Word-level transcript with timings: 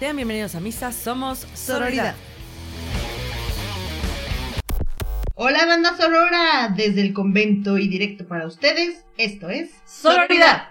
Sean 0.00 0.16
bienvenidos 0.16 0.54
a 0.54 0.60
Misa, 0.60 0.92
somos 0.92 1.40
Sororidad. 1.52 2.14
Hola 5.34 5.66
banda 5.66 5.94
Sorora, 5.94 6.72
desde 6.74 7.02
el 7.02 7.12
convento 7.12 7.76
y 7.76 7.86
directo 7.86 8.26
para 8.26 8.46
ustedes, 8.46 9.04
esto 9.18 9.50
es 9.50 9.68
Sororidad. 9.84 10.70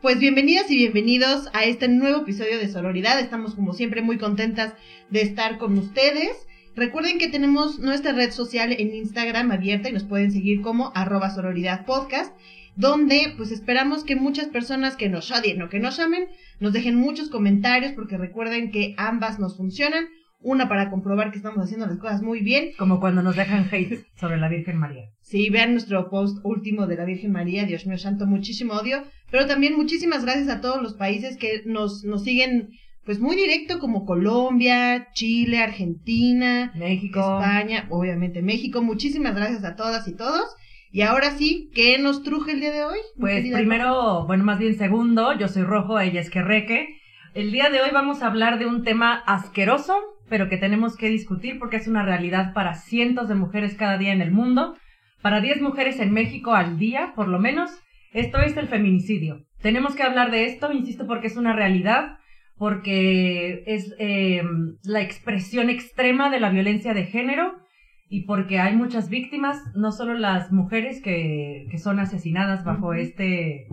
Pues 0.00 0.18
bienvenidas 0.18 0.70
y 0.70 0.76
bienvenidos 0.76 1.50
a 1.52 1.64
este 1.64 1.88
nuevo 1.88 2.22
episodio 2.22 2.58
de 2.58 2.68
Sororidad. 2.68 3.20
Estamos 3.20 3.54
como 3.54 3.74
siempre 3.74 4.00
muy 4.00 4.16
contentas 4.16 4.72
de 5.10 5.20
estar 5.20 5.58
con 5.58 5.76
ustedes. 5.76 6.34
Recuerden 6.74 7.18
que 7.18 7.28
tenemos 7.28 7.78
nuestra 7.80 8.12
red 8.12 8.30
social 8.30 8.72
en 8.72 8.94
Instagram 8.94 9.50
abierta 9.52 9.90
y 9.90 9.92
nos 9.92 10.04
pueden 10.04 10.32
seguir 10.32 10.62
como 10.62 10.90
arroba 10.94 11.28
sororidad 11.28 11.84
podcast, 11.84 12.34
donde 12.76 13.34
pues 13.36 13.50
esperamos 13.50 14.04
que 14.04 14.16
muchas 14.16 14.48
personas 14.48 14.96
que 14.96 15.08
nos 15.08 15.30
odien 15.30 15.62
o 15.62 15.68
que 15.68 15.80
nos 15.80 16.00
amen 16.00 16.26
nos 16.60 16.72
dejen 16.72 16.96
muchos 16.96 17.30
comentarios 17.30 17.92
porque 17.92 18.16
recuerden 18.16 18.70
que 18.70 18.94
ambas 18.96 19.38
nos 19.38 19.56
funcionan. 19.56 20.06
Una 20.40 20.68
para 20.68 20.90
comprobar 20.90 21.30
que 21.30 21.38
estamos 21.38 21.64
haciendo 21.64 21.86
las 21.86 21.98
cosas 21.98 22.20
muy 22.20 22.40
bien. 22.40 22.72
Como 22.76 23.00
cuando 23.00 23.22
nos 23.22 23.34
dejan 23.34 23.66
hate 23.72 24.04
sobre 24.20 24.36
la 24.36 24.50
Virgen 24.50 24.76
María. 24.76 25.08
Sí, 25.22 25.48
vean 25.48 25.72
nuestro 25.72 26.10
post 26.10 26.38
último 26.44 26.86
de 26.86 26.96
la 26.96 27.06
Virgen 27.06 27.32
María, 27.32 27.64
Dios 27.64 27.86
mío 27.86 27.96
santo, 27.96 28.26
muchísimo 28.26 28.74
odio. 28.74 29.04
Pero 29.30 29.46
también 29.46 29.74
muchísimas 29.74 30.22
gracias 30.22 30.48
a 30.50 30.60
todos 30.60 30.82
los 30.82 30.94
países 30.94 31.38
que 31.38 31.62
nos, 31.64 32.04
nos 32.04 32.24
siguen 32.24 32.68
pues 33.04 33.20
muy 33.20 33.36
directo 33.36 33.78
como 33.78 34.04
Colombia, 34.04 35.08
Chile, 35.14 35.58
Argentina, 35.58 36.72
México, 36.76 37.20
España, 37.20 37.86
obviamente 37.90 38.42
México. 38.42 38.82
Muchísimas 38.82 39.34
gracias 39.34 39.64
a 39.64 39.76
todas 39.76 40.06
y 40.08 40.14
todos. 40.14 40.44
Y 40.94 41.02
ahora 41.02 41.32
sí, 41.32 41.72
¿qué 41.74 41.98
nos 41.98 42.22
truje 42.22 42.52
el 42.52 42.60
día 42.60 42.70
de 42.70 42.84
hoy? 42.84 42.98
Pues 43.18 43.44
primero, 43.52 44.26
bueno, 44.28 44.44
más 44.44 44.60
bien 44.60 44.76
segundo, 44.76 45.36
yo 45.36 45.48
soy 45.48 45.64
rojo, 45.64 45.98
ella 45.98 46.20
es 46.20 46.30
querreque. 46.30 47.00
El 47.34 47.50
día 47.50 47.68
de 47.68 47.80
hoy 47.80 47.90
vamos 47.92 48.22
a 48.22 48.28
hablar 48.28 48.60
de 48.60 48.66
un 48.66 48.84
tema 48.84 49.14
asqueroso, 49.26 49.96
pero 50.28 50.48
que 50.48 50.56
tenemos 50.56 50.96
que 50.96 51.08
discutir 51.08 51.58
porque 51.58 51.78
es 51.78 51.88
una 51.88 52.04
realidad 52.04 52.54
para 52.54 52.74
cientos 52.74 53.28
de 53.28 53.34
mujeres 53.34 53.74
cada 53.74 53.98
día 53.98 54.12
en 54.12 54.20
el 54.20 54.30
mundo, 54.30 54.76
para 55.20 55.40
10 55.40 55.62
mujeres 55.62 55.98
en 55.98 56.12
México 56.12 56.54
al 56.54 56.78
día, 56.78 57.12
por 57.16 57.26
lo 57.26 57.40
menos. 57.40 57.72
Esto 58.12 58.38
es 58.38 58.56
el 58.56 58.68
feminicidio. 58.68 59.46
Tenemos 59.62 59.96
que 59.96 60.04
hablar 60.04 60.30
de 60.30 60.44
esto, 60.44 60.70
insisto, 60.70 61.08
porque 61.08 61.26
es 61.26 61.36
una 61.36 61.54
realidad, 61.54 62.18
porque 62.56 63.64
es 63.66 63.96
eh, 63.98 64.44
la 64.84 65.02
expresión 65.02 65.70
extrema 65.70 66.30
de 66.30 66.38
la 66.38 66.50
violencia 66.50 66.94
de 66.94 67.06
género 67.06 67.63
y 68.08 68.26
porque 68.26 68.60
hay 68.60 68.76
muchas 68.76 69.08
víctimas, 69.08 69.62
no 69.74 69.92
solo 69.92 70.14
las 70.14 70.52
mujeres 70.52 71.02
que, 71.02 71.66
que 71.70 71.78
son 71.78 71.98
asesinadas 71.98 72.64
bajo 72.64 72.94
este 72.94 73.66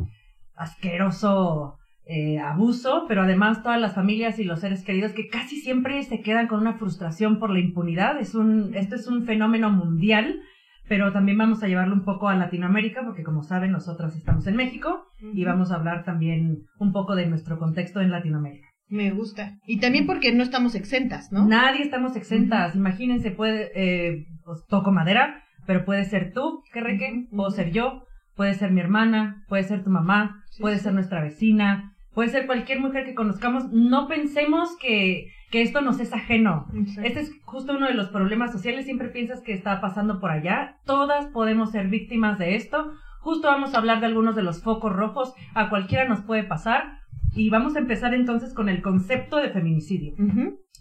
asqueroso 0.56 1.78
eh, 2.06 2.40
abuso, 2.40 3.06
pero 3.08 3.22
además 3.22 3.64
todas 3.64 3.80
las 3.80 3.96
familias 3.96 4.40
y 4.40 4.44
los 4.44 4.60
seres 4.60 4.84
queridos 4.84 5.14
que 5.14 5.28
casi 5.28 5.58
siempre 5.58 6.02
se 6.04 6.22
quedan 6.22 6.48
con 6.48 6.60
una 6.60 6.74
frustración 6.74 7.40
por 7.40 7.52
la 7.52 7.60
impunidad. 7.60 8.20
Es 8.20 8.36
un, 8.36 8.74
esto 8.76 8.96
es 8.96 9.08
un 9.08 9.26
fenómeno 9.26 9.70
mundial, 9.70 10.42
pero 10.90 11.14
también 11.14 11.38
vamos 11.38 11.64
a 11.64 11.68
llevarlo 11.68 11.94
un 11.94 12.04
poco 12.04 12.28
a 12.28 12.36
Latinoamérica, 12.36 13.04
porque 13.06 13.24
como 13.24 13.44
saben, 13.44 13.72
nosotras 13.72 14.16
estamos 14.16 14.46
en 14.48 14.56
México 14.56 15.06
y 15.22 15.46
vamos 15.46 15.72
a 15.72 15.76
hablar 15.76 16.04
también 16.04 16.64
un 16.80 16.92
poco 16.92 17.16
de 17.16 17.28
nuestro 17.28 17.58
contexto 17.60 18.02
en 18.02 18.12
Latinoamérica. 18.12 18.71
Me 18.92 19.10
gusta. 19.12 19.58
Y 19.66 19.80
también 19.80 20.06
porque 20.06 20.32
no 20.34 20.44
estamos 20.44 20.76
exentas, 20.76 21.32
¿no? 21.32 21.48
Nadie 21.48 21.82
estamos 21.82 22.16
exentas. 22.16 22.76
Imagínense, 22.76 23.32
puede, 23.32 23.72
eh, 23.74 24.26
pues, 24.46 24.66
toco 24.68 24.92
madera, 24.92 25.44
pero 25.66 25.86
puede 25.86 26.04
ser 26.06 26.34
tú, 26.34 26.62
que 26.74 26.82
reque, 26.82 27.26
Ujú, 27.28 27.36
puedo 27.38 27.52
ser 27.52 27.72
yo, 27.72 28.06
puede 28.36 28.54
ser 28.54 28.72
mi 28.72 28.82
hermana, 28.82 29.44
puede 29.48 29.64
ser 29.64 29.84
tu 29.84 29.90
mamá, 29.90 30.44
Sí, 30.52 30.62
puede 30.62 30.78
sí. 30.78 30.84
ser 30.84 30.94
nuestra 30.94 31.22
vecina, 31.22 31.94
puede 32.14 32.30
ser 32.30 32.46
cualquier 32.46 32.82
mujer 32.82 33.06
que 33.06 33.16
conozcamos. 33.16 33.72
No 33.72 34.08
pensemos 34.10 34.76
que, 34.82 35.28
que 35.52 35.62
esto 35.62 35.80
nos 35.82 36.00
es 36.02 36.12
ajeno. 36.14 36.66
Exacto. 36.74 37.02
Este 37.08 37.20
es 37.22 37.32
justo 37.46 37.74
uno 37.78 37.88
de 37.88 37.94
los 37.94 38.10
problemas 38.10 38.52
sociales. 38.52 38.86
Siempre 38.86 39.08
piensas 39.08 39.42
que 39.42 39.54
está 39.54 39.80
pasando 39.80 40.20
por 40.20 40.32
allá. 40.32 40.76
Todas 40.86 41.28
podemos 41.28 41.72
ser 41.72 41.88
víctimas 41.88 42.38
de 42.40 42.56
esto. 42.56 42.92
Justo 43.22 43.48
vamos 43.48 43.74
a 43.74 43.78
hablar 43.78 44.00
de 44.02 44.08
algunos 44.08 44.36
de 44.36 44.44
los 44.44 44.62
focos 44.62 44.92
rojos. 44.92 45.34
A 45.54 45.70
cualquiera 45.70 46.08
nos 46.10 46.22
puede 46.22 46.44
pasar. 46.44 47.00
Y 47.34 47.50
vamos 47.50 47.76
a 47.76 47.80
empezar 47.80 48.14
entonces 48.14 48.54
con 48.54 48.70
el 48.70 48.82
concepto 48.82 49.38
de 49.38 49.50
feminicidio. 49.50 50.16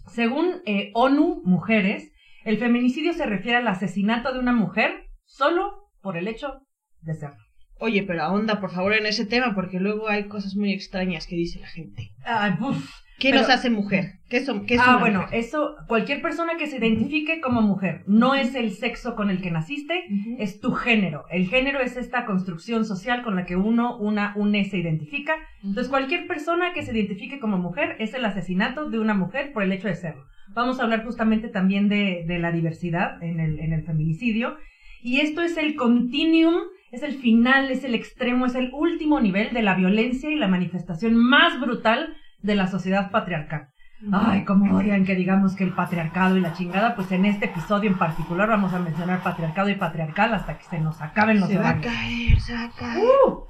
Según 0.07 0.61
eh, 0.65 0.91
ONU 0.93 1.41
Mujeres, 1.45 2.11
el 2.43 2.57
feminicidio 2.57 3.13
se 3.13 3.25
refiere 3.25 3.57
al 3.57 3.67
asesinato 3.67 4.33
de 4.33 4.39
una 4.39 4.53
mujer 4.53 5.07
solo 5.23 5.89
por 6.01 6.17
el 6.17 6.27
hecho 6.27 6.61
de 7.01 7.13
ser. 7.13 7.31
Oye, 7.79 8.03
pero 8.03 8.23
ahonda 8.23 8.59
por 8.59 8.71
favor 8.71 8.93
en 8.93 9.05
ese 9.05 9.25
tema 9.25 9.55
porque 9.55 9.79
luego 9.79 10.07
hay 10.07 10.27
cosas 10.27 10.55
muy 10.55 10.71
extrañas 10.73 11.25
que 11.25 11.35
dice 11.35 11.59
la 11.59 11.67
gente. 11.67 12.11
Ay, 12.23 12.53
uf. 12.59 12.91
¿Qué 13.21 13.29
Pero- 13.29 13.41
nos 13.41 13.49
hace 13.51 13.69
mujer? 13.69 14.13
¿Qué, 14.29 14.39
son, 14.43 14.65
qué 14.65 14.77
Ah, 14.79 14.97
bueno, 14.99 15.21
mujer? 15.21 15.39
eso, 15.39 15.75
cualquier 15.87 16.21
persona 16.21 16.53
que 16.57 16.65
se 16.67 16.77
identifique 16.77 17.39
como 17.39 17.61
mujer, 17.61 18.01
no 18.07 18.33
es 18.33 18.55
el 18.55 18.71
sexo 18.71 19.15
con 19.15 19.29
el 19.29 19.41
que 19.41 19.51
naciste, 19.51 20.05
es 20.39 20.59
tu 20.59 20.71
género. 20.71 21.25
El 21.29 21.47
género 21.47 21.81
es 21.81 21.97
esta 21.97 22.25
construcción 22.25 22.83
social 22.85 23.21
con 23.23 23.35
la 23.35 23.45
que 23.45 23.55
uno, 23.57 23.97
una, 23.97 24.33
une 24.37 24.65
se 24.65 24.77
identifica. 24.77 25.33
Entonces, 25.63 25.89
cualquier 25.89 26.27
persona 26.27 26.73
que 26.73 26.81
se 26.81 26.93
identifique 26.97 27.39
como 27.39 27.57
mujer 27.57 27.95
es 27.99 28.13
el 28.13 28.25
asesinato 28.25 28.89
de 28.89 28.99
una 28.99 29.13
mujer 29.13 29.51
por 29.53 29.63
el 29.63 29.71
hecho 29.73 29.87
de 29.89 29.95
serlo. 29.95 30.25
Vamos 30.53 30.79
a 30.79 30.83
hablar 30.83 31.03
justamente 31.05 31.47
también 31.49 31.87
de, 31.89 32.23
de 32.27 32.39
la 32.39 32.51
diversidad 32.51 33.21
en 33.21 33.39
el, 33.39 33.59
en 33.59 33.71
el 33.73 33.83
feminicidio. 33.83 34.57
Y 35.03 35.19
esto 35.19 35.41
es 35.41 35.57
el 35.57 35.75
continuum, 35.75 36.55
es 36.91 37.03
el 37.03 37.13
final, 37.13 37.69
es 37.71 37.83
el 37.83 37.95
extremo, 37.95 38.45
es 38.45 38.55
el 38.55 38.69
último 38.73 39.19
nivel 39.19 39.53
de 39.53 39.61
la 39.61 39.75
violencia 39.75 40.29
y 40.29 40.35
la 40.35 40.47
manifestación 40.47 41.15
más 41.15 41.59
brutal 41.59 42.15
de 42.41 42.55
la 42.55 42.67
sociedad 42.67 43.11
patriarcal. 43.11 43.69
Ay, 44.11 44.45
cómo 44.45 44.75
odian 44.77 45.05
que 45.05 45.13
digamos 45.13 45.55
que 45.55 45.63
el 45.63 45.73
patriarcado 45.73 46.35
y 46.35 46.41
la 46.41 46.53
chingada, 46.53 46.95
pues 46.95 47.11
en 47.11 47.25
este 47.25 47.45
episodio 47.45 47.89
en 47.89 47.99
particular 47.99 48.49
vamos 48.49 48.73
a 48.73 48.79
mencionar 48.79 49.21
patriarcado 49.21 49.69
y 49.69 49.75
patriarcal 49.75 50.33
hasta 50.33 50.57
que 50.57 50.65
se 50.65 50.79
nos 50.79 50.99
acaben 51.01 51.39
los 51.39 51.49
Se 51.49 51.59
va 51.59 51.69
a 51.69 51.81
caer, 51.81 52.39
se 52.39 52.53
va 52.53 52.63
a 52.63 52.71
caer. 52.71 53.03
¡Uh! 53.03 53.45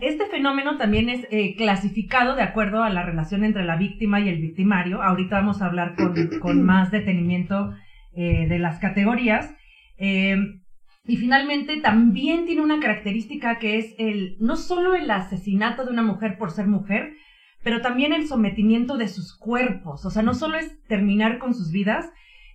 Este 0.00 0.26
fenómeno 0.26 0.78
también 0.78 1.08
es 1.08 1.26
eh, 1.30 1.54
clasificado 1.56 2.34
de 2.34 2.42
acuerdo 2.42 2.82
a 2.82 2.90
la 2.90 3.02
relación 3.02 3.44
entre 3.44 3.64
la 3.64 3.76
víctima 3.76 4.20
y 4.20 4.28
el 4.28 4.40
victimario. 4.40 5.02
Ahorita 5.02 5.36
vamos 5.36 5.60
a 5.60 5.66
hablar 5.66 5.94
con, 5.96 6.14
con 6.38 6.62
más 6.64 6.90
detenimiento 6.90 7.74
eh, 8.12 8.46
de 8.48 8.58
las 8.58 8.78
categorías. 8.78 9.54
Eh, 9.98 10.36
y 11.06 11.16
finalmente 11.16 11.78
también 11.78 12.46
tiene 12.46 12.62
una 12.62 12.78
característica 12.78 13.58
que 13.58 13.78
es 13.78 13.94
el 13.98 14.36
no 14.38 14.56
solo 14.56 14.94
el 14.94 15.10
asesinato 15.10 15.84
de 15.84 15.90
una 15.90 16.02
mujer 16.02 16.38
por 16.38 16.50
ser 16.50 16.66
mujer, 16.66 17.14
pero 17.62 17.80
también 17.80 18.12
el 18.12 18.26
sometimiento 18.26 18.96
de 18.96 19.08
sus 19.08 19.36
cuerpos. 19.36 20.04
O 20.04 20.10
sea, 20.10 20.22
no 20.22 20.34
solo 20.34 20.56
es 20.58 20.82
terminar 20.86 21.38
con 21.38 21.54
sus 21.54 21.70
vidas, 21.70 22.06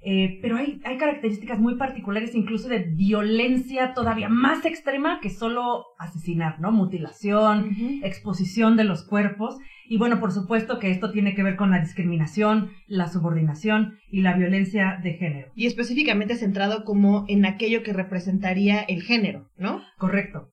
eh, 0.08 0.38
pero 0.44 0.58
hay, 0.58 0.80
hay 0.86 0.98
características 0.98 1.60
muy 1.60 1.78
particulares, 1.78 2.36
incluso 2.36 2.68
de 2.70 2.80
violencia 2.80 3.94
todavía 3.96 4.30
más 4.30 4.64
extrema 4.64 5.20
que 5.20 5.32
solo 5.32 5.84
asesinar, 5.98 6.60
¿no? 6.60 6.72
Mutilación, 6.72 7.76
exposición 8.04 8.78
de 8.78 8.84
los 8.84 9.04
cuerpos. 9.04 9.58
Y 9.88 9.98
bueno, 9.98 10.20
por 10.20 10.32
supuesto 10.32 10.78
que 10.80 10.92
esto 10.92 11.12
tiene 11.12 11.34
que 11.34 11.44
ver 11.44 11.56
con 11.56 11.72
la 11.72 11.80
discriminación, 11.80 12.72
la 12.88 13.08
subordinación 13.08 13.98
y 14.10 14.22
la 14.22 14.34
violencia 14.36 15.00
de 15.02 15.14
género. 15.14 15.48
Y 15.56 15.66
específicamente 15.66 16.36
centrado 16.36 16.84
como 16.84 17.26
en 17.28 17.46
aquello 17.46 17.82
que 17.82 17.94
representaría 17.94 18.82
el 18.82 19.02
género, 19.02 19.50
¿no? 19.58 19.82
Correcto, 19.98 20.50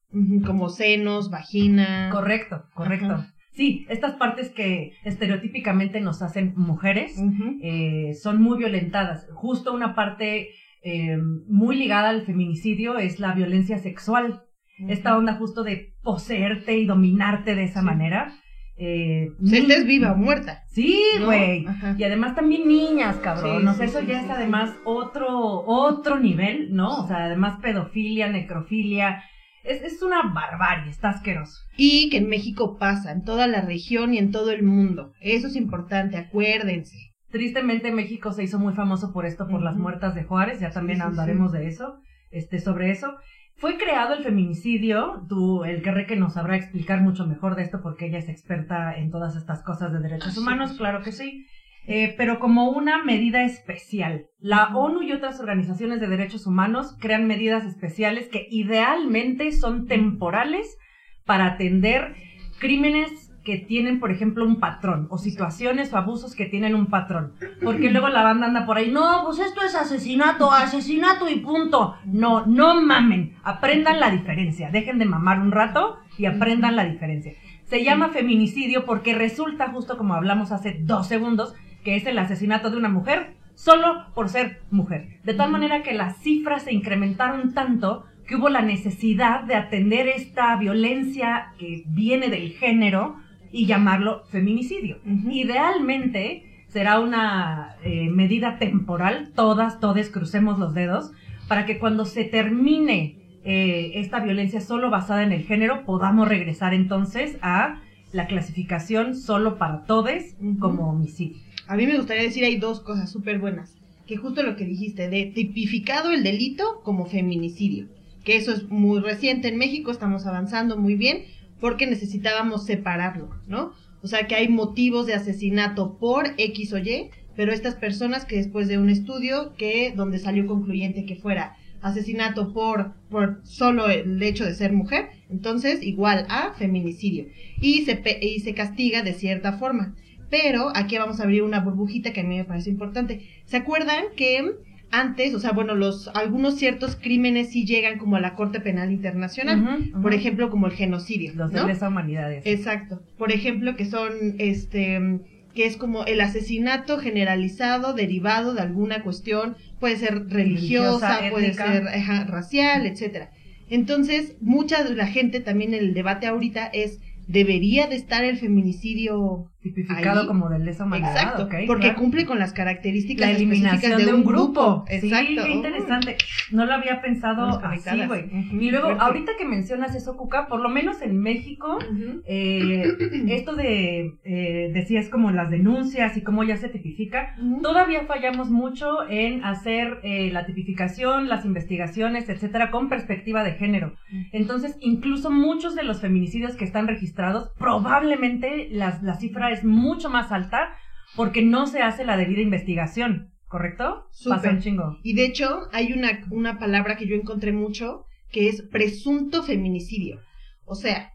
Como 0.46 0.68
senos, 0.70 1.30
vagina. 1.30 2.08
correcto, 2.10 2.64
correcto. 2.74 3.24
Sí, 3.54 3.86
estas 3.90 4.14
partes 4.14 4.50
que 4.50 4.92
estereotípicamente 5.04 6.00
nos 6.00 6.22
hacen 6.22 6.54
mujeres 6.56 7.20
eh, 7.62 8.14
son 8.14 8.40
muy 8.42 8.58
violentadas. 8.58 9.28
Justo 9.34 9.72
una 9.74 9.94
parte 9.94 10.48
eh, 10.82 11.16
muy 11.48 11.76
ligada 11.76 12.08
al 12.08 12.22
feminicidio 12.22 12.98
es 12.98 13.20
la 13.20 13.32
violencia 13.34 13.78
sexual. 13.78 14.42
Esta 14.88 15.16
onda 15.16 15.34
justo 15.34 15.62
de 15.62 15.94
poseerte 16.02 16.76
y 16.78 16.86
dominarte 16.86 17.54
de 17.54 17.64
esa 17.64 17.80
Sí. 17.80 17.86
manera. 17.86 18.32
Eh, 18.78 19.28
Si 19.44 19.52
ni- 19.52 19.58
estés 19.58 19.86
viva 19.86 20.12
o 20.12 20.16
muerta. 20.16 20.62
Sí, 20.68 20.98
¿no? 21.20 21.26
güey. 21.26 21.66
Y 21.98 22.02
además 22.04 22.34
también 22.34 22.66
niñas, 22.66 23.16
cabrón. 23.18 23.60
Sí, 23.60 23.66
o 23.68 23.72
sea, 23.74 23.86
sí, 23.86 23.90
eso 23.90 24.00
sí, 24.00 24.06
ya 24.06 24.22
es 24.22 24.30
además 24.30 24.74
otro, 24.84 25.28
otro 25.66 26.18
nivel, 26.18 26.74
¿no? 26.74 27.04
O 27.04 27.06
sea, 27.06 27.26
además 27.26 27.60
pedofilia, 27.62 28.28
necrofilia. 28.30 29.22
Es, 29.64 29.82
es 29.82 30.02
una 30.02 30.32
barbarie, 30.32 30.90
está 30.90 31.10
asqueroso. 31.10 31.58
Y 31.76 32.10
que 32.10 32.18
en 32.18 32.28
México 32.28 32.78
pasa, 32.78 33.12
en 33.12 33.24
toda 33.24 33.46
la 33.46 33.62
región 33.62 34.14
y 34.14 34.18
en 34.18 34.30
todo 34.30 34.50
el 34.50 34.62
mundo. 34.62 35.12
Eso 35.20 35.46
es 35.46 35.56
importante, 35.56 36.16
acuérdense. 36.16 36.96
Tristemente 37.30 37.92
México 37.92 38.32
se 38.32 38.44
hizo 38.44 38.58
muy 38.58 38.74
famoso 38.74 39.12
por 39.12 39.24
esto, 39.24 39.48
por 39.48 39.62
las 39.62 39.76
muertas 39.76 40.14
de 40.14 40.24
Juárez, 40.24 40.60
ya 40.60 40.70
también 40.70 40.98
sí, 40.98 41.04
hablaremos 41.04 41.52
de 41.52 41.66
eso, 41.66 41.98
este, 42.30 42.58
sobre 42.58 42.90
eso. 42.90 43.16
Fue 43.56 43.78
creado 43.78 44.14
el 44.14 44.24
feminicidio, 44.24 45.24
tú, 45.28 45.64
el 45.64 45.82
que 45.82 46.06
que 46.06 46.16
nos 46.16 46.34
sabrá 46.34 46.56
explicar 46.56 47.00
mucho 47.00 47.26
mejor 47.26 47.54
de 47.54 47.62
esto 47.62 47.80
porque 47.82 48.06
ella 48.06 48.18
es 48.18 48.28
experta 48.28 48.94
en 48.96 49.10
todas 49.10 49.36
estas 49.36 49.62
cosas 49.62 49.92
de 49.92 50.00
derechos 50.00 50.36
humanos, 50.36 50.72
claro 50.76 51.02
que 51.02 51.12
sí. 51.12 51.46
Eh, 51.86 52.14
pero 52.16 52.38
como 52.38 52.70
una 52.70 53.02
medida 53.02 53.44
especial. 53.44 54.26
La. 54.38 54.68
ONU 54.74 55.02
y 55.02 55.12
otras 55.12 55.40
organizaciones 55.40 56.00
de 56.00 56.06
derechos 56.06 56.46
humanos 56.46 56.96
crean 57.00 57.26
medidas 57.26 57.64
especiales 57.64 58.28
que 58.28 58.46
idealmente 58.50 59.52
son 59.52 59.86
temporales 59.86 60.78
para 61.24 61.46
atender 61.46 62.14
crímenes 62.58 63.32
que 63.44 63.58
tienen, 63.58 63.98
por 63.98 64.12
ejemplo, 64.12 64.46
un 64.46 64.60
patrón, 64.60 65.08
o 65.10 65.18
situaciones 65.18 65.92
o 65.92 65.96
abusos 65.96 66.36
que 66.36 66.46
tienen 66.46 66.74
un 66.74 66.86
patrón. 66.86 67.34
Porque 67.62 67.90
luego 67.90 68.08
la 68.08 68.22
banda 68.22 68.46
anda 68.46 68.66
por 68.66 68.76
ahí, 68.76 68.90
no, 68.90 69.22
pues 69.24 69.40
esto 69.40 69.62
es 69.62 69.74
asesinato, 69.74 70.52
asesinato 70.52 71.28
y 71.28 71.40
punto. 71.40 71.96
No, 72.04 72.46
no 72.46 72.80
mamen, 72.80 73.34
aprendan 73.42 73.98
la 73.98 74.10
diferencia, 74.10 74.70
dejen 74.70 74.98
de 74.98 75.06
mamar 75.06 75.40
un 75.40 75.50
rato 75.50 75.98
y 76.16 76.26
aprendan 76.26 76.76
la 76.76 76.84
diferencia. 76.84 77.32
Se 77.64 77.82
llama 77.82 78.10
feminicidio 78.10 78.84
porque 78.84 79.14
resulta, 79.14 79.72
justo 79.72 79.96
como 79.96 80.14
hablamos 80.14 80.52
hace 80.52 80.78
dos 80.80 81.08
segundos, 81.08 81.54
que 81.84 81.96
es 81.96 82.06
el 82.06 82.18
asesinato 82.18 82.70
de 82.70 82.76
una 82.76 82.88
mujer 82.88 83.34
solo 83.54 84.06
por 84.14 84.28
ser 84.28 84.60
mujer. 84.70 85.20
De 85.24 85.34
tal 85.34 85.50
manera 85.50 85.82
que 85.82 85.92
las 85.92 86.16
cifras 86.18 86.62
se 86.62 86.72
incrementaron 86.72 87.54
tanto 87.54 88.04
que 88.26 88.36
hubo 88.36 88.48
la 88.48 88.62
necesidad 88.62 89.42
de 89.44 89.54
atender 89.54 90.08
esta 90.08 90.56
violencia 90.56 91.52
que 91.58 91.84
viene 91.86 92.28
del 92.28 92.52
género 92.52 93.16
y 93.50 93.66
llamarlo 93.66 94.24
feminicidio. 94.30 94.98
Idealmente 95.30 96.64
será 96.68 97.00
una 97.00 97.76
eh, 97.84 98.08
medida 98.08 98.58
temporal, 98.58 99.32
todas, 99.34 99.80
todos 99.80 100.08
crucemos 100.08 100.58
los 100.58 100.72
dedos, 100.72 101.12
para 101.46 101.66
que 101.66 101.78
cuando 101.78 102.06
se 102.06 102.24
termine 102.24 103.16
eh, 103.44 103.92
esta 103.96 104.20
violencia 104.20 104.60
solo 104.60 104.88
basada 104.88 105.22
en 105.22 105.32
el 105.32 105.42
género, 105.44 105.84
podamos 105.84 106.28
regresar 106.28 106.72
entonces 106.72 107.36
a 107.42 107.80
la 108.12 108.26
clasificación 108.26 109.14
solo 109.14 109.58
para 109.58 109.84
todes 109.84 110.36
como 110.58 110.88
homicidio. 110.88 111.42
A 111.72 111.76
mí 111.76 111.86
me 111.86 111.96
gustaría 111.96 112.24
decir 112.24 112.44
hay 112.44 112.58
dos 112.58 112.80
cosas 112.80 113.10
súper 113.10 113.38
buenas. 113.38 113.74
Que 114.06 114.18
justo 114.18 114.42
lo 114.42 114.56
que 114.56 114.66
dijiste, 114.66 115.08
de 115.08 115.24
tipificado 115.34 116.10
el 116.10 116.22
delito 116.22 116.82
como 116.82 117.06
feminicidio. 117.06 117.88
Que 118.24 118.36
eso 118.36 118.52
es 118.52 118.68
muy 118.68 119.00
reciente 119.00 119.48
en 119.48 119.56
México, 119.56 119.90
estamos 119.90 120.26
avanzando 120.26 120.76
muy 120.76 120.96
bien, 120.96 121.24
porque 121.60 121.86
necesitábamos 121.86 122.66
separarlo, 122.66 123.30
¿no? 123.48 123.72
O 124.02 124.06
sea 124.06 124.26
que 124.26 124.34
hay 124.34 124.50
motivos 124.50 125.06
de 125.06 125.14
asesinato 125.14 125.96
por 125.96 126.34
X 126.36 126.74
o 126.74 126.78
Y, 126.78 127.08
pero 127.36 127.54
estas 127.54 127.74
personas 127.74 128.26
que 128.26 128.36
después 128.36 128.68
de 128.68 128.76
un 128.76 128.90
estudio 128.90 129.54
que 129.56 129.94
donde 129.96 130.18
salió 130.18 130.46
concluyente 130.46 131.06
que 131.06 131.16
fuera 131.16 131.56
asesinato 131.80 132.52
por, 132.52 132.92
por 133.08 133.40
solo 133.44 133.88
el 133.88 134.22
hecho 134.22 134.44
de 134.44 134.54
ser 134.54 134.74
mujer, 134.74 135.08
entonces 135.30 135.82
igual 135.82 136.26
a 136.28 136.52
feminicidio. 136.52 137.28
Y 137.62 137.86
se, 137.86 137.98
y 138.20 138.40
se 138.40 138.52
castiga 138.52 139.00
de 139.00 139.14
cierta 139.14 139.54
forma. 139.54 139.94
Pero 140.32 140.72
aquí 140.74 140.96
vamos 140.96 141.20
a 141.20 141.24
abrir 141.24 141.42
una 141.42 141.60
burbujita 141.60 142.14
que 142.14 142.22
a 142.22 142.24
mí 142.24 142.38
me 142.38 142.46
parece 142.46 142.70
importante. 142.70 143.20
¿Se 143.44 143.58
acuerdan 143.58 144.04
que 144.16 144.54
antes, 144.90 145.34
o 145.34 145.38
sea, 145.38 145.52
bueno, 145.52 145.74
los 145.74 146.08
algunos 146.14 146.56
ciertos 146.56 146.96
crímenes 146.96 147.50
sí 147.50 147.66
llegan 147.66 147.98
como 147.98 148.16
a 148.16 148.20
la 148.20 148.34
Corte 148.34 148.58
Penal 148.58 148.90
Internacional, 148.92 149.90
por 150.00 150.14
ejemplo, 150.14 150.48
como 150.48 150.68
el 150.68 150.72
genocidio, 150.72 151.34
los 151.34 151.52
de 151.52 151.62
lesa 151.64 151.88
humanidades. 151.88 152.46
Exacto. 152.46 153.02
Por 153.18 153.30
ejemplo, 153.30 153.76
que 153.76 153.84
son 153.84 154.10
este 154.38 155.20
que 155.54 155.66
es 155.66 155.76
como 155.76 156.06
el 156.06 156.18
asesinato 156.22 156.96
generalizado 156.96 157.92
derivado 157.92 158.54
de 158.54 158.62
alguna 158.62 159.02
cuestión, 159.02 159.56
puede 159.80 159.98
ser 159.98 160.30
religiosa, 160.30 161.20
puede 161.30 161.52
ser 161.52 161.84
racial, 162.28 162.86
etcétera. 162.86 163.32
Entonces, 163.68 164.36
mucha 164.40 164.82
de 164.82 164.94
la 164.94 165.08
gente 165.08 165.40
también 165.40 165.74
en 165.74 165.80
el 165.80 165.92
debate 165.92 166.26
ahorita 166.26 166.66
es 166.66 167.00
debería 167.28 167.86
de 167.86 167.96
estar 167.96 168.24
el 168.24 168.38
feminicidio 168.38 169.51
tipificado 169.62 170.26
como 170.26 170.48
de 170.48 170.58
lesa 170.58 170.84
humanidad. 170.84 171.12
Exacto, 171.12 171.48
porque 171.66 171.94
cumple 171.94 172.26
con 172.26 172.38
las 172.38 172.52
características 172.52 173.28
la 173.28 173.36
eliminación 173.36 174.04
de 174.04 174.12
un 174.12 174.24
grupo. 174.24 174.84
Exacto. 174.88 175.26
Sí, 175.28 175.36
qué 175.36 175.50
interesante. 175.52 176.16
No 176.50 176.66
lo 176.66 176.74
había 176.74 177.00
pensado 177.00 177.60
así, 177.64 178.04
güey. 178.06 178.24
y 178.52 178.70
luego, 178.70 178.88
ahorita 178.88 179.32
que 179.38 179.44
mencionas 179.44 179.94
eso, 179.94 180.16
Cuca, 180.16 180.48
por 180.48 180.60
lo 180.60 180.68
menos 180.68 181.00
en 181.02 181.18
México, 181.18 181.78
eh, 182.26 182.84
esto 183.28 183.54
de, 183.54 184.18
eh, 184.24 184.70
decías 184.74 185.08
como 185.08 185.30
las 185.30 185.50
denuncias 185.50 186.16
y 186.16 186.22
cómo 186.22 186.42
ya 186.42 186.56
se 186.56 186.68
tipifica, 186.68 187.36
todavía 187.62 188.04
fallamos 188.06 188.50
mucho 188.50 189.08
en 189.08 189.44
hacer 189.44 190.00
eh, 190.02 190.30
la 190.32 190.44
tipificación, 190.44 191.28
las 191.28 191.44
investigaciones, 191.44 192.28
etcétera, 192.28 192.70
con 192.70 192.88
perspectiva 192.88 193.44
de 193.44 193.52
género. 193.52 193.94
Entonces, 194.32 194.76
incluso 194.80 195.30
muchos 195.30 195.76
de 195.76 195.84
los 195.84 196.00
feminicidios 196.00 196.56
que 196.56 196.64
están 196.64 196.88
registrados, 196.88 197.52
probablemente 197.58 198.68
las, 198.70 199.02
la 199.02 199.14
cifra 199.14 199.51
es 199.52 199.64
mucho 199.64 200.10
más 200.10 200.32
alta 200.32 200.74
porque 201.16 201.42
no 201.42 201.66
se 201.66 201.82
hace 201.82 202.04
la 202.04 202.16
debida 202.16 202.40
investigación, 202.40 203.32
¿correcto? 203.46 204.08
Pasa 204.28 204.50
un 204.50 204.60
chingo. 204.60 204.98
Y 205.02 205.14
de 205.14 205.26
hecho, 205.26 205.68
hay 205.72 205.92
una, 205.92 206.20
una 206.30 206.58
palabra 206.58 206.96
que 206.96 207.06
yo 207.06 207.14
encontré 207.14 207.52
mucho 207.52 208.06
que 208.30 208.48
es 208.48 208.62
presunto 208.62 209.42
feminicidio. 209.42 210.20
O 210.64 210.74
sea, 210.74 211.12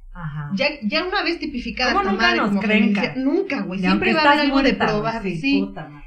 Ya, 0.56 0.68
ya 0.82 1.04
una 1.06 1.24
vez 1.24 1.40
tipificada 1.40 1.92
esta 1.92 2.12
nunca 2.12 2.36
nos 2.36 2.50
como 2.50 2.62
creen 2.62 2.94
nunca, 3.18 3.62
güey. 3.62 3.80
Siempre 3.80 4.14
va 4.14 4.22
a 4.22 4.32
haber 4.32 4.40
algo 4.46 4.64
de 4.64 4.74
probar, 4.74 5.22
sí. 5.24 5.60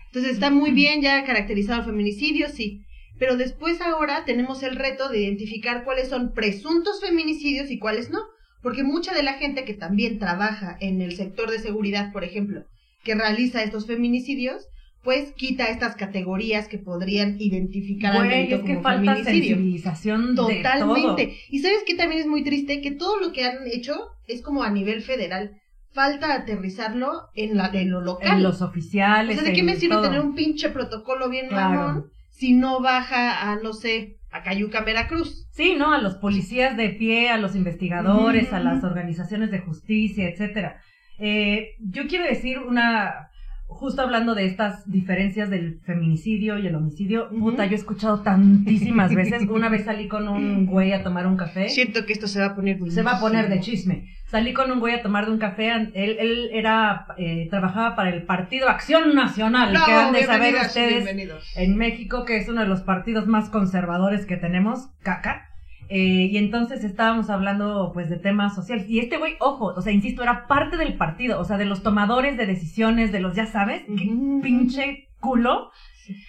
Entonces 0.06 0.32
está 0.32 0.50
muy 0.50 0.72
bien 0.72 1.00
ya 1.02 1.24
caracterizado 1.24 1.80
el 1.80 1.86
feminicidio, 1.86 2.48
sí. 2.48 2.84
Pero 3.18 3.36
después 3.36 3.80
ahora 3.80 4.24
tenemos 4.24 4.62
el 4.62 4.76
reto 4.76 5.08
de 5.08 5.20
identificar 5.20 5.84
cuáles 5.84 6.08
son 6.08 6.32
presuntos 6.32 7.00
feminicidios 7.00 7.70
y 7.70 7.78
cuáles 7.78 8.10
no. 8.10 8.18
Porque 8.62 8.82
mucha 8.84 9.14
de 9.14 9.22
la 9.22 9.34
gente 9.34 9.64
que 9.64 9.74
también 9.74 10.18
trabaja 10.18 10.76
en 10.80 11.00
el 11.00 11.16
sector 11.16 11.50
de 11.50 11.58
seguridad, 11.58 12.12
por 12.12 12.24
ejemplo, 12.24 12.64
que 13.04 13.14
realiza 13.14 13.62
estos 13.62 13.86
feminicidios, 13.86 14.66
pues 15.02 15.32
quita 15.32 15.64
estas 15.64 15.96
categorías 15.96 16.68
que 16.68 16.78
podrían 16.78 17.36
identificar 17.40 18.14
al 18.16 18.28
delito 18.28 18.56
es 18.56 18.62
que 18.62 18.80
falta 18.80 19.16
sensibilización 19.24 20.34
Totalmente. 20.34 21.38
Y 21.48 21.60
sabes 21.60 21.84
que 21.86 21.94
también 21.94 22.20
es 22.20 22.26
muy 22.26 22.44
triste 22.44 22.82
que 22.82 22.90
todo 22.90 23.18
lo 23.18 23.32
que 23.32 23.44
han 23.44 23.66
hecho 23.66 23.94
es 24.26 24.42
como 24.42 24.62
a 24.62 24.70
nivel 24.70 25.02
federal. 25.02 25.56
Falta 25.92 26.34
aterrizarlo 26.34 27.30
en, 27.34 27.56
la, 27.56 27.70
en 27.72 27.90
lo 27.90 28.00
local. 28.00 28.36
En 28.36 28.42
los 28.42 28.62
oficiales. 28.62 29.38
O 29.38 29.40
sea, 29.40 29.48
¿de 29.48 29.56
qué 29.56 29.62
me 29.62 29.76
sirve 29.76 29.96
tener 30.02 30.20
un 30.20 30.34
pinche 30.34 30.68
protocolo 30.68 31.28
bien 31.28 31.48
claro. 31.48 32.10
si 32.28 32.52
no 32.52 32.80
baja 32.80 33.50
a, 33.50 33.56
no 33.56 33.72
sé, 33.72 34.19
a 34.30 34.42
Cayuca, 34.42 34.82
Veracruz. 34.82 35.48
Sí, 35.50 35.74
¿no? 35.76 35.92
A 35.92 35.98
los 35.98 36.16
policías 36.16 36.76
de 36.76 36.90
pie, 36.90 37.30
a 37.30 37.38
los 37.38 37.56
investigadores, 37.56 38.52
a 38.52 38.60
las 38.60 38.84
organizaciones 38.84 39.50
de 39.50 39.60
justicia, 39.60 40.28
etcétera. 40.28 40.80
Eh, 41.18 41.74
yo 41.80 42.06
quiero 42.06 42.24
decir 42.24 42.58
una, 42.58 43.29
justo 43.70 44.02
hablando 44.02 44.34
de 44.34 44.44
estas 44.44 44.88
diferencias 44.90 45.48
del 45.48 45.80
feminicidio 45.84 46.58
y 46.58 46.66
el 46.66 46.74
homicidio, 46.74 47.30
puta, 47.30 47.64
yo 47.66 47.72
he 47.72 47.76
escuchado 47.76 48.20
tantísimas 48.20 49.14
veces. 49.14 49.48
Una 49.48 49.68
vez 49.68 49.84
salí 49.84 50.08
con 50.08 50.28
un 50.28 50.66
güey 50.66 50.92
a 50.92 51.02
tomar 51.02 51.26
un 51.26 51.36
café. 51.36 51.68
Siento 51.68 52.04
que 52.04 52.12
esto 52.12 52.26
se 52.26 52.40
va 52.40 52.46
a 52.46 52.54
poner 52.54 52.78
Se 52.90 53.02
va 53.02 53.12
a 53.12 53.20
poner 53.20 53.48
de 53.48 53.60
chisme. 53.60 54.08
Salí 54.26 54.52
con 54.52 54.70
un 54.70 54.78
güey 54.78 54.94
a 54.94 55.02
tomar 55.02 55.26
de 55.26 55.32
un 55.32 55.38
café. 55.38 55.72
Él, 55.72 55.92
él 55.94 56.50
era, 56.52 57.06
eh, 57.16 57.48
trabajaba 57.50 57.96
para 57.96 58.10
el 58.10 58.22
Partido 58.24 58.68
Acción 58.68 59.14
Nacional, 59.14 59.72
que 59.84 59.92
han 59.92 60.12
de 60.12 60.24
saber 60.24 60.54
ustedes 60.54 61.36
en 61.56 61.76
México, 61.76 62.24
que 62.24 62.36
es 62.36 62.48
uno 62.48 62.60
de 62.60 62.68
los 62.68 62.82
partidos 62.82 63.26
más 63.26 63.48
conservadores 63.48 64.26
que 64.26 64.36
tenemos, 64.36 64.90
caca. 65.02 65.49
Eh, 65.92 66.28
y 66.30 66.36
entonces 66.36 66.84
estábamos 66.84 67.30
hablando 67.30 67.90
pues 67.92 68.08
de 68.08 68.16
temas 68.16 68.54
sociales. 68.54 68.88
Y 68.88 69.00
este 69.00 69.18
güey, 69.18 69.34
ojo, 69.40 69.74
o 69.76 69.82
sea, 69.82 69.92
insisto, 69.92 70.22
era 70.22 70.46
parte 70.46 70.76
del 70.76 70.94
partido, 70.94 71.40
o 71.40 71.44
sea, 71.44 71.58
de 71.58 71.64
los 71.64 71.82
tomadores 71.82 72.36
de 72.36 72.46
decisiones, 72.46 73.10
de 73.10 73.18
los, 73.18 73.34
ya 73.34 73.46
sabes, 73.46 73.82
qué 73.86 74.08
pinche 74.40 75.08
culo. 75.18 75.72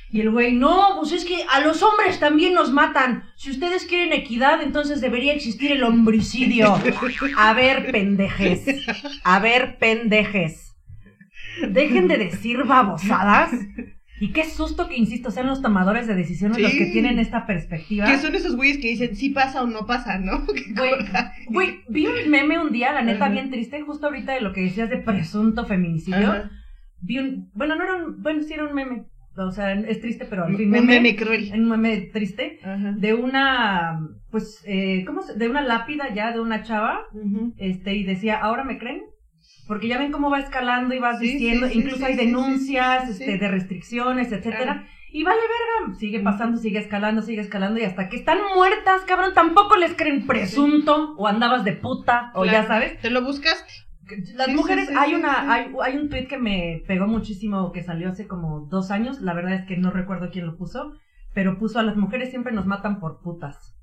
Y 0.10 0.22
el 0.22 0.32
güey, 0.32 0.54
no, 0.54 0.98
pues 1.00 1.12
es 1.12 1.26
que 1.26 1.46
a 1.52 1.62
los 1.62 1.82
hombres 1.84 2.20
también 2.20 2.56
nos 2.56 2.72
matan. 2.72 3.24
Si 3.36 3.52
ustedes 3.52 3.86
quieren 3.86 4.14
equidad, 4.14 4.64
entonces 4.64 5.00
debería 5.00 5.34
existir 5.34 5.72
el 5.72 5.84
homicidio. 5.84 6.76
A 7.38 7.54
ver, 7.54 7.92
pendejes. 7.92 8.66
A 9.24 9.40
ver, 9.40 9.78
pendejes. 9.78 10.76
Dejen 11.70 12.08
de 12.08 12.18
decir 12.18 12.64
babosadas 12.64 13.52
y 14.22 14.32
qué 14.34 14.46
susto 14.46 14.88
que, 14.88 14.96
insisto, 14.96 15.32
sean 15.32 15.48
los 15.48 15.64
tomadores 15.64 16.06
de 16.06 16.14
decisiones 16.14 16.60
los 16.60 16.72
que 16.74 16.86
tienen 16.86 17.18
esta 17.18 17.48
perspectiva. 17.48 18.06
Que 18.06 18.20
son 18.20 18.36
esos 18.36 18.56
güeyes 18.56 18.78
que 18.78 18.90
dicen 18.90 19.16
sí 19.16 19.32
pasa 19.32 19.64
o 19.64 19.68
no 19.68 19.88
pasa, 19.88 20.20
¿no? 20.20 20.46
Güey, 21.50 21.80
vi 21.90 22.06
un 22.06 22.30
meme 22.30 22.60
un 22.60 22.72
día, 22.72 22.94
la 22.94 23.02
neta, 23.02 23.30
bien 23.30 23.50
triste, 23.50 23.82
justo 23.82 24.06
ahorita 24.06 24.34
de 24.34 24.42
lo 24.42 24.54
que 24.54 24.62
decías 24.62 24.92
de 24.92 24.98
presunto 24.98 25.66
feminicidio. 25.66 26.36
Vi 27.00 27.18
un, 27.18 27.50
bueno, 27.56 27.76
no 27.76 27.84
era 27.84 27.96
un, 27.96 28.22
bueno, 28.22 28.44
sí 28.44 28.54
era 28.54 28.68
un 28.68 28.76
meme. 28.76 29.06
O 29.36 29.50
sea, 29.50 29.74
es 29.74 30.00
triste, 30.00 30.28
pero 30.30 30.46
al 30.46 30.56
fin 30.56 30.70
meme. 30.70 30.82
Un 30.82 30.88
meme 30.88 31.16
cruel. 31.16 31.52
Un 31.56 31.70
meme 31.70 32.02
triste. 32.14 32.60
De 32.98 33.16
una, 33.16 34.08
pues, 34.30 34.62
eh, 34.68 35.04
¿cómo 35.04 35.24
se? 35.24 35.34
De 35.34 35.50
una 35.50 35.64
lápida 35.64 36.14
ya, 36.14 36.32
de 36.32 36.42
una 36.42 36.62
chava. 36.62 37.08
Este, 37.58 37.96
y 37.96 38.04
decía, 38.04 38.38
¿ahora 38.38 38.64
me 38.66 38.78
creen? 38.78 39.02
Porque 39.72 39.88
ya 39.88 39.98
ven 39.98 40.12
cómo 40.12 40.30
va 40.30 40.40
escalando 40.40 40.94
y 40.94 41.00
vas 41.00 41.22
diciendo, 41.22 41.66
incluso 41.66 42.06
hay 42.06 42.18
denuncias 42.18 43.08
este, 43.08 43.38
de 43.38 43.48
restricciones, 43.48 44.30
etcétera. 44.34 44.86
Y 45.10 45.24
vale 45.24 45.40
verga, 45.40 45.98
sigue 45.98 46.20
pasando, 46.20 46.58
sigue 46.58 46.80
escalando, 46.80 47.22
sigue 47.22 47.40
escalando 47.40 47.80
y 47.80 47.84
hasta 47.84 48.10
que 48.10 48.18
están 48.18 48.40
muertas, 48.54 49.04
cabrón, 49.08 49.34
tampoco 49.34 49.78
les 49.78 49.94
creen 49.96 50.28
presunto 50.28 51.16
o 51.16 51.26
andabas 51.26 51.64
de 51.64 51.72
puta 51.72 52.34
o 52.36 52.44
ya 52.44 52.68
sabes. 52.68 53.00
¿Te 53.00 53.12
lo 53.12 53.22
buscaste? 53.22 53.72
Las 54.36 54.50
mujeres, 54.50 54.90
hay 54.94 55.16
una, 55.16 55.54
hay, 55.54 55.72
hay 55.82 55.96
un 55.96 56.10
tweet 56.10 56.28
que 56.28 56.38
me 56.38 56.84
pegó 56.86 57.08
muchísimo 57.08 57.72
que 57.72 57.82
salió 57.82 58.10
hace 58.10 58.28
como 58.28 58.68
dos 58.70 58.92
años, 58.92 59.22
la 59.22 59.34
verdad 59.34 59.54
es 59.54 59.66
que 59.66 59.78
no 59.78 59.90
recuerdo 59.90 60.32
quién 60.32 60.48
lo 60.48 60.58
puso, 60.58 60.92
pero 61.34 61.58
puso 61.58 61.80
a 61.80 61.84
las 61.84 61.96
mujeres 61.96 62.30
siempre 62.30 62.52
nos 62.52 62.66
matan 62.66 63.00
por 63.00 63.22
putas. 63.22 63.74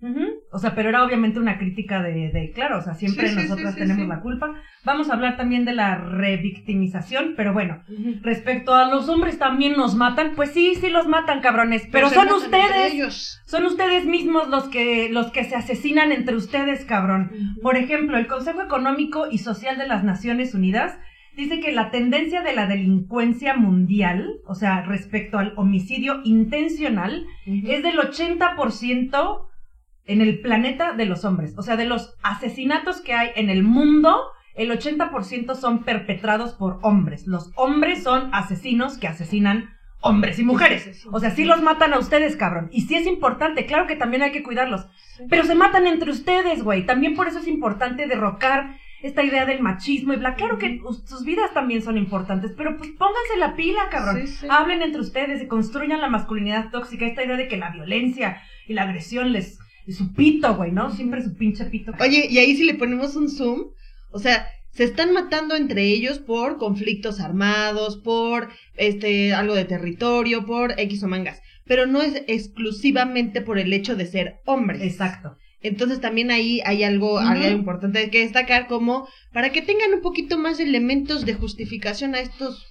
Ujú. 0.00 0.24
O 0.52 0.58
sea, 0.58 0.74
pero 0.74 0.88
era 0.88 1.04
obviamente 1.04 1.40
una 1.40 1.58
crítica 1.58 2.02
de, 2.02 2.30
de 2.30 2.52
claro, 2.54 2.78
o 2.78 2.82
sea, 2.82 2.94
siempre 2.94 3.28
Sí, 3.28 3.36
nosotras 3.36 3.74
sí, 3.74 3.80
tenemos 3.80 4.06
la 4.06 4.20
culpa. 4.20 4.54
Vamos 4.84 5.10
a 5.10 5.14
hablar 5.14 5.36
también 5.36 5.64
de 5.64 5.74
la 5.74 5.96
revictimización, 5.96 7.34
pero 7.36 7.52
bueno, 7.52 7.82
respecto 8.22 8.74
a 8.74 8.88
los 8.88 9.08
hombres 9.08 9.38
también 9.38 9.72
nos 9.72 9.96
matan, 9.96 10.32
pues 10.36 10.50
sí, 10.50 10.74
sí 10.76 10.88
los 10.88 11.08
matan, 11.08 11.40
cabrones, 11.40 11.88
pero, 11.90 12.08
son 12.08 12.28
ustedes, 12.28 13.40
son 13.44 13.66
ustedes 13.66 14.06
mismos 14.06 14.48
los 14.48 14.68
que, 14.68 15.08
los 15.10 15.32
que 15.32 15.44
se 15.44 15.56
asesinan 15.56 16.12
entre 16.12 16.36
ustedes, 16.36 16.84
cabrón. 16.84 17.32
Por 17.62 17.76
ejemplo, 17.76 18.16
el 18.16 18.28
Consejo 18.28 18.62
Económico 18.62 19.26
y 19.30 19.38
Social 19.38 19.76
de 19.76 19.88
las 19.88 20.04
Naciones 20.04 20.54
Unidas 20.54 20.96
dice 21.36 21.60
que 21.60 21.72
la 21.72 21.90
tendencia 21.90 22.42
de 22.42 22.54
la 22.54 22.66
delincuencia 22.66 23.54
mundial, 23.54 24.40
o 24.46 24.54
sea, 24.54 24.82
respecto 24.82 25.38
al 25.38 25.52
homicidio 25.56 26.20
intencional, 26.24 27.26
es 27.44 27.82
del 27.82 27.98
80% 27.98 29.48
en 30.06 30.20
el 30.20 30.40
planeta 30.40 30.92
de 30.92 31.04
los 31.06 31.24
hombres. 31.24 31.54
O 31.56 31.62
sea, 31.62 31.76
de 31.76 31.84
los 31.84 32.14
asesinatos 32.22 33.00
que 33.00 33.12
hay 33.14 33.30
en 33.36 33.50
el 33.50 33.62
mundo, 33.62 34.16
el 34.54 34.70
80% 34.70 35.54
son 35.54 35.84
perpetrados 35.84 36.54
por 36.54 36.78
hombres. 36.82 37.26
Los 37.26 37.50
hombres 37.56 38.02
son 38.02 38.30
asesinos 38.32 38.98
que 38.98 39.08
asesinan 39.08 39.70
hombres 40.00 40.38
y 40.38 40.44
mujeres. 40.44 41.06
O 41.10 41.18
sea, 41.20 41.30
sí 41.30 41.44
los 41.44 41.62
matan 41.62 41.92
a 41.92 41.98
ustedes, 41.98 42.36
cabrón. 42.36 42.68
Y 42.70 42.82
sí 42.82 42.94
es 42.94 43.06
importante, 43.06 43.66
claro 43.66 43.86
que 43.86 43.96
también 43.96 44.22
hay 44.22 44.32
que 44.32 44.42
cuidarlos. 44.42 44.86
Pero 45.28 45.44
se 45.44 45.54
matan 45.54 45.86
entre 45.86 46.10
ustedes, 46.10 46.62
güey. 46.62 46.86
También 46.86 47.14
por 47.16 47.26
eso 47.28 47.38
es 47.40 47.48
importante 47.48 48.06
derrocar 48.06 48.76
esta 49.02 49.22
idea 49.22 49.44
del 49.44 49.60
machismo 49.60 50.12
y 50.12 50.16
bla. 50.16 50.34
Claro 50.36 50.58
que 50.58 50.80
us- 50.84 51.02
sus 51.06 51.24
vidas 51.24 51.52
también 51.52 51.82
son 51.82 51.96
importantes, 51.98 52.52
pero 52.56 52.76
pues 52.76 52.90
pónganse 52.90 53.36
la 53.38 53.54
pila, 53.56 53.88
cabrón. 53.90 54.20
Sí, 54.20 54.26
sí. 54.28 54.46
Hablen 54.48 54.82
entre 54.82 55.00
ustedes 55.00 55.42
y 55.42 55.46
construyan 55.48 56.00
la 56.00 56.08
masculinidad 56.08 56.70
tóxica, 56.70 57.04
esta 57.06 57.24
idea 57.24 57.36
de 57.36 57.48
que 57.48 57.56
la 57.56 57.70
violencia 57.70 58.42
y 58.66 58.74
la 58.74 58.82
agresión 58.84 59.32
les... 59.32 59.58
y 59.86 59.92
su 59.92 60.12
pito, 60.12 60.54
güey, 60.56 60.72
¿no? 60.72 60.90
Siempre 60.90 61.22
su 61.22 61.34
pinche 61.34 61.64
pito. 61.66 61.92
Oye, 62.00 62.26
y 62.28 62.38
ahí 62.38 62.56
si 62.56 62.64
le 62.64 62.74
ponemos 62.74 63.14
un 63.16 63.30
zoom, 63.30 63.70
o 64.10 64.18
sea, 64.18 64.46
se 64.70 64.84
están 64.84 65.12
matando 65.12 65.54
entre 65.54 65.84
ellos 65.84 66.18
por 66.18 66.58
conflictos 66.58 67.20
armados, 67.20 67.96
por 67.96 68.50
este 68.76 69.32
algo 69.32 69.54
de 69.54 69.64
territorio, 69.64 70.44
por 70.44 70.78
X 70.78 71.02
o 71.02 71.08
mangas, 71.08 71.40
pero 71.64 71.86
no 71.86 72.02
es 72.02 72.22
exclusivamente 72.26 73.40
por 73.40 73.58
el 73.58 73.72
hecho 73.72 73.96
de 73.96 74.06
ser 74.06 74.40
hombres. 74.44 74.82
Exacto. 74.82 75.36
Entonces 75.62 76.00
también 76.00 76.30
ahí 76.30 76.60
hay 76.64 76.84
algo, 76.84 77.18
algo 77.18 77.48
importante 77.48 78.10
que 78.10 78.20
destacar 78.20 78.66
como 78.66 79.08
para 79.32 79.50
que 79.50 79.62
tengan 79.62 79.94
un 79.94 80.02
poquito 80.02 80.36
más 80.36 80.58
de 80.58 80.64
elementos 80.64 81.24
de 81.24 81.34
justificación 81.34 82.14
a 82.14 82.20
estos 82.20 82.66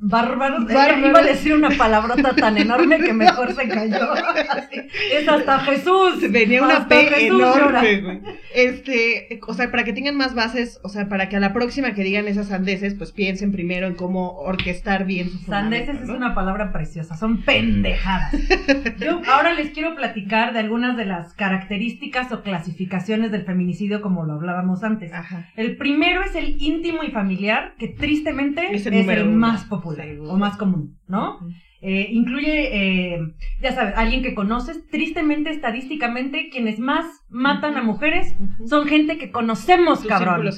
Bárbaros. 0.00 0.66
Bárbaros. 0.66 1.08
Iba 1.08 1.18
a 1.18 1.22
decir 1.22 1.54
una 1.54 1.70
palabrota 1.70 2.34
tan 2.36 2.58
enorme 2.58 2.98
que 2.98 3.12
mejor 3.12 3.52
se 3.54 3.68
cayó. 3.68 4.12
Así, 4.12 4.82
Es 5.12 5.28
hasta 5.28 5.60
Jesús. 5.60 6.30
venía 6.30 6.62
una 6.62 6.86
P 6.86 7.06
Jesús 7.06 7.40
enorme, 7.40 8.00
güey. 8.00 8.20
Este, 8.54 9.40
o 9.46 9.54
sea, 9.54 9.70
para 9.70 9.84
que 9.84 9.92
tengan 9.92 10.16
más 10.16 10.34
bases, 10.34 10.78
o 10.82 10.88
sea, 10.88 11.08
para 11.08 11.28
que 11.28 11.36
a 11.36 11.40
la 11.40 11.52
próxima 11.52 11.94
que 11.94 12.04
digan 12.04 12.28
esas 12.28 12.48
sandeces, 12.48 12.94
pues 12.94 13.12
piensen 13.12 13.50
primero 13.52 13.86
en 13.86 13.94
cómo 13.94 14.32
orquestar 14.38 15.04
bien 15.04 15.30
su 15.30 15.38
Sandeces 15.46 16.02
es 16.02 16.08
una 16.08 16.34
palabra 16.34 16.72
preciosa, 16.72 17.16
son 17.16 17.42
pendejadas. 17.42 18.34
Yo 18.98 19.20
ahora 19.26 19.54
les 19.54 19.70
quiero 19.70 19.94
platicar 19.96 20.52
de 20.52 20.60
algunas 20.60 20.96
de 20.96 21.06
las 21.06 21.32
características 21.34 22.30
o 22.32 22.42
clasificaciones 22.42 23.30
del 23.32 23.44
feminicidio 23.44 24.00
como 24.00 24.24
lo 24.24 24.34
hablábamos 24.34 24.84
antes. 24.84 25.12
Ajá. 25.12 25.48
El 25.56 25.76
primero 25.76 26.22
es 26.22 26.34
el 26.34 26.56
íntimo 26.60 27.02
y 27.02 27.10
familiar, 27.10 27.74
que 27.78 27.88
tristemente 27.88 28.74
Es 28.74 28.86
es 28.86 29.08
el 29.08 29.28
uno. 29.28 29.45
Más 29.52 29.64
popular 29.64 30.06
Seguro. 30.06 30.30
o 30.32 30.36
más 30.36 30.56
común, 30.56 30.98
¿no? 31.08 31.38
Eh, 31.80 32.08
incluye, 32.10 33.14
eh, 33.14 33.18
ya 33.60 33.72
sabes, 33.72 33.94
alguien 33.96 34.22
que 34.22 34.34
conoces. 34.34 34.86
Tristemente, 34.88 35.50
estadísticamente, 35.50 36.48
quienes 36.50 36.78
más 36.78 37.06
matan 37.28 37.76
a 37.76 37.82
mujeres 37.82 38.34
son 38.66 38.86
gente 38.86 39.18
que 39.18 39.30
conocemos, 39.30 40.04
cabrón. 40.04 40.48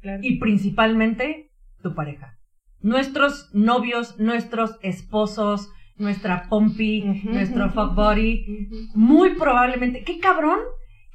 claro. 0.00 0.20
Y 0.22 0.38
principalmente 0.38 1.50
tu 1.82 1.94
pareja. 1.94 2.38
Nuestros 2.80 3.50
novios, 3.54 4.18
nuestros 4.18 4.78
esposos, 4.82 5.70
nuestra 5.96 6.48
pompi, 6.48 7.02
nuestro 7.24 7.70
fuck. 7.70 7.92
Ujú. 7.92 8.76
Muy 8.94 9.34
probablemente. 9.34 10.04
Qué 10.04 10.18
cabrón 10.18 10.58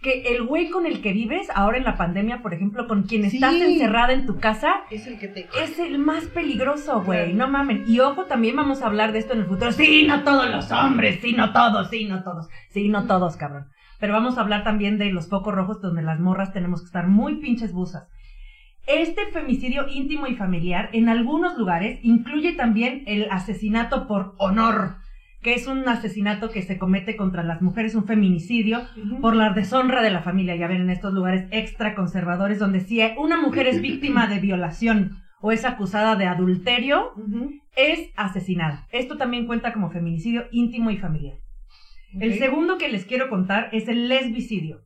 que 0.02 0.22
el 0.34 0.44
güey 0.46 0.70
con 0.70 0.86
el 0.86 1.02
que 1.02 1.12
vives, 1.12 1.48
ahora 1.54 1.78
en 1.78 1.84
la 1.84 1.98
pandemia, 1.98 2.42
por 2.42 2.54
ejemplo, 2.54 2.88
con 2.88 3.04
quien 3.04 3.30
Sí. 3.30 3.36
estás 3.38 3.56
encerrada 3.56 4.14
en 4.14 4.26
tu 4.26 4.40
casa, 4.40 4.70
Es 4.90 5.06
el 5.08 5.20
que 5.20 5.28
te... 5.28 5.50
es 5.62 5.78
el 5.80 6.00
más 6.00 6.26
peligroso, 6.26 7.02
güey. 7.04 7.34
Claro. 7.34 7.38
No 7.38 7.48
mamen. 7.52 7.84
Y 7.88 8.00
ojo, 8.00 8.26
también 8.26 8.56
vamos 8.56 8.82
a 8.82 8.86
hablar 8.88 9.12
de 9.12 9.20
esto 9.20 9.34
en 9.34 9.40
el 9.40 9.46
futuro. 9.46 9.72
Sí, 9.74 10.06
no 10.08 10.24
todos 10.24 10.50
los 10.50 10.72
hombres, 10.72 11.20
sí, 11.22 11.34
no 11.34 11.52
todos, 11.52 11.90
sí, 11.90 12.06
no 12.06 12.24
todos. 12.24 12.48
Sí, 12.70 12.88
no 12.88 13.08
todos, 13.08 13.36
cabrón. 13.36 13.68
Pero 14.00 14.14
vamos 14.14 14.38
a 14.38 14.42
hablar 14.42 14.64
también 14.64 14.98
de 14.98 15.12
los 15.12 15.28
focos 15.28 15.54
rojos 15.54 15.82
donde 15.82 16.02
las 16.02 16.20
morras 16.22 16.54
tenemos 16.54 16.80
que 16.80 16.86
estar 16.86 17.08
muy 17.08 17.36
pinches 17.42 17.74
busas. 17.74 18.08
Este 18.88 19.26
femicidio 19.34 19.88
íntimo 19.90 20.28
y 20.28 20.36
familiar 20.36 20.90
en 20.94 21.10
algunos 21.10 21.58
lugares 21.58 22.00
incluye 22.02 22.54
también 22.54 23.04
el 23.06 23.28
asesinato 23.30 24.08
por 24.08 24.34
honor, 24.38 24.96
que 25.42 25.54
es 25.54 25.68
un 25.68 25.88
asesinato 25.88 26.50
que 26.50 26.62
se 26.62 26.78
comete 26.78 27.16
contra 27.16 27.44
las 27.44 27.62
mujeres, 27.62 27.96
un 27.96 28.06
feminicidio, 28.06 28.82
por 29.22 29.36
la 29.36 29.54
deshonra 29.54 30.02
de 30.02 30.10
la 30.10 30.22
familia. 30.22 30.56
Ya 30.56 30.68
ven, 30.68 30.82
en 30.82 30.90
estos 30.90 31.14
lugares 31.14 31.48
extra 31.52 31.96
conservadores 31.96 32.60
donde 32.60 32.82
si 32.82 33.02
una 33.18 33.38
mujer 33.38 33.68
es 33.68 33.82
víctima 33.82 34.28
de 34.28 34.40
violación 34.40 35.22
o 35.42 35.52
es 35.52 35.64
acusada 35.64 36.16
de 36.18 36.26
adulterio, 36.26 37.14
es 37.76 38.10
asesinada. 38.18 38.88
Esto 38.92 39.18
también 39.18 39.48
cuenta 39.48 39.72
como 39.72 39.90
feminicidio 39.90 40.48
íntimo 40.52 40.92
y 40.92 40.98
familiar. 40.98 41.38
El 42.20 42.38
segundo 42.38 42.78
que 42.78 42.90
les 42.90 43.06
quiero 43.06 43.30
contar 43.30 43.70
es 43.72 43.88
el 43.88 44.10
lesbicidio. 44.10 44.82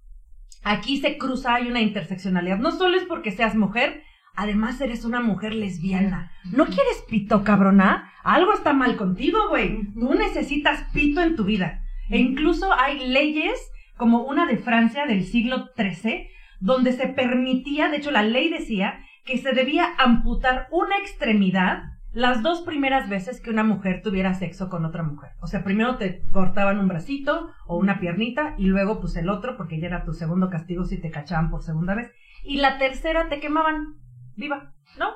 Aquí 0.63 0.97
se 0.97 1.17
cruza, 1.17 1.55
hay 1.55 1.67
una 1.67 1.81
interseccionalidad. 1.81 2.59
No 2.59 2.71
solo 2.71 2.97
es 2.97 3.03
porque 3.05 3.31
seas 3.31 3.55
mujer, 3.55 4.03
además 4.35 4.79
eres 4.81 5.05
una 5.05 5.21
mujer 5.21 5.53
lesbiana. 5.53 6.31
¿No 6.51 6.65
quieres 6.65 7.03
pito, 7.07 7.43
cabrona? 7.43 8.11
Algo 8.23 8.53
está 8.53 8.73
mal 8.73 8.95
contigo, 8.95 9.49
güey. 9.49 9.93
Tú 9.93 10.13
necesitas 10.13 10.83
pito 10.93 11.21
en 11.21 11.35
tu 11.35 11.43
vida. 11.43 11.83
E 12.09 12.17
incluso 12.17 12.73
hay 12.73 13.07
leyes, 13.07 13.59
como 13.97 14.23
una 14.23 14.45
de 14.45 14.57
Francia 14.57 15.05
del 15.05 15.23
siglo 15.23 15.69
XIII, 15.77 16.27
donde 16.59 16.93
se 16.93 17.07
permitía, 17.07 17.89
de 17.89 17.97
hecho 17.97 18.11
la 18.11 18.23
ley 18.23 18.49
decía, 18.49 18.99
que 19.25 19.37
se 19.37 19.53
debía 19.53 19.87
amputar 19.97 20.67
una 20.71 20.97
extremidad 20.97 21.83
las 22.13 22.43
dos 22.43 22.61
primeras 22.61 23.09
veces 23.09 23.41
que 23.41 23.49
una 23.49 23.63
mujer 23.63 24.01
tuviera 24.03 24.35
sexo 24.35 24.69
con 24.69 24.85
otra 24.85 25.01
mujer. 25.01 25.31
O 25.41 25.47
sea, 25.47 25.63
primero 25.63 25.97
te 25.97 26.21
cortaban 26.31 26.77
un 26.77 26.87
bracito 26.87 27.49
o 27.65 27.77
una 27.77 27.99
piernita 27.99 28.53
y 28.57 28.65
luego 28.65 29.01
pues 29.01 29.15
el 29.15 29.29
otro, 29.29 29.57
porque 29.57 29.79
ya 29.79 29.87
era 29.87 30.05
tu 30.05 30.13
segundo 30.13 30.49
castigo 30.49 30.85
si 30.85 31.01
te 31.01 31.09
cachaban 31.09 31.49
por 31.49 31.63
segunda 31.63 31.95
vez. 31.95 32.11
Y 32.43 32.57
la 32.57 32.77
tercera 32.77 33.29
te 33.29 33.39
quemaban 33.39 33.95
viva, 34.35 34.73
¿no? 34.97 35.09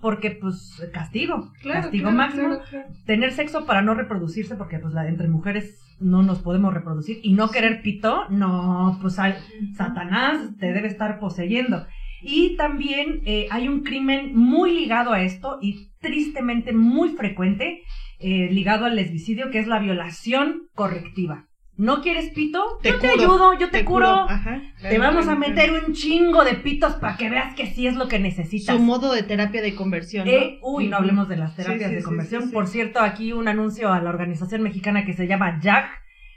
Porque 0.00 0.32
pues 0.32 0.86
castigo, 0.92 1.52
Claro, 1.62 1.82
castigo 1.82 2.10
claro, 2.10 2.16
máximo 2.16 2.60
claro, 2.68 2.88
tener 3.06 3.32
sexo 3.32 3.64
para 3.64 3.82
no 3.82 3.94
reproducirse, 3.94 4.54
porque 4.56 4.78
pues 4.78 4.92
la, 4.92 5.08
entre 5.08 5.28
mujeres 5.28 5.80
no 6.00 6.22
nos 6.22 6.40
podemos 6.40 6.74
reproducir, 6.74 7.20
y 7.22 7.32
no 7.32 7.50
querer 7.50 7.82
pito, 7.82 8.28
no, 8.28 8.98
pues 9.00 9.18
al 9.18 9.36
Satanás 9.76 10.56
te 10.58 10.72
debe 10.72 10.88
estar 10.88 11.18
poseyendo. 11.18 11.86
Y 12.22 12.56
también 12.56 13.20
eh, 13.26 13.48
hay 13.50 13.68
un 13.68 13.82
crimen 13.82 14.34
muy 14.34 14.72
ligado 14.72 15.12
a 15.12 15.22
esto 15.22 15.58
y 15.60 15.90
tristemente 16.00 16.72
muy 16.72 17.10
frecuente, 17.10 17.82
eh, 18.18 18.48
ligado 18.50 18.86
al 18.86 18.96
lesbicidio, 18.96 19.50
que 19.50 19.58
es 19.58 19.66
la 19.66 19.78
violación 19.78 20.68
correctiva. 20.74 21.48
¿No 21.76 22.02
quieres 22.02 22.30
pito? 22.30 22.62
Te 22.82 22.90
yo 22.90 22.98
te 23.00 23.08
ayudo, 23.08 23.58
yo 23.58 23.68
te, 23.70 23.84
curo. 23.84 24.06
Ajá, 24.06 24.62
te 24.80 24.96
claro, 24.96 25.00
vamos 25.00 25.26
a 25.26 25.34
meter 25.34 25.70
claro. 25.70 25.86
un 25.86 25.92
chingo 25.92 26.44
de 26.44 26.54
pitos 26.54 26.94
para 26.94 27.16
que 27.16 27.28
veas 27.28 27.54
que 27.54 27.66
sí 27.66 27.88
es 27.88 27.96
lo 27.96 28.06
que 28.06 28.20
necesitas. 28.20 28.76
Su 28.76 28.80
modo 28.80 29.12
de 29.12 29.24
terapia 29.24 29.60
de 29.60 29.74
conversión, 29.74 30.26
¿no? 30.26 30.32
Eh, 30.32 30.60
uy, 30.62 30.86
no 30.86 30.98
hablemos 30.98 31.28
de 31.28 31.36
las 31.36 31.56
terapias 31.56 31.90
sí, 31.90 31.96
de 31.96 32.02
conversión. 32.02 32.44
sí. 32.44 32.52
Por 32.52 32.68
cierto, 32.68 33.00
aquí 33.00 33.32
un 33.32 33.48
anuncio 33.48 33.92
a 33.92 34.00
la 34.00 34.10
organización 34.10 34.62
mexicana 34.62 35.04
que 35.04 35.14
se 35.14 35.26
llama 35.26 35.58
JAG, 35.60 35.86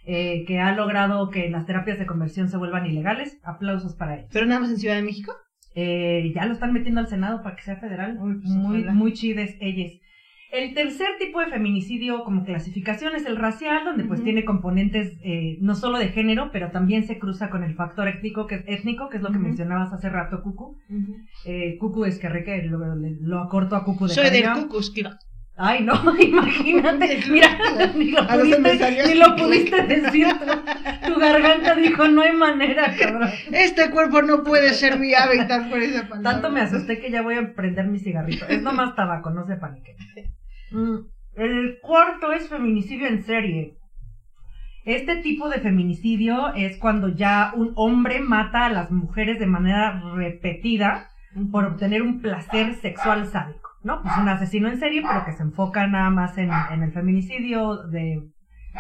eh, 0.06 0.44
que 0.48 0.60
ha 0.60 0.72
logrado 0.72 1.29
que 1.29 1.50
las 1.50 1.67
terapias 1.67 2.00
de 2.00 2.08
conversión 2.08 2.50
se 2.50 2.58
vuelvan 2.58 2.88
ilegales. 2.88 3.39
Aplausos 3.44 3.94
para 3.96 4.15
ellos. 4.17 4.29
Pero 4.34 4.48
nada 4.48 4.62
más 4.62 4.72
en 4.72 4.77
Ciudad 4.77 4.96
de 4.96 5.03
México. 5.03 5.36
Eh, 5.75 6.32
ya 6.34 6.46
lo 6.46 6.53
están 6.53 6.74
metiendo 6.74 7.01
al 7.01 7.08
Senado 7.08 7.44
para 7.44 7.56
que 7.56 7.62
sea 7.62 7.75
federal. 7.75 8.17
Uy, 8.20 8.39
pues, 8.39 8.50
muy, 8.50 8.77
ojalá. 8.77 8.94
muy 8.94 9.13
chides 9.13 9.56
ellas. 9.60 9.91
El 10.51 10.74
tercer 10.74 11.08
tipo 11.20 11.39
de 11.42 11.48
feminicidio 11.48 12.24
como 12.24 12.46
clasificación 12.46 13.16
es 13.16 13.25
el 13.25 13.36
racial, 13.36 13.84
donde 13.84 14.06
pues 14.06 14.24
tiene 14.24 14.46
componentes 14.46 15.18
eh, 15.24 15.58
no 15.62 15.75
solo 15.75 15.98
de 16.00 16.08
género, 16.10 16.50
pero 16.54 16.72
también 16.72 17.04
se 17.06 17.20
cruza 17.20 17.50
con 17.50 17.63
el 17.63 17.75
factor 17.75 18.08
étnico, 18.08 18.48
que, 18.48 18.63
étnico, 18.68 19.10
que 19.10 19.18
es 19.18 19.24
lo 19.24 19.30
que 19.32 19.39
mencionabas 19.44 19.92
hace 19.94 20.10
rato, 20.10 20.42
Cucu. 20.44 20.77
Eh, 21.46 21.77
Cucu 21.80 22.06
es 22.06 22.18
que 22.20 22.30
re- 22.30 22.66
lo, 22.66 22.80
lo 22.96 23.39
acorto 23.42 23.75
a 23.75 23.84
Cucu 23.84 24.08
de 24.08 24.13
Soy 24.13 24.24
del. 24.32 24.68
Ay, 25.58 25.84
no, 25.84 25.94
imagínate. 26.20 27.20
Mira, 27.30 27.50
ni 27.96 28.12
lo 28.12 28.28
pudiste, 28.28 29.04
ni 29.08 29.16
lo 29.16 29.36
pudiste 29.36 29.84
decir. 29.88 30.28
Tu, 30.28 31.14
tu 31.14 31.20
garganta 31.20 31.76
dijo, 31.76 32.08
no 32.08 32.22
hay 32.22 32.34
manera, 32.34 32.96
cabrón. 32.96 33.30
Este 33.52 33.90
cuerpo 33.90 34.22
no 34.22 34.44
puede 34.44 34.74
ser 34.74 35.00
mi 35.00 35.14
hábitat 35.16 35.70
por 35.70 35.80
esa 35.80 36.08
palabra. 36.08 36.32
Tanto 36.32 36.52
me 36.52 36.62
asusté 36.62 37.00
que 37.00 37.10
ya 37.10 37.24
voy 37.24 37.36
a 37.36 37.54
prender 37.56 37.88
mi 37.88 38.00
cigarrito. 38.00 38.46
Es 38.48 38.62
nomás 38.62 38.96
tabaco, 38.96 39.32
no 39.32 39.46
se 39.48 39.56
paniquen. 39.56 39.96
Mm, 40.72 40.98
El 41.36 41.80
cuarto 41.82 42.32
es 42.34 42.48
feminicidio 42.48 43.08
en 43.08 43.24
serie. 43.24 43.78
Este 44.86 45.18
tipo 45.18 45.50
de 45.50 45.60
feminicidio 45.60 46.54
es 46.54 46.78
cuando 46.78 47.10
ya 47.10 47.52
un 47.56 47.74
hombre 47.76 48.22
mata 48.22 48.68
a 48.68 48.70
las 48.70 48.90
mujeres 48.90 49.38
de 49.38 49.46
manera 49.46 50.02
repetida 50.16 51.10
por 51.52 51.66
obtener 51.66 52.02
un 52.04 52.22
placer 52.22 52.74
sexual 52.76 53.28
sádico, 53.28 53.67
¿no? 53.88 54.03
Pues 54.03 54.13
un 54.17 54.29
asesino 54.29 54.67
en 54.67 54.77
serie, 54.77 55.01
pero 55.01 55.25
que 55.25 55.32
se 55.32 55.41
enfoca 55.41 55.88
nada 55.88 56.12
más 56.12 56.38
en, 56.38 56.51
en 56.72 56.84
el 56.84 56.91
feminicidio 56.91 57.77
de, 57.88 58.22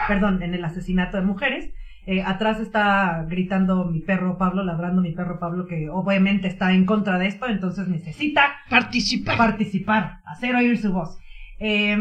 perdón, 0.07 0.43
en 0.43 0.53
el 0.53 0.63
asesinato 0.63 1.17
de 1.17 1.23
mujeres. 1.23 1.73
Eh, 2.05 2.21
atrás 2.23 2.59
está 2.59 3.25
gritando 3.27 3.85
mi 3.85 4.01
perro 4.01 4.37
Pablo, 4.37 4.63
ladrando 4.63 5.01
mi 5.01 5.13
perro 5.13 5.39
Pablo, 5.39 5.65
que 5.65 5.89
obviamente 5.89 6.47
está 6.47 6.71
en 6.73 6.85
contra 6.85 7.17
de 7.17 7.27
esto, 7.27 7.47
entonces 7.47 7.87
necesita 7.87 8.55
Participar. 8.69 9.37
participar, 9.37 10.19
hacer 10.25 10.55
oír 10.55 10.77
su 10.77 10.93
voz. 10.93 11.17
Eh, 11.59 11.97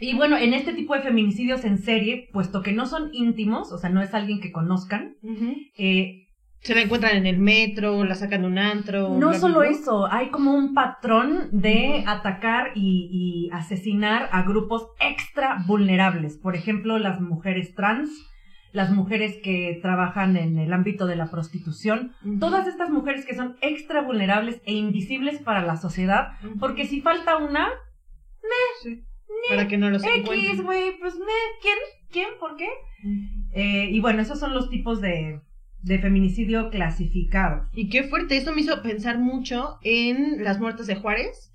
y 0.00 0.14
bueno, 0.14 0.36
en 0.36 0.54
este 0.54 0.74
tipo 0.74 0.94
de 0.94 1.02
feminicidios 1.02 1.64
en 1.64 1.78
serie, 1.78 2.28
puesto 2.32 2.62
que 2.62 2.72
no 2.72 2.86
son 2.86 3.10
íntimos, 3.12 3.72
o 3.72 3.78
sea, 3.78 3.90
no 3.90 4.00
es 4.00 4.14
alguien 4.14 4.40
que 4.40 4.52
conozcan, 4.52 5.14
eh, 5.76 6.27
Se 6.60 6.74
la 6.74 6.82
encuentran 6.82 7.16
en 7.16 7.26
el 7.26 7.38
metro, 7.38 8.04
la 8.04 8.14
sacan 8.14 8.42
de 8.42 8.48
un 8.48 8.58
antro. 8.58 9.10
no 9.10 9.28
bla, 9.28 9.38
solo 9.38 9.60
bla, 9.60 9.68
bla. 9.68 9.76
eso, 9.78 10.06
hay 10.10 10.30
como 10.30 10.54
un 10.54 10.74
patrón 10.74 11.48
de 11.52 12.04
atacar 12.06 12.72
y, 12.74 13.08
y 13.50 13.50
asesinar 13.54 14.28
a 14.32 14.42
grupos 14.42 14.88
extra 15.00 15.62
vulnerables. 15.66 16.36
Por 16.36 16.56
ejemplo, 16.56 16.98
las 16.98 17.20
mujeres 17.20 17.74
trans, 17.74 18.10
las 18.72 18.90
mujeres 18.90 19.38
que 19.42 19.78
trabajan 19.80 20.36
en 20.36 20.58
el 20.58 20.72
ámbito 20.72 21.06
de 21.06 21.16
la 21.16 21.30
prostitución, 21.30 22.12
todas 22.38 22.66
estas 22.66 22.90
mujeres 22.90 23.24
que 23.24 23.34
son 23.34 23.56
extra 23.62 24.02
vulnerables 24.02 24.60
e 24.66 24.74
invisibles 24.74 25.40
para 25.40 25.62
la 25.62 25.76
sociedad, 25.76 26.32
porque 26.60 26.86
si 26.86 27.00
falta 27.00 27.36
una, 27.38 27.68
Sí. 28.82 29.04
Para 29.48 29.68
que 29.68 29.76
no 29.78 29.90
los 29.90 30.02
X, 30.04 30.62
güey, 30.62 30.98
pues 30.98 31.14
me, 31.16 31.26
¿quién? 31.60 31.78
¿Quién? 32.10 32.28
¿Por 32.40 32.56
qué? 32.56 32.68
Eh, 33.52 33.88
y 33.90 34.00
bueno, 34.00 34.22
esos 34.22 34.38
son 34.38 34.54
los 34.54 34.70
tipos 34.70 35.00
de, 35.00 35.40
de 35.82 35.98
feminicidio 35.98 36.70
clasificados. 36.70 37.68
Y 37.72 37.88
qué 37.88 38.04
fuerte, 38.04 38.36
esto 38.36 38.52
me 38.52 38.60
hizo 38.60 38.82
pensar 38.82 39.18
mucho 39.18 39.78
en 39.82 40.42
las 40.44 40.58
muertes 40.60 40.86
de 40.86 40.96
Juárez. 40.96 41.52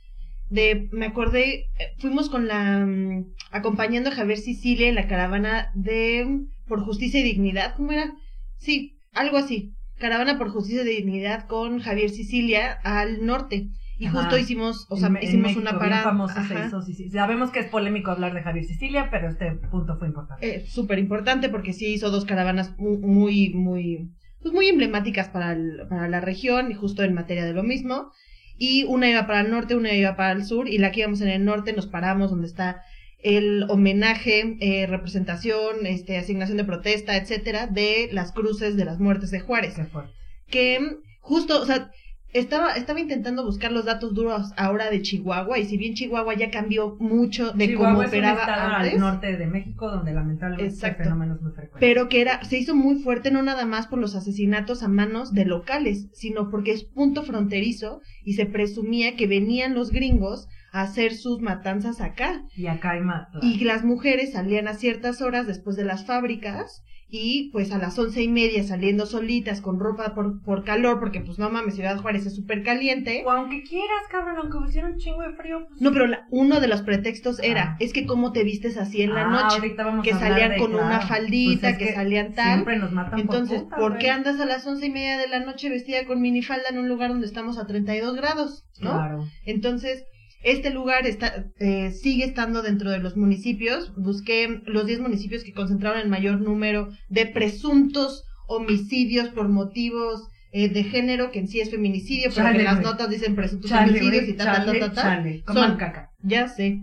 De, 0.49 0.87
me 0.91 1.07
acordé, 1.07 1.65
eh, 1.79 1.95
fuimos 1.97 2.29
con 2.29 2.47
la, 2.47 2.85
mm, 2.85 3.33
acompañando 3.51 4.09
a 4.09 4.13
Javier 4.13 4.37
Sicilia 4.37 4.87
en 4.87 4.95
la 4.95 5.07
caravana 5.07 5.71
de 5.73 6.25
mm, 6.25 6.67
Por 6.67 6.83
Justicia 6.83 7.19
y 7.19 7.23
Dignidad, 7.23 7.75
¿cómo 7.75 7.91
era? 7.91 8.13
Sí, 8.57 8.99
algo 9.13 9.37
así. 9.37 9.73
Caravana 9.97 10.37
por 10.37 10.49
Justicia 10.49 10.83
y 10.83 10.85
Dignidad 10.85 11.47
con 11.47 11.79
Javier 11.79 12.09
Sicilia 12.09 12.71
al 12.83 13.25
norte. 13.25 13.69
Y 13.97 14.07
Ajá. 14.07 14.21
justo 14.21 14.38
hicimos, 14.38 14.88
o 14.89 14.97
sea, 14.97 15.07
En- 15.09 15.17
en 15.17 15.23
hicimos 15.23 15.43
México, 15.55 15.62
una 15.62 15.77
parada. 15.79 16.03
famoso 16.03 16.35
se 16.47 16.65
hizo, 16.65 16.81
sí, 16.81 16.93
sí. 16.93 17.09
Sabemos 17.09 17.51
que 17.51 17.59
es 17.59 17.67
polémico 17.67 18.12
hablar 18.12 18.33
de 18.33 18.41
Javier 18.41 18.65
Sicilia, 18.65 19.09
pero 19.12 19.29
este 19.29 19.51
punto 19.71 19.97
fue 19.97 20.07
importante. 20.07 20.47
eh, 20.47 20.65
súper 20.67 21.00
importante 21.00 21.50
porque 21.50 21.73
sí 21.73 21.93
hizo 21.93 22.09
dos 22.09 22.25
caravanas 22.25 22.77
mu- 22.77 22.97
muy, 23.00 23.50
muy, 23.53 24.09
pues 24.41 24.53
muy 24.53 24.67
emblemáticas 24.67 25.29
para, 25.29 25.53
el- 25.53 25.81
para 25.89 26.07
la 26.07 26.21
región 26.21 26.71
y 26.71 26.73
justo 26.73 27.03
en 27.03 27.13
materia 27.13 27.45
de 27.45 27.53
lo 27.53 27.63
mismo. 27.63 28.12
Y 28.57 28.83
una 28.85 29.09
iba 29.09 29.25
para 29.27 29.41
el 29.41 29.50
norte, 29.51 29.75
una 29.75 29.93
iba 29.93 30.15
para 30.15 30.31
el 30.31 30.43
sur 30.43 30.67
y 30.67 30.77
la 30.77 30.91
que 30.91 31.01
íbamos 31.01 31.21
en 31.21 31.29
el 31.29 31.43
norte 31.45 31.73
nos 31.73 31.88
paramos 31.88 32.29
donde 32.31 32.47
está 32.47 32.81
el 33.19 33.63
homenaje, 33.69 34.57
eh, 34.59 34.85
representación, 34.88 35.85
este, 35.85 36.17
asignación 36.17 36.57
de 36.57 36.65
protesta, 36.65 37.15
etcétera, 37.15 37.67
de 37.67 38.09
las 38.12 38.31
cruces 38.31 38.75
de 38.75 38.85
las 38.85 39.00
muertes 39.00 39.31
de 39.31 39.39
Juárez. 39.39 39.75
Qué 39.75 39.85
fuerte. 39.85 40.12
Que 40.50 40.97
justo, 41.21 41.62
o 41.62 41.65
sea, 41.65 41.89
estaba, 42.33 42.73
estaba 42.73 42.99
intentando 42.99 43.45
buscar 43.45 43.71
los 43.71 43.85
datos 43.85 44.13
duros 44.13 44.51
ahora 44.57 44.89
de 44.89 45.01
Chihuahua 45.01 45.59
y 45.59 45.65
si 45.65 45.77
bien 45.77 45.93
Chihuahua 45.93 46.33
ya 46.35 46.49
cambió 46.51 46.95
mucho 46.99 47.51
de 47.53 47.67
Chihuahua 47.67 47.89
cómo 47.91 48.03
es 48.03 48.07
un 48.09 48.17
operaba 48.17 48.39
estado 48.41 48.75
antes. 48.75 48.93
al 48.93 48.99
norte 48.99 49.37
de 49.37 49.47
México 49.47 49.89
donde 49.89 50.13
lamentablemente 50.13 50.73
Exacto. 50.73 51.03
fenómeno 51.03 51.35
es 51.35 51.41
muy 51.41 51.51
frecuente. 51.51 51.77
pero 51.79 52.09
que 52.09 52.21
era, 52.21 52.43
se 52.43 52.57
hizo 52.57 52.75
muy 52.75 52.95
fuerte 53.03 53.31
no 53.31 53.43
nada 53.43 53.65
más 53.65 53.87
por 53.87 53.99
los 53.99 54.15
asesinatos 54.15 54.83
a 54.83 54.87
manos 54.87 55.33
de 55.33 55.45
locales, 55.45 56.10
sino 56.13 56.49
porque 56.49 56.71
es 56.71 56.84
punto 56.84 57.23
fronterizo 57.23 58.01
y 58.23 58.34
se 58.34 58.45
presumía 58.45 59.15
que 59.15 59.27
venían 59.27 59.75
los 59.75 59.91
gringos 59.91 60.47
a 60.71 60.81
hacer 60.81 61.13
sus 61.13 61.39
matanzas 61.39 62.01
acá. 62.01 62.43
y 62.55 62.65
acá 62.65 62.91
hay 62.91 63.01
más. 63.01 63.27
Y 63.43 63.63
las 63.63 63.84
mujeres 63.84 64.31
salían 64.34 64.67
a 64.67 64.73
ciertas 64.73 65.21
horas 65.21 65.45
después 65.45 65.75
de 65.75 65.86
las 65.86 66.05
fábricas 66.05 66.84
y 67.15 67.49
pues 67.52 67.71
a 67.71 67.78
las 67.78 67.99
once 67.99 68.23
y 68.23 68.28
media 68.28 68.63
saliendo 68.63 69.06
solitas 69.06 69.62
con 69.62 69.80
ropa 69.80 70.15
por, 70.15 70.41
por 70.41 70.63
calor, 70.63 70.99
porque 70.99 71.21
pues 71.21 71.38
no 71.38 71.47
mames, 71.52 71.76
Ciudad 71.76 72.02
Juárez 72.02 72.26
es 72.26 72.36
súper 72.36 72.63
caliente. 72.63 73.21
O 73.23 73.30
aunque 73.30 73.62
quieras, 73.62 74.02
cabrón, 74.10 74.36
aunque 74.39 74.58
hubiera 74.58 74.88
un 74.88 74.97
chingo 74.97 75.21
de 75.21 75.32
frío. 75.36 75.67
pues- 75.67 75.80
No, 75.80 75.91
pero 75.91 76.08
la- 76.08 76.26
uno 76.32 76.60
de 76.60 76.67
los 76.67 76.82
pretextos 76.82 77.39
era, 77.43 77.73
Ah. 77.73 77.78
es 77.80 77.93
que 77.93 78.08
cómo 78.08 78.32
te 78.32 78.43
vistes 78.43 78.78
así 78.78 79.04
en 79.04 79.13
la 79.13 79.26
Ah, 79.28 79.30
noche, 79.60 79.76
vamos 79.78 80.04
que 80.04 80.12
a 80.13 80.17
salían 80.19 80.52
de- 80.54 80.58
con 80.58 80.73
una 80.73 81.02
faldita, 81.02 81.62
Pues 81.69 81.73
es 81.73 81.88
que, 81.89 81.93
salían 81.93 82.34
tal. 82.34 82.54
Siempre 82.56 82.80
nos 82.80 82.91
matan 82.91 83.19
Entonces, 83.19 83.60
por, 83.62 83.69
puta, 83.69 83.76
¿por 83.78 83.97
qué 83.99 84.10
andas 84.10 84.39
a 84.39 84.45
las 84.47 84.65
once 84.65 84.88
y 84.88 84.89
media 84.89 85.19
de 85.19 85.28
la 85.28 85.39
noche 85.39 85.69
vestida 85.69 86.06
con 86.08 86.19
minifalda 86.19 86.69
en 86.71 86.80
un 86.80 86.89
lugar 86.89 87.10
donde 87.12 87.28
estamos 87.28 87.60
a 87.60 87.67
32 87.67 88.15
grados? 88.15 88.65
¿No? 88.82 88.89
Claro. 88.93 89.26
Entonces, 89.45 90.04
este 90.43 90.69
lugar 90.71 91.08
está, 91.08 91.45
eh, 91.60 91.91
sigue 91.91 92.25
estando 92.25 92.62
dentro 92.62 92.91
de 92.91 92.99
los 92.99 93.15
municipios. 93.17 93.93
Busqué 93.95 94.62
los 94.65 94.86
10 94.86 94.99
municipios 94.99 95.43
que 95.43 95.53
concentraron 95.53 95.99
el 95.99 96.10
mayor 96.10 96.41
número 96.41 96.89
de 97.10 97.25
presuntos 97.27 98.23
homicidios 98.47 99.29
por 99.29 99.47
motivos 99.49 100.27
eh, 100.51 100.69
de 100.69 100.84
género, 100.84 101.32
que 101.32 101.39
en 101.39 101.47
sí 101.47 101.60
es 101.62 101.71
feminicidio, 101.71 102.29
pero 102.29 102.45
Chale, 102.47 102.58
que 102.58 102.60
en 102.60 102.65
las 102.75 102.82
notas 102.82 103.10
dicen 103.10 103.36
presuntos 103.36 103.69
Chale, 103.71 103.91
homicidios 103.91 104.27
y 104.29 104.34
ta, 104.34 104.45
ta, 104.45 104.65
chale, 104.65 104.79
ta, 104.79 104.89
ta, 104.89 104.93
ta. 104.93 105.01
chale. 105.01 105.43
Coman 105.43 105.69
Son- 105.69 105.77
caca. 105.79 106.10
Ya 106.21 106.47
sé. 106.47 106.79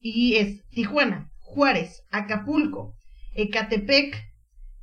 Y 0.00 0.36
es 0.36 0.66
Tijuana, 0.70 1.30
Juárez, 1.38 2.02
Acapulco, 2.10 2.94
Ecatepec, 3.34 4.16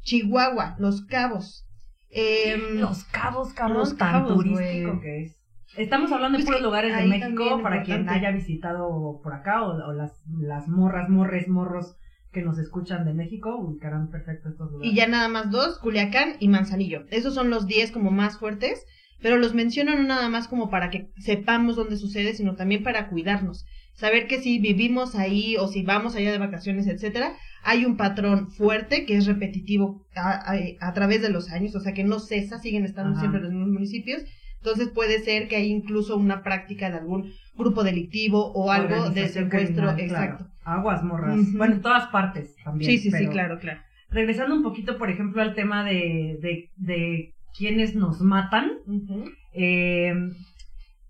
Chihuahua, 0.02 0.76
Los 0.80 1.06
Cabos. 1.06 1.66
em, 2.10 2.80
Los 2.80 3.04
cabos, 3.06 3.54
cabrón, 3.54 3.80
Los 3.80 3.98
tan 3.98 4.12
Cabos, 4.24 4.36
turístico 4.36 5.00
que 5.02 5.24
es. 5.24 5.36
Estamos 5.78 6.12
hablando 6.12 6.38
de 6.38 6.44
Pues 6.44 6.56
puros 6.58 6.62
lugares 6.62 6.96
de 6.96 7.06
México 7.06 7.60
para 7.64 7.84
quien 7.84 8.08
haya 8.10 8.32
visitado 8.32 9.20
por 9.24 9.34
acá 9.34 9.64
o, 9.64 9.72
o 9.90 9.94
las, 9.94 10.12
las 10.40 10.68
morras, 10.68 11.10
morres, 11.10 11.48
morros 11.48 11.96
que 12.32 12.42
nos 12.44 12.58
escuchan 12.58 13.06
de 13.06 13.14
México 13.14 13.56
ubicarán 13.58 14.10
perfecto 14.10 14.50
estos 14.50 14.72
lugares. 14.72 14.92
Y 14.92 14.96
ya 14.96 15.08
nada 15.08 15.28
más 15.30 15.52
dos, 15.52 15.80
Culiacán 15.80 16.34
y 16.40 16.48
Manzanillo. 16.48 17.04
Esos 17.10 17.34
son 17.36 17.50
los 17.50 17.68
10 17.68 17.92
como 17.92 18.12
más 18.12 18.38
fuertes, 18.40 18.86
pero 19.22 19.38
los 19.38 19.54
menciono 19.54 19.96
no 19.96 20.04
nada 20.04 20.30
más 20.30 20.48
como 20.48 20.70
para 20.70 20.90
que 20.90 21.12
sepamos 21.18 21.76
dónde 21.76 21.98
sucede, 21.98 22.34
sino 22.34 22.56
también 22.56 22.84
para 22.84 23.10
cuidarnos. 23.10 23.66
Saber 23.94 24.28
que 24.28 24.40
si 24.42 24.58
vivimos 24.60 25.16
ahí 25.16 25.56
o 25.58 25.68
si 25.68 25.84
vamos 25.84 26.16
allá 26.16 26.32
de 26.32 26.40
vacaciones, 26.40 26.88
etcétera, 26.88 27.34
hay 27.64 27.86
un 27.86 27.96
patrón 27.98 28.50
fuerte 28.50 29.06
que 29.06 29.16
es 29.16 29.28
repetitivo 29.28 30.06
a, 30.16 30.32
a- 30.54 30.58
a 30.88 30.94
través 30.94 31.22
de 31.22 31.30
los 31.30 31.52
años, 31.52 31.76
o 31.76 31.80
sea 31.80 31.94
que 31.94 32.04
no 32.04 32.20
cesa, 32.20 32.58
siguen 32.60 32.86
estando 32.86 33.12
Ajá. 33.12 33.20
siempre 33.22 33.42
los 33.42 33.52
mismos 33.52 33.70
municipios. 33.70 34.24
Entonces 34.64 34.88
puede 34.88 35.20
ser 35.20 35.50
que 35.50 35.58
hay 35.58 35.70
incluso 35.70 36.16
una 36.16 36.42
práctica 36.42 36.90
de 36.90 36.98
algún 36.98 37.34
grupo 37.54 37.84
delictivo 37.84 38.54
o 38.54 38.72
algo 38.72 39.10
de 39.10 39.28
secuestro, 39.28 39.94
criminal, 39.94 39.96
claro. 40.08 40.34
exacto. 40.34 40.46
Aguas, 40.64 41.04
morras. 41.04 41.38
Bueno, 41.52 41.76
en 41.76 41.82
todas 41.82 42.08
partes 42.08 42.56
también. 42.64 42.90
Sí, 42.90 42.98
sí, 42.98 43.12
sí, 43.12 43.28
claro, 43.28 43.60
claro. 43.60 43.82
Regresando 44.10 44.56
un 44.56 44.64
poquito, 44.64 44.98
por 44.98 45.10
ejemplo, 45.10 45.42
al 45.42 45.54
tema 45.54 45.84
de, 45.84 46.38
de, 46.42 46.70
de 46.78 47.34
quienes 47.58 47.94
nos 47.94 48.22
matan, 48.22 48.72
Ujú. 48.88 49.26
Eh, 49.52 50.14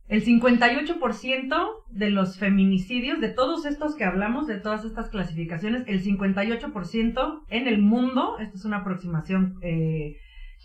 el 0.09 0.25
58% 0.25 1.67
de 1.91 2.09
los 2.09 2.37
feminicidios, 2.37 3.21
de 3.21 3.29
todos 3.29 3.65
estos 3.65 3.95
que 3.95 4.03
hablamos, 4.03 4.47
de 4.47 4.57
todas 4.57 4.83
estas 4.83 5.09
clasificaciones, 5.09 5.83
el 5.87 6.03
58% 6.03 7.41
en 7.49 7.67
el 7.67 7.81
mundo, 7.81 8.37
esta 8.39 8.55
es 8.55 8.65
una 8.65 8.77
aproximación 8.77 9.55
eh, 9.61 10.17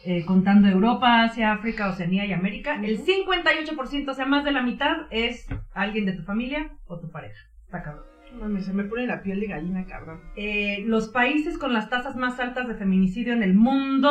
eh, 0.05 0.25
contando 0.25 0.69
Europa, 0.69 1.23
Asia, 1.25 1.53
África, 1.53 1.89
Oceanía 1.89 2.25
y 2.27 2.33
América, 2.33 2.81
el 2.83 2.95
Ujú. 2.95 3.05
58%, 3.27 4.09
o 4.11 4.15
sea, 4.15 4.27
más 4.27 4.45
de 4.45 4.53
la 4.53 4.63
mitad, 4.63 5.07
es 5.11 5.47
alguien 5.75 6.07
de 6.07 6.13
tu 6.13 6.23
familia 6.23 6.71
o 6.87 6.99
tu 7.01 7.11
pareja. 7.11 7.39
Está 7.65 7.83
cabrón. 7.83 8.05
Mami, 8.41 8.61
se 8.61 8.73
me 8.75 8.85
pone 8.85 9.07
la 9.07 9.23
piel 9.23 9.41
de 9.41 9.47
gallina, 9.47 9.87
cabrón. 9.87 10.21
Eh, 10.37 10.83
los 10.87 11.09
países 11.09 11.57
con 11.59 11.73
las 11.73 11.89
tasas 11.89 12.15
más 12.17 12.39
altas 12.39 12.69
de 12.69 12.75
feminicidio 12.75 13.33
en 13.33 13.43
el 13.43 13.55
mundo 13.55 14.11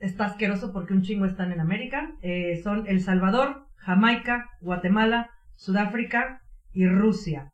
está 0.00 0.26
asqueroso 0.26 0.72
porque 0.72 0.92
un 0.92 1.02
chingo 1.02 1.24
están 1.24 1.52
en 1.52 1.60
América. 1.60 2.12
eh, 2.22 2.60
son 2.62 2.86
El 2.86 3.00
Salvador, 3.00 3.66
Jamaica, 3.76 4.50
Guatemala, 4.60 5.30
Sudáfrica 5.54 6.40
y 6.72 6.86
Rusia. 6.86 7.50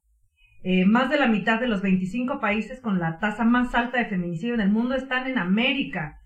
Eh, 0.63 0.85
más 0.87 1.11
de 1.11 1.19
la 1.19 1.27
mitad 1.27 1.61
de 1.61 1.69
los 1.69 1.83
25 1.83 2.41
países 2.41 2.81
con 2.81 2.99
la 2.99 3.19
tasa 3.19 3.45
más 3.45 3.75
alta 3.75 3.99
de 3.99 4.07
feminicidio 4.07 4.55
en 4.55 4.61
el 4.61 4.71
mundo 4.71 4.95
están 4.95 5.27
en 5.27 5.39
América. 5.39 6.17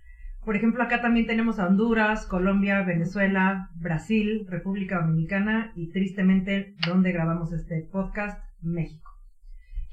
Por 0.44 0.56
ejemplo, 0.56 0.82
acá 0.82 1.00
también 1.00 1.26
tenemos 1.26 1.58
a 1.58 1.66
Honduras, 1.66 2.26
Colombia, 2.26 2.82
Venezuela, 2.82 3.70
Brasil, 3.76 4.46
República 4.48 5.00
Dominicana 5.00 5.72
y 5.74 5.90
tristemente, 5.90 6.74
donde 6.86 7.12
grabamos 7.12 7.52
este 7.52 7.80
podcast, 7.90 8.42
México. 8.60 9.03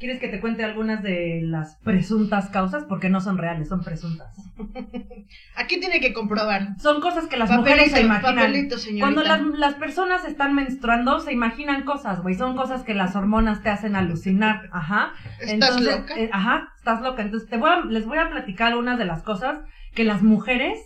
¿Quieres 0.01 0.19
que 0.19 0.27
te 0.29 0.39
cuente 0.41 0.63
algunas 0.65 1.03
de 1.03 1.41
las 1.43 1.75
presuntas 1.83 2.49
causas? 2.49 2.85
Porque 2.85 3.07
no 3.09 3.21
son 3.21 3.37
reales, 3.37 3.69
son 3.69 3.83
presuntas. 3.83 4.35
Aquí 5.55 5.79
tiene 5.79 5.99
que 5.99 6.11
comprobar. 6.11 6.75
Son 6.79 7.01
cosas 7.01 7.27
que 7.27 7.37
las 7.37 7.49
mujeres 7.51 7.91
se 7.91 8.01
imaginan. 8.01 8.35
papelito. 8.35 8.75
Cuando 8.99 9.21
las, 9.21 9.41
las 9.59 9.73
personas 9.75 10.25
están 10.25 10.55
menstruando, 10.55 11.19
se 11.19 11.31
imaginan 11.33 11.83
cosas, 11.83 12.21
güey. 12.23 12.33
Son 12.33 12.55
cosas 12.55 12.81
que 12.81 12.95
las 12.95 13.15
hormonas 13.15 13.61
te 13.61 13.69
hacen 13.69 13.95
alucinar. 13.95 14.69
Ajá. 14.71 15.13
¿Estás 15.39 15.79
loca? 15.79 16.15
eh, 16.17 16.29
ajá, 16.33 16.69
estás 16.77 17.01
loca. 17.01 17.21
Entonces 17.21 17.47
te 17.47 17.57
voy 17.57 17.69
a- 17.69 17.85
les 17.85 18.05
voy 18.07 18.17
a 18.17 18.29
platicar 18.31 18.69
algunas 18.71 18.97
de 18.97 19.05
las 19.05 19.21
cosas 19.21 19.59
que 19.93 20.03
las 20.03 20.23
mujeres 20.23 20.79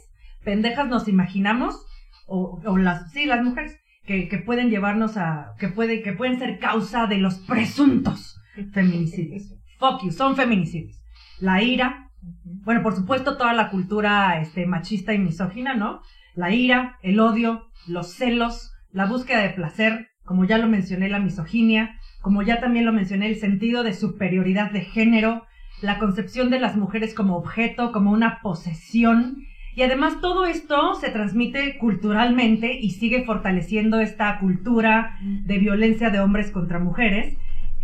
pendejas 0.43 0.87
nos 0.89 1.07
imaginamos, 1.07 1.85
o, 2.27 2.61
o 2.65 2.77
las, 2.77 3.11
sí, 3.13 3.25
las 3.25 3.41
mujeres, 3.43 3.79
que, 4.05 4.27
que 4.27 4.39
pueden 4.39 4.69
llevarnos 4.69 5.15
a, 5.15 5.53
que 5.57 5.69
puede, 5.69 6.01
que 6.03 6.11
pueden 6.11 6.37
ser 6.37 6.59
causa 6.59 7.07
de 7.07 7.17
los 7.17 7.35
presuntos 7.39 8.41
feminicidios. 8.71 9.53
Fuck 9.77 10.03
you, 10.03 10.11
son 10.11 10.35
feminicidios. 10.35 11.01
La 11.39 11.61
ira, 11.61 12.09
bueno, 12.43 12.81
por 12.81 12.95
supuesto, 12.95 13.37
toda 13.37 13.53
la 13.53 13.69
cultura 13.69 14.39
este, 14.39 14.65
machista 14.65 15.13
y 15.13 15.19
misógina, 15.19 15.75
¿no? 15.75 16.01
La 16.33 16.51
ira, 16.51 16.97
el 17.01 17.19
odio, 17.19 17.67
los 17.87 18.13
celos, 18.13 18.73
la 18.91 19.05
búsqueda 19.05 19.41
de 19.41 19.49
placer, 19.49 20.09
como 20.23 20.45
ya 20.45 20.57
lo 20.57 20.67
mencioné, 20.67 21.09
la 21.09 21.19
misoginia, 21.19 21.99
como 22.21 22.41
ya 22.41 22.59
también 22.59 22.85
lo 22.85 22.93
mencioné, 22.93 23.27
el 23.27 23.35
sentido 23.35 23.83
de 23.83 23.93
superioridad 23.93 24.71
de 24.71 24.81
género, 24.81 25.45
la 25.81 25.99
concepción 25.99 26.49
de 26.49 26.59
las 26.59 26.75
mujeres 26.75 27.13
como 27.13 27.37
objeto, 27.37 27.91
como 27.91 28.11
una 28.11 28.41
posesión. 28.41 29.37
Y 29.75 29.83
además 29.83 30.21
todo 30.21 30.45
esto 30.45 30.95
se 30.95 31.09
transmite 31.09 31.77
culturalmente 31.77 32.79
y 32.79 32.91
sigue 32.91 33.25
fortaleciendo 33.25 33.99
esta 33.99 34.39
cultura 34.39 35.17
de 35.21 35.57
violencia 35.57 36.09
de 36.09 36.21
hombres 36.21 36.49
contra 36.49 36.79
mujeres. 36.79 37.37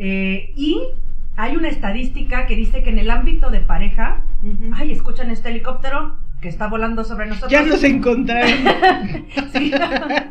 Eh, 0.03 0.51
y 0.55 0.81
hay 1.37 1.55
una 1.55 1.69
estadística 1.69 2.47
que 2.47 2.55
dice 2.55 2.81
que 2.81 2.89
en 2.89 2.97
el 2.97 3.11
ámbito 3.11 3.51
de 3.51 3.59
pareja, 3.59 4.25
ay, 4.73 4.91
escuchan 4.91 5.29
este 5.29 5.49
helicóptero 5.49 6.17
que 6.41 6.49
está 6.49 6.67
volando 6.67 7.03
sobre 7.03 7.27
nosotros. 7.27 7.51
Ya 7.51 7.61
nos 7.61 7.83
encontraron. 7.83 8.51
Sí. 9.53 9.71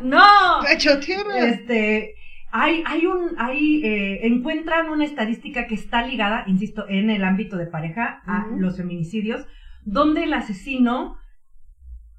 no. 0.03 0.61
Este, 1.37 2.15
hay, 2.51 2.83
hay 2.85 3.05
un, 3.05 3.35
hay, 3.37 3.81
eh, 3.85 4.27
encuentran 4.27 4.89
una 4.89 5.05
estadística 5.05 5.67
que 5.67 5.75
está 5.75 6.05
ligada, 6.05 6.43
insisto, 6.47 6.85
en 6.89 7.09
el 7.09 7.23
ámbito 7.23 7.55
de 7.55 7.67
pareja 7.67 8.21
a 8.25 8.47
los 8.57 8.75
feminicidios, 8.75 9.45
donde 9.85 10.25
el 10.25 10.33
asesino 10.33 11.17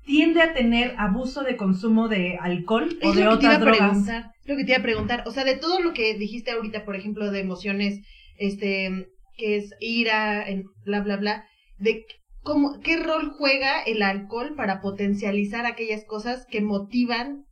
tiende 0.07 0.41
a 0.41 0.55
tener 0.55 0.95
abuso 0.97 1.43
de 1.43 1.59
consumo 1.59 2.09
de 2.09 2.39
alcohol 2.41 2.89
o 3.03 3.13
de 3.13 3.29
otras 3.29 3.61
drogas. 3.61 3.79
preguntar. 3.79 4.32
Lo 4.45 4.57
que 4.57 4.65
te 4.65 4.73
iba 4.73 4.79
a 4.79 4.83
preguntar. 4.83 5.25
O 5.27 5.31
sea, 5.31 5.45
de 5.45 5.57
todo 5.57 5.81
lo 5.81 5.93
que 5.93 6.15
dijiste 6.15 6.51
ahorita, 6.51 6.85
por 6.85 6.97
ejemplo, 6.97 7.31
de 7.31 7.41
emociones, 7.41 8.01
este, 8.39 9.09
que 9.37 9.57
es 9.57 9.75
ira, 9.81 10.47
bla, 10.85 11.01
bla, 11.01 11.17
bla, 11.17 11.45
de 11.79 12.05
cómo, 12.43 12.81
qué 12.81 12.97
rol 12.97 13.33
juega 13.39 13.83
el 13.83 14.03
alcohol 14.03 14.55
para 14.57 14.81
potencializar 14.81 15.67
aquellas 15.67 16.05
cosas 16.05 16.47
que 16.51 16.61
motivan 16.61 17.45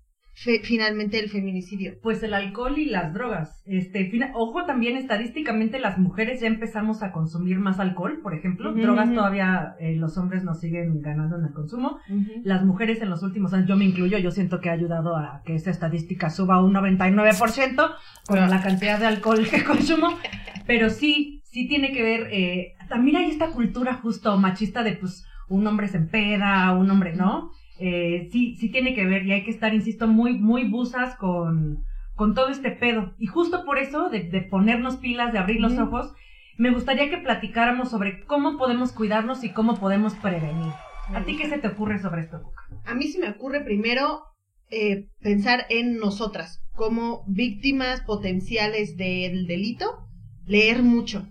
fe- 0.43 0.61
finalmente 0.65 1.19
el 1.19 1.29
feminicidio. 1.31 1.95
Pues 2.03 2.23
el 2.23 2.35
alcohol 2.35 2.79
y 2.79 2.87
las 2.87 3.13
drogas. 3.15 3.63
Este, 3.67 4.11
fina- 4.11 4.31
ojo 4.35 4.65
también 4.65 4.97
estadísticamente 4.97 5.79
las 5.79 5.99
mujeres 5.99 6.41
ya 6.41 6.47
empezamos 6.47 7.03
a 7.03 7.13
consumir 7.13 7.59
más 7.59 7.79
alcohol, 7.79 8.21
por 8.23 8.35
ejemplo. 8.35 8.73
Drogas 8.73 9.13
todavía 9.15 9.75
eh, 9.81 9.97
los 9.97 10.17
hombres 10.19 10.43
nos 10.45 10.61
siguen 10.61 11.01
ganando 11.03 11.37
en 11.39 11.45
el 11.47 11.53
consumo. 11.53 11.99
Las 12.43 12.65
mujeres 12.65 13.01
en 13.03 13.11
los 13.11 13.23
últimos 13.23 13.53
años, 13.53 13.69
yo 13.69 13.77
me 13.77 13.85
incluyo, 13.85 14.19
yo 14.19 14.31
siento 14.31 14.61
que 14.61 14.71
ha 14.71 14.73
ayudado 14.73 15.17
a 15.17 15.43
que 15.45 15.55
esa 15.55 15.71
estadística 15.71 16.31
suba 16.31 16.63
un 16.63 16.73
99% 16.73 17.91
con 18.27 18.39
Ah. 18.39 18.49
la 18.49 18.63
cantidad 18.63 18.99
de 18.99 19.07
alcohol 19.07 19.47
que 19.49 19.63
consumo. 19.65 20.17
Pero 20.67 20.89
sí, 20.91 21.43
sí 21.45 21.69
tiene 21.69 21.93
que 21.93 22.03
ver, 22.03 22.29
eh, 22.33 22.75
también 22.89 23.17
hay 23.17 23.31
esta 23.31 23.49
cultura 23.51 23.95
justo 23.95 24.37
machista 24.39 24.83
de 24.83 24.93
pues 24.93 25.25
un 25.49 25.67
hombre 25.67 25.89
se 25.89 25.97
empeda, 25.99 26.73
un 26.73 26.91
hombre 26.91 27.15
no. 27.15 27.51
Eh, 27.81 28.29
sí, 28.31 28.57
sí 28.57 28.71
tiene 28.71 28.95
que 28.95 29.07
ver 29.07 29.25
y 29.25 29.33
hay 29.33 29.43
que 29.43 29.51
estar, 29.51 29.73
insisto, 29.75 30.07
muy, 30.07 30.39
muy 30.39 30.65
busas 30.65 31.17
con, 31.17 31.85
con 32.15 32.35
todo 32.35 32.49
este 32.51 32.71
pedo. 32.71 33.15
Y 33.19 33.27
justo 33.27 33.65
por 33.65 33.79
eso, 33.79 34.11
de, 34.11 34.25
de 34.25 34.43
ponernos 34.43 34.97
pilas, 34.97 35.33
de 35.33 35.39
abrir 35.39 35.61
los 35.61 35.79
ojos, 35.79 36.13
me 36.59 36.71
gustaría 36.71 37.09
que 37.09 37.17
platicáramos 37.17 37.89
sobre 37.91 38.25
cómo 38.27 38.59
podemos 38.59 38.93
cuidarnos 38.93 39.45
y 39.45 39.51
cómo 39.51 39.77
podemos 39.81 40.15
prevenir. 40.15 40.73
¿A 41.15 41.25
ti 41.25 41.37
qué 41.37 41.49
se 41.49 41.59
te 41.59 41.69
ocurre 41.69 41.99
sobre 41.99 42.21
esto, 42.21 42.43
Cuca? 42.43 42.63
A 42.85 42.95
mí 42.95 43.09
se 43.09 43.19
me 43.19 43.31
ocurre 43.31 43.63
primero 43.63 44.25
eh, 44.71 45.09
pensar 45.21 45.65
en 45.71 45.97
nosotras 45.97 46.63
como 46.75 47.25
víctimas 47.27 48.03
potenciales 48.03 48.97
del 48.97 49.47
delito, 49.47 50.07
leer 50.47 50.83
mucho, 50.83 51.27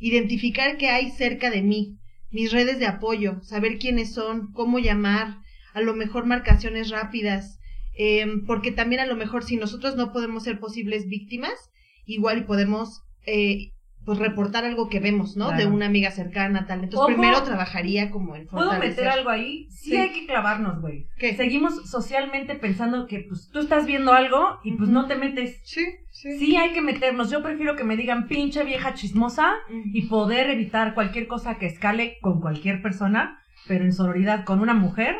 identificar 0.00 0.76
qué 0.78 0.88
hay 0.88 1.10
cerca 1.10 1.50
de 1.50 1.62
mí, 1.62 1.98
mis 2.30 2.50
redes 2.50 2.78
de 2.78 2.86
apoyo, 2.86 3.42
saber 3.42 3.78
quiénes 3.78 4.12
son, 4.12 4.50
cómo 4.52 4.78
llamar, 4.78 5.38
a 5.74 5.80
lo 5.80 5.94
mejor 5.94 6.24
marcaciones 6.26 6.90
rápidas, 6.90 7.58
eh, 7.98 8.26
porque 8.46 8.72
también 8.72 9.00
a 9.00 9.06
lo 9.06 9.16
mejor 9.16 9.44
si 9.44 9.56
nosotros 9.56 9.96
no 9.96 10.12
podemos 10.12 10.44
ser 10.44 10.58
posibles 10.58 11.06
víctimas, 11.06 11.70
igual 12.06 12.38
y 12.38 12.42
podemos 12.42 13.02
eh, 13.26 13.70
pues 14.04 14.18
reportar 14.18 14.66
algo 14.66 14.90
que 14.90 15.00
vemos, 15.00 15.34
¿no? 15.34 15.52
De 15.52 15.64
una 15.64 15.86
amiga 15.86 16.10
cercana, 16.10 16.66
tal. 16.66 16.80
Entonces 16.84 16.98
Ojo. 16.98 17.06
primero 17.06 17.42
trabajaría 17.42 18.10
como 18.10 18.36
en 18.36 18.46
¿Puedo 18.46 18.78
meter 18.78 19.08
algo 19.08 19.30
ahí? 19.30 19.66
Sí, 19.70 19.90
Sí. 19.92 19.96
hay 19.96 20.10
que 20.12 20.26
clavarnos, 20.26 20.82
güey. 20.82 21.06
¿Qué? 21.16 21.34
Seguimos 21.34 21.88
socialmente 21.88 22.54
pensando 22.54 23.06
que 23.06 23.20
pues 23.20 23.48
tú 23.50 23.60
estás 23.60 23.86
viendo 23.86 24.12
algo 24.12 24.58
y 24.62 24.72
pues 24.72 24.90
no 24.90 25.06
te 25.06 25.14
metes. 25.16 25.58
Sí, 25.64 25.86
sí. 26.10 26.38
Sí 26.38 26.56
hay 26.56 26.74
que 26.74 26.82
meternos. 26.82 27.30
Yo 27.30 27.42
prefiero 27.42 27.76
que 27.76 27.84
me 27.84 27.96
digan 27.96 28.28
pinche 28.28 28.62
vieja 28.64 28.92
chismosa 28.92 29.54
y 29.94 30.02
poder 30.02 30.50
evitar 30.50 30.92
cualquier 30.92 31.26
cosa 31.26 31.56
que 31.56 31.64
escale 31.64 32.18
con 32.20 32.42
cualquier 32.42 32.82
persona, 32.82 33.38
pero 33.66 33.86
en 33.86 33.92
sororidad 33.94 34.44
con 34.44 34.60
una 34.60 34.74
mujer. 34.74 35.16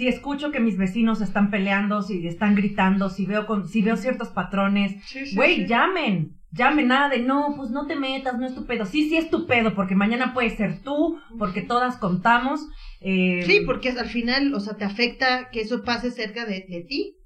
Si 0.00 0.08
escucho 0.08 0.50
que 0.50 0.60
mis 0.60 0.78
vecinos 0.78 1.20
están 1.20 1.50
peleando, 1.50 2.00
si 2.00 2.26
están 2.26 2.54
gritando, 2.54 3.10
si 3.10 3.26
veo 3.26 3.44
con, 3.44 3.68
si 3.68 3.82
veo 3.82 3.98
ciertos 3.98 4.28
patrones, 4.30 4.92
Sí, 5.04 5.26
sí, 5.26 5.36
güey, 5.36 5.56
sí. 5.56 5.66
llamen, 5.66 6.38
llamen, 6.52 6.88
nada 6.88 7.10
de 7.10 7.18
no, 7.18 7.52
pues 7.54 7.68
no 7.68 7.86
te 7.86 7.96
metas, 7.96 8.38
no 8.38 8.46
es 8.46 8.54
tu 8.54 8.64
pedo. 8.64 8.86
Sí, 8.86 9.10
sí 9.10 9.18
es 9.18 9.28
tu 9.28 9.46
pedo, 9.46 9.74
porque 9.74 9.94
mañana 9.94 10.32
puede 10.32 10.56
ser 10.56 10.80
tú, 10.82 11.20
porque 11.38 11.60
todas 11.60 11.98
contamos. 11.98 12.66
eh, 13.02 13.42
Sí, 13.44 13.60
porque 13.66 13.90
al 13.90 14.08
final, 14.08 14.54
o 14.54 14.60
sea, 14.60 14.78
te 14.78 14.86
afecta 14.86 15.50
que 15.50 15.60
eso 15.60 15.82
pase 15.84 16.10
cerca 16.10 16.46
de, 16.46 16.64
de 16.66 16.80
ti. 16.88 17.16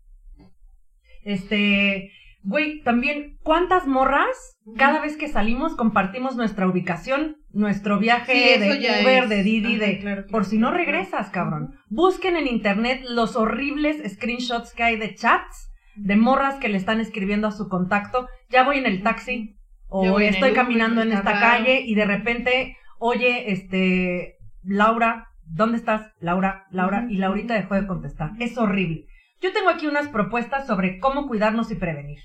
Este, 1.22 2.10
güey, 2.44 2.82
también, 2.82 3.38
¿cuántas 3.42 3.86
morras 3.86 4.56
cada 4.76 5.00
vez 5.00 5.16
que 5.16 5.28
salimos 5.28 5.74
compartimos 5.74 6.36
nuestra 6.36 6.68
ubicación, 6.68 7.36
nuestro 7.52 7.98
viaje 7.98 8.54
Sí, 8.54 8.60
de 8.60 9.02
Uber, 9.02 9.24
es. 9.24 9.28
de 9.28 9.42
Didi, 9.42 9.76
Ajá, 9.76 9.84
de 9.86 9.98
claro, 9.98 10.22
claro, 10.22 10.30
por 10.30 10.44
si 10.44 10.58
no 10.58 10.70
regresas, 10.70 11.30
cabrón? 11.30 11.74
Busquen 11.88 12.36
en 12.36 12.46
internet 12.46 13.02
los 13.08 13.36
horribles 13.36 13.96
screenshots 14.14 14.72
que 14.74 14.82
hay 14.82 14.96
de 14.96 15.14
chats 15.14 15.70
de 15.96 16.16
morras 16.16 16.56
que 16.56 16.68
le 16.68 16.76
están 16.76 17.00
escribiendo 17.00 17.46
a 17.48 17.52
su 17.52 17.68
contacto. 17.68 18.28
Ya 18.50 18.64
voy 18.64 18.78
en 18.78 18.86
el 18.86 19.02
taxi 19.02 19.56
o 19.88 20.20
en 20.20 20.34
estoy 20.34 20.50
Uber, 20.50 20.54
caminando 20.54 21.02
en 21.02 21.12
esta 21.12 21.40
calle 21.40 21.80
y 21.80 21.94
de 21.94 22.04
repente, 22.04 22.76
oye, 22.98 23.52
este, 23.52 24.36
Laura, 24.62 25.28
¿dónde 25.46 25.78
estás? 25.78 26.12
Laura, 26.20 26.66
Laura, 26.70 27.06
y 27.08 27.16
Laurita 27.16 27.54
dejó 27.54 27.74
de 27.74 27.86
contestar. 27.86 28.32
Es 28.38 28.58
horrible. 28.58 29.06
Yo 29.44 29.52
tengo 29.52 29.68
aquí 29.68 29.86
unas 29.86 30.08
propuestas 30.08 30.66
sobre 30.66 30.98
cómo 30.98 31.28
cuidarnos 31.28 31.70
y 31.70 31.74
prevenir. 31.74 32.20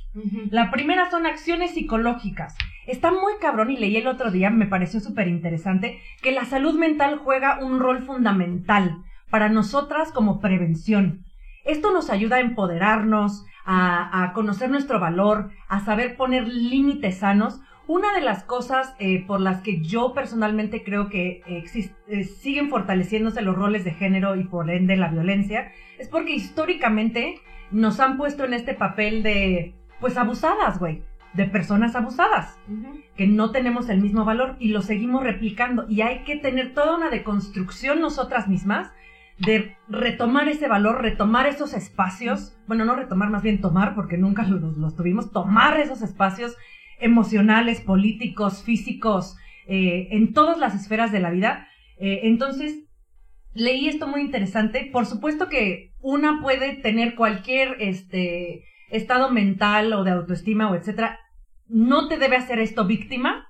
La 0.52 0.72
primera 0.72 1.12
son 1.12 1.26
acciones 1.26 1.72
psicológicas. 1.72 2.56
Está 2.88 3.12
muy 3.12 3.34
cabrón 3.42 3.70
y 3.72 3.76
leí 3.76 3.98
el 3.98 4.08
otro 4.08 4.32
día, 4.32 4.50
me 4.50 4.68
pareció 4.68 5.02
súper 5.02 5.28
interesante, 5.28 6.00
que 6.22 6.32
la 6.32 6.46
salud 6.46 6.80
mental 6.80 7.18
juega 7.22 7.60
un 7.62 7.82
rol 7.82 8.04
fundamental 8.04 9.04
para 9.30 9.50
nosotras 9.50 10.14
como 10.14 10.40
prevención. 10.40 11.26
Esto 11.66 11.92
nos 11.92 12.10
ayuda 12.10 12.38
a 12.38 12.40
empoderarnos, 12.40 13.46
a, 13.66 14.24
a 14.24 14.32
conocer 14.32 14.70
nuestro 14.70 15.02
valor, 15.02 15.52
a 15.68 15.82
saber 15.82 16.16
poner 16.16 16.48
límites 16.48 17.18
sanos. 17.18 17.60
Una 17.90 18.14
de 18.14 18.22
las 18.22 18.44
cosas 18.44 18.94
eh, 19.00 19.26
por 19.26 19.42
las 19.42 19.62
que 19.62 19.82
yo 19.82 20.14
personalmente 20.14 20.84
creo 20.84 21.10
que 21.10 21.42
eh, 21.48 22.24
siguen 22.24 22.70
fortaleciéndose 22.70 23.42
los 23.42 23.56
roles 23.56 23.84
de 23.84 23.90
género 23.90 24.36
y 24.36 24.44
por 24.44 24.70
ende 24.70 24.96
la 24.96 25.08
violencia 25.08 25.72
es 25.98 26.08
porque 26.08 26.36
históricamente 26.36 27.42
nos 27.72 28.00
han 28.00 28.18
puesto 28.18 28.46
en 28.46 28.54
este 28.54 28.76
papel 28.76 29.24
de, 29.24 29.74
pues, 30.00 30.18
abusadas, 30.18 30.78
güey, 30.78 31.02
de 31.34 31.46
personas 31.46 31.96
abusadas 31.96 32.60
que 33.18 33.26
no 33.26 33.50
tenemos 33.50 33.90
el 33.90 34.02
mismo 34.02 34.24
valor 34.24 34.56
y 34.60 34.70
lo 34.70 34.84
seguimos 34.84 35.24
replicando. 35.24 35.88
Y 35.90 36.02
hay 36.02 36.20
que 36.26 36.36
tener 36.36 36.76
toda 36.76 36.96
una 36.96 37.10
deconstrucción 37.10 38.02
nosotras 38.02 38.48
mismas 38.48 38.92
de 39.40 39.78
retomar 39.88 40.48
ese 40.48 40.68
valor, 40.68 41.02
retomar 41.02 41.48
esos 41.48 41.74
espacios, 41.74 42.56
bueno, 42.68 42.86
no 42.86 42.96
retomar, 42.96 43.32
más 43.32 43.42
bien 43.42 43.62
tomar, 43.62 43.96
porque 43.96 44.20
nunca 44.20 44.44
los, 44.44 44.78
los 44.78 44.96
tuvimos, 44.96 45.32
tomar 45.32 45.80
esos 45.80 46.04
espacios 46.04 46.56
emocionales, 47.00 47.82
políticos, 47.82 48.64
físicos, 48.64 49.38
eh, 49.68 50.08
en 50.12 50.34
todas 50.34 50.58
las 50.58 50.76
esferas 50.76 51.12
de 51.12 51.20
la 51.20 51.30
vida. 51.30 51.68
Eh, 52.00 52.22
entonces, 52.24 52.86
leí 53.54 53.88
esto 53.88 54.08
muy 54.08 54.22
interesante. 54.22 54.90
Por 54.92 55.06
supuesto 55.06 55.50
que 55.50 55.94
una 56.02 56.42
puede 56.42 56.76
tener 56.76 57.16
cualquier 57.16 57.76
este 57.80 58.64
estado 58.90 59.32
mental 59.32 59.94
o 59.94 60.04
de 60.04 60.12
autoestima 60.12 60.70
o 60.70 60.76
etcétera. 60.76 61.20
No 61.68 62.08
te 62.08 62.18
debe 62.18 62.36
hacer 62.36 62.60
esto 62.60 62.86
víctima, 62.86 63.48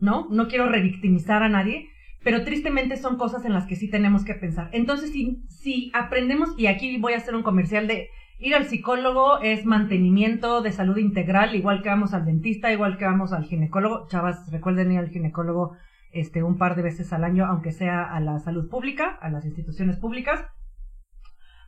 ¿no? 0.00 0.26
No 0.30 0.48
quiero 0.48 0.68
revictimizar 0.68 1.42
a 1.42 1.48
nadie, 1.48 1.88
pero 2.22 2.44
tristemente 2.44 2.96
son 2.96 3.16
cosas 3.18 3.44
en 3.44 3.52
las 3.52 3.66
que 3.66 3.76
sí 3.76 3.90
tenemos 3.90 4.24
que 4.24 4.34
pensar. 4.34 4.70
Entonces, 4.72 5.12
si, 5.12 5.42
si 5.48 5.90
aprendemos, 5.94 6.58
y 6.58 6.66
aquí 6.66 6.96
voy 6.98 7.12
a 7.12 7.18
hacer 7.18 7.34
un 7.34 7.42
comercial 7.42 7.86
de 7.86 8.08
ir 8.38 8.54
al 8.54 8.66
psicólogo 8.66 9.38
es 9.40 9.64
mantenimiento 9.64 10.62
de 10.62 10.72
salud 10.72 10.96
integral, 10.96 11.54
igual 11.54 11.82
que 11.82 11.88
vamos 11.88 12.14
al 12.14 12.24
dentista, 12.24 12.72
igual 12.72 12.98
que 12.98 13.04
vamos 13.04 13.32
al 13.32 13.44
ginecólogo. 13.44 14.06
Chavas, 14.08 14.50
recuerden 14.50 14.92
ir 14.92 14.98
al 14.98 15.10
ginecólogo 15.10 15.76
este, 16.12 16.42
un 16.42 16.58
par 16.58 16.76
de 16.76 16.82
veces 16.82 17.12
al 17.12 17.24
año, 17.24 17.46
aunque 17.46 17.72
sea 17.72 18.04
a 18.04 18.20
la 18.20 18.38
salud 18.38 18.68
pública, 18.68 19.18
a 19.20 19.30
las 19.30 19.44
instituciones 19.44 19.96
públicas. 19.96 20.44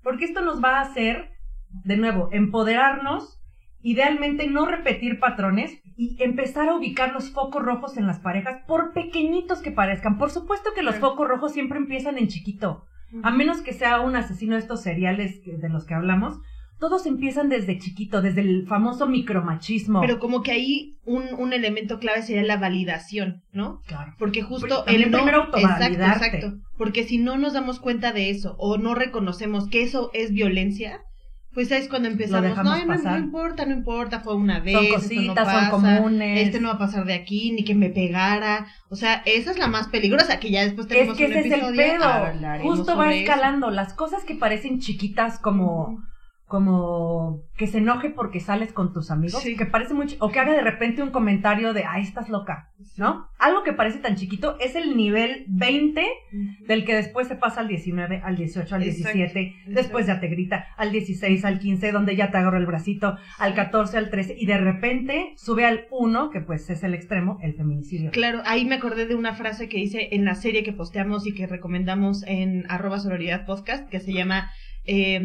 Porque 0.03 0.25
esto 0.25 0.41
nos 0.41 0.63
va 0.63 0.79
a 0.79 0.83
hacer, 0.83 1.31
de 1.69 1.97
nuevo, 1.97 2.29
empoderarnos 2.33 3.41
Idealmente 3.83 4.47
no 4.47 4.67
repetir 4.67 5.19
patrones 5.19 5.81
y 5.97 6.23
empezar 6.23 6.69
a 6.69 6.75
ubicar 6.75 7.13
los 7.13 7.31
focos 7.31 7.63
rojos 7.63 7.97
en 7.97 8.07
las 8.07 8.21
parejas, 8.21 8.63
por 8.67 8.93
pequeñitos 8.93 9.61
que 9.61 9.71
parezcan. 9.71 10.19
Por 10.19 10.31
supuesto 10.31 10.71
que 10.75 10.83
los 10.83 10.97
focos 10.97 11.27
rojos 11.27 11.53
siempre 11.53 11.79
empiezan 11.79 12.19
en 12.19 12.29
chiquito. 12.29 12.85
A 13.23 13.31
menos 13.31 13.63
que 13.63 13.73
sea 13.73 14.01
un 14.01 14.17
asesino 14.17 14.55
de 14.55 14.61
estos 14.61 14.83
seriales 14.83 15.43
de 15.45 15.69
los 15.71 15.87
que 15.87 15.95
hablamos, 15.95 16.41
todos 16.81 17.07
empiezan 17.07 17.49
desde 17.49 17.79
chiquito, 17.79 18.23
desde 18.23 18.41
el 18.41 18.67
famoso 18.67 19.07
micromachismo. 19.07 20.01
Pero 20.01 20.19
como 20.19 20.43
que 20.43 20.51
ahí 20.51 20.97
un, 21.05 21.25
un 21.39 21.53
elemento 21.53 22.01
clave 22.01 22.23
sería 22.23 22.43
la 22.43 22.57
validación, 22.57 23.43
¿no? 23.53 23.83
Claro. 23.87 24.15
Porque 24.19 24.43
justo 24.43 24.85
el 24.87 25.11
no, 25.11 25.19
primero 25.19 25.45
exacto, 25.55 26.03
exacto. 26.03 26.55
Porque 26.79 27.05
si 27.05 27.19
no 27.19 27.37
nos 27.37 27.53
damos 27.53 27.79
cuenta 27.79 28.13
de 28.13 28.31
eso 28.31 28.57
o 28.59 28.79
no 28.79 28.95
reconocemos 28.95 29.69
que 29.69 29.83
eso 29.83 30.11
es 30.15 30.33
violencia, 30.33 31.03
pues 31.53 31.71
es 31.73 31.89
cuando 31.89 32.09
empezamos, 32.09 32.57
no, 32.57 32.63
no, 32.63 32.97
no, 32.97 33.19
importa, 33.19 33.67
no 33.67 33.75
importa, 33.75 34.21
fue 34.21 34.37
una 34.37 34.61
vez, 34.61 34.73
son 34.73 34.89
cositas, 34.89 35.71
son 35.71 35.83
comunes. 35.83 36.47
Este 36.47 36.61
no 36.61 36.69
va 36.69 36.75
a 36.75 36.79
pasar 36.79 37.05
de 37.05 37.15
aquí, 37.15 37.51
ni 37.51 37.65
que 37.65 37.75
me 37.75 37.91
pegara. 37.91 38.69
O 38.89 38.97
sea, 38.97 39.23
esa 39.27 39.51
es 39.51 39.59
la 39.59 39.67
más 39.67 39.89
peligrosa, 39.89 40.39
que 40.39 40.51
ya 40.51 40.63
después 40.63 40.87
tenemos 40.87 41.13
es 41.13 41.19
que 41.19 41.27
un 41.27 41.33
ese 41.33 41.49
episodio. 41.49 41.81
Es 41.81 41.93
el 41.93 41.99
pedo. 41.99 42.63
Justo 42.63 42.97
va 42.97 43.13
escalando. 43.13 43.71
Las 43.71 43.93
cosas 43.95 44.25
que 44.25 44.37
parecen 44.37 44.79
chiquitas 44.79 45.41
como 45.41 45.99
como 46.51 47.45
que 47.57 47.69
se 47.69 47.79
enoje 47.79 48.11
porque 48.11 48.41
sales 48.41 48.73
con 48.73 48.93
tus 48.93 49.13
amigos, 49.13 49.41
que 49.45 49.67
parece 49.67 49.95
mucho, 49.95 50.17
o 50.19 50.31
que 50.31 50.41
haga 50.41 50.53
de 50.53 50.63
repente 50.63 51.01
un 51.01 51.11
comentario 51.11 51.73
de, 51.73 51.85
ay, 51.85 52.03
estás 52.03 52.29
loca, 52.29 52.73
¿no? 52.97 53.29
Algo 53.39 53.63
que 53.63 53.73
parece 53.73 54.01
tan 54.01 54.17
chiquito 54.17 54.57
es 54.59 54.75
el 54.75 54.97
nivel 54.97 55.45
20 55.47 56.05
del 56.67 56.85
que 56.85 56.97
después 56.97 57.29
se 57.29 57.37
pasa 57.37 57.61
al 57.61 57.69
19, 57.69 58.23
al 58.25 58.37
18, 58.37 58.75
al 58.75 58.83
17, 58.83 59.55
después 59.69 60.09
ya 60.09 60.19
te 60.19 60.27
grita, 60.27 60.67
al 60.77 60.91
16, 60.91 61.45
al 61.45 61.61
15, 61.61 61.93
donde 61.93 62.17
ya 62.17 62.33
te 62.33 62.39
agarro 62.39 62.59
el 62.59 62.67
bracito, 62.67 63.17
al 63.39 63.55
14, 63.55 63.97
al 63.97 64.11
13, 64.11 64.35
y 64.37 64.47
de 64.47 64.59
repente 64.59 65.35
sube 65.37 65.67
al 65.67 65.87
1, 65.93 66.31
que 66.31 66.41
pues 66.41 66.69
es 66.69 66.83
el 66.83 66.95
extremo, 66.95 67.39
el 67.43 67.55
feminicidio. 67.55 68.11
Claro, 68.11 68.43
ahí 68.45 68.65
me 68.65 68.75
acordé 68.75 69.07
de 69.07 69.15
una 69.15 69.35
frase 69.35 69.69
que 69.69 69.79
hice 69.79 70.17
en 70.17 70.25
la 70.25 70.35
serie 70.35 70.65
que 70.65 70.73
posteamos 70.73 71.29
y 71.29 71.33
que 71.33 71.47
recomendamos 71.47 72.25
en 72.27 72.69
arroba 72.69 72.99
sororidad 72.99 73.47
podcast, 73.47 73.89
que 73.89 74.01
se 74.01 74.13
llama 74.13 74.51
eh, 74.85 75.21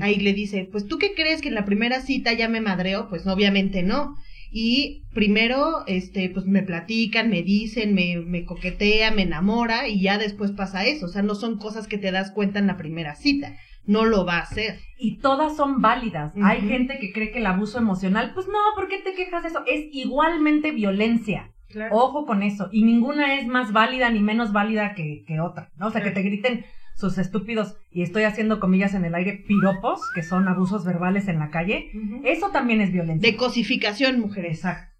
Ahí 0.00 0.16
le 0.16 0.32
dice, 0.32 0.68
pues 0.70 0.86
tú 0.86 0.98
qué 0.98 1.14
crees 1.14 1.40
que 1.40 1.48
en 1.48 1.54
la 1.54 1.64
primera 1.64 2.00
cita 2.00 2.32
ya 2.32 2.48
me 2.48 2.60
madreo, 2.60 3.08
pues 3.08 3.26
obviamente 3.26 3.82
no. 3.82 4.16
Y 4.50 5.04
primero, 5.12 5.84
este, 5.86 6.30
pues 6.30 6.46
me 6.46 6.62
platican, 6.62 7.28
me 7.28 7.42
dicen, 7.42 7.94
me, 7.94 8.18
me 8.18 8.44
coquetea, 8.44 9.10
me 9.10 9.22
enamora 9.22 9.88
y 9.88 10.00
ya 10.00 10.18
después 10.18 10.52
pasa 10.52 10.86
eso. 10.86 11.06
O 11.06 11.08
sea, 11.08 11.22
no 11.22 11.34
son 11.34 11.58
cosas 11.58 11.86
que 11.86 11.98
te 11.98 12.10
das 12.10 12.30
cuenta 12.30 12.58
en 12.58 12.66
la 12.66 12.76
primera 12.76 13.14
cita. 13.14 13.56
No 13.84 14.04
lo 14.04 14.24
va 14.24 14.38
a 14.38 14.42
hacer. 14.42 14.80
Y 14.98 15.18
todas 15.18 15.56
son 15.56 15.80
válidas. 15.80 16.32
Hay 16.42 16.62
gente 16.62 16.98
que 16.98 17.12
cree 17.12 17.30
que 17.30 17.38
el 17.38 17.46
abuso 17.46 17.78
emocional, 17.78 18.32
pues 18.34 18.46
no, 18.46 18.58
¿por 18.74 18.88
qué 18.88 18.98
te 18.98 19.14
quejas 19.14 19.42
de 19.42 19.48
eso? 19.50 19.62
Es 19.66 19.86
igualmente 19.92 20.72
violencia. 20.72 21.52
Ojo 21.90 22.24
con 22.24 22.42
eso. 22.42 22.68
Y 22.72 22.82
ninguna 22.82 23.38
es 23.38 23.46
más 23.46 23.72
válida 23.72 24.10
ni 24.10 24.20
menos 24.20 24.52
válida 24.52 24.94
que, 24.94 25.24
que 25.26 25.40
otra. 25.40 25.70
¿no? 25.76 25.88
O 25.88 25.90
sea, 25.90 26.02
que 26.02 26.10
te 26.10 26.22
griten, 26.22 26.64
sus 26.98 27.16
estúpidos, 27.16 27.76
y 27.92 28.02
estoy 28.02 28.24
haciendo 28.24 28.58
comillas 28.58 28.92
en 28.94 29.04
el 29.04 29.14
aire, 29.14 29.44
piropos, 29.46 30.00
que 30.14 30.22
son 30.24 30.48
abusos 30.48 30.84
verbales 30.84 31.28
en 31.28 31.38
la 31.38 31.50
calle, 31.50 31.92
eso 32.24 32.50
también 32.50 32.80
es 32.80 32.92
violencia. 32.92 33.30
De 33.30 33.36
cosificación, 33.36 34.18
mujer. 34.18 34.46
Exacto. 34.46 34.92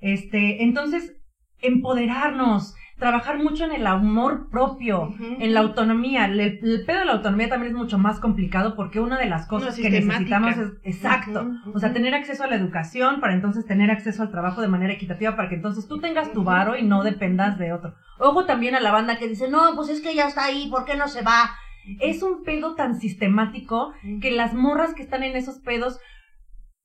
Este, 0.00 0.62
entonces, 0.62 1.16
empoderarnos, 1.60 2.74
trabajar 3.00 3.38
mucho 3.38 3.64
en 3.64 3.72
el 3.72 3.86
amor 3.86 4.48
propio, 4.50 5.12
en 5.18 5.52
la 5.52 5.60
autonomía. 5.60 6.26
El, 6.26 6.84
pedo 6.86 7.00
de 7.00 7.04
la 7.06 7.12
autonomía 7.14 7.48
también 7.48 7.72
es 7.72 7.76
mucho 7.76 7.98
más 7.98 8.20
complicado 8.20 8.76
porque 8.76 9.00
una 9.00 9.18
de 9.18 9.26
las 9.26 9.46
cosas 9.46 9.74
que 9.76 9.90
necesitamos 9.90 10.56
es, 10.56 10.72
exacto, 10.84 11.50
o 11.74 11.78
sea, 11.80 11.92
tener 11.92 12.14
acceso 12.14 12.44
a 12.44 12.46
la 12.46 12.54
educación 12.54 13.20
para 13.20 13.34
entonces 13.34 13.66
tener 13.66 13.90
acceso 13.90 14.22
al 14.22 14.30
trabajo 14.30 14.60
de 14.60 14.68
manera 14.68 14.92
equitativa 14.92 15.34
para 15.34 15.48
que 15.48 15.56
entonces 15.56 15.88
tú 15.88 15.98
tengas 15.98 16.32
tu 16.32 16.44
varo 16.44 16.76
y 16.76 16.84
no 16.84 17.02
dependas 17.02 17.58
de 17.58 17.72
otro. 17.72 17.94
Ojo 18.18 18.44
también 18.44 18.76
a 18.76 18.80
la 18.80 18.92
banda 18.92 19.18
que 19.18 19.26
dice, 19.26 19.50
no, 19.50 19.74
pues 19.74 19.88
es 19.88 20.00
que 20.00 20.14
ya 20.14 20.28
está 20.28 20.44
ahí, 20.44 20.68
¿por 20.70 20.84
qué 20.84 20.96
no 20.96 21.08
se 21.08 21.22
va? 21.22 21.50
Es 21.98 22.22
un 22.22 22.44
pedo 22.44 22.74
tan 22.74 23.00
sistemático 23.00 23.94
que 24.20 24.30
las 24.30 24.54
morras 24.54 24.94
que 24.94 25.02
están 25.02 25.22
en 25.22 25.34
esos 25.34 25.58
pedos 25.58 25.98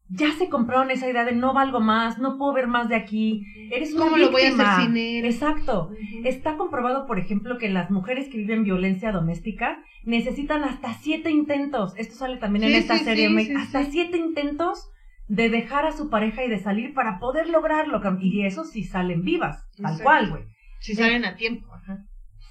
ya 0.09 0.31
se 0.33 0.49
compraron 0.49 0.91
esa 0.91 1.09
idea 1.09 1.25
de 1.25 1.33
no 1.33 1.53
valgo 1.53 1.79
más, 1.79 2.19
no 2.19 2.37
puedo 2.37 2.53
ver 2.53 2.67
más 2.67 2.89
de 2.89 2.95
aquí, 2.95 3.43
eres 3.71 3.93
una 3.93 4.05
¿Cómo 4.05 4.17
lo 4.17 4.31
voy 4.31 4.43
a 4.43 4.49
hacer 4.49 4.85
sin 4.85 4.97
él? 4.97 5.25
Exacto. 5.25 5.89
Está 6.23 6.57
comprobado, 6.57 7.07
por 7.07 7.19
ejemplo, 7.19 7.57
que 7.57 7.69
las 7.69 7.89
mujeres 7.89 8.29
que 8.29 8.37
viven 8.37 8.63
violencia 8.63 9.11
doméstica 9.11 9.83
necesitan 10.03 10.63
hasta 10.63 10.93
siete 10.93 11.31
intentos, 11.31 11.93
esto 11.97 12.15
sale 12.15 12.37
también 12.37 12.65
en 12.65 12.75
esta 12.75 12.97
serie, 12.97 13.29
hasta 13.57 13.85
siete 13.85 14.17
intentos 14.17 14.91
de 15.27 15.49
dejar 15.49 15.85
a 15.85 15.91
su 15.91 16.09
pareja 16.09 16.43
y 16.43 16.49
de 16.49 16.59
salir 16.59 16.93
para 16.93 17.17
poder 17.19 17.49
lograrlo, 17.49 18.01
y 18.21 18.45
eso 18.45 18.63
sí 18.63 18.83
salen 18.83 19.23
vivas, 19.23 19.65
tal 19.81 20.01
cual, 20.01 20.29
güey. 20.29 20.43
Si 20.79 20.93
salen 20.93 21.25
a 21.25 21.35
tiempo. 21.35 21.74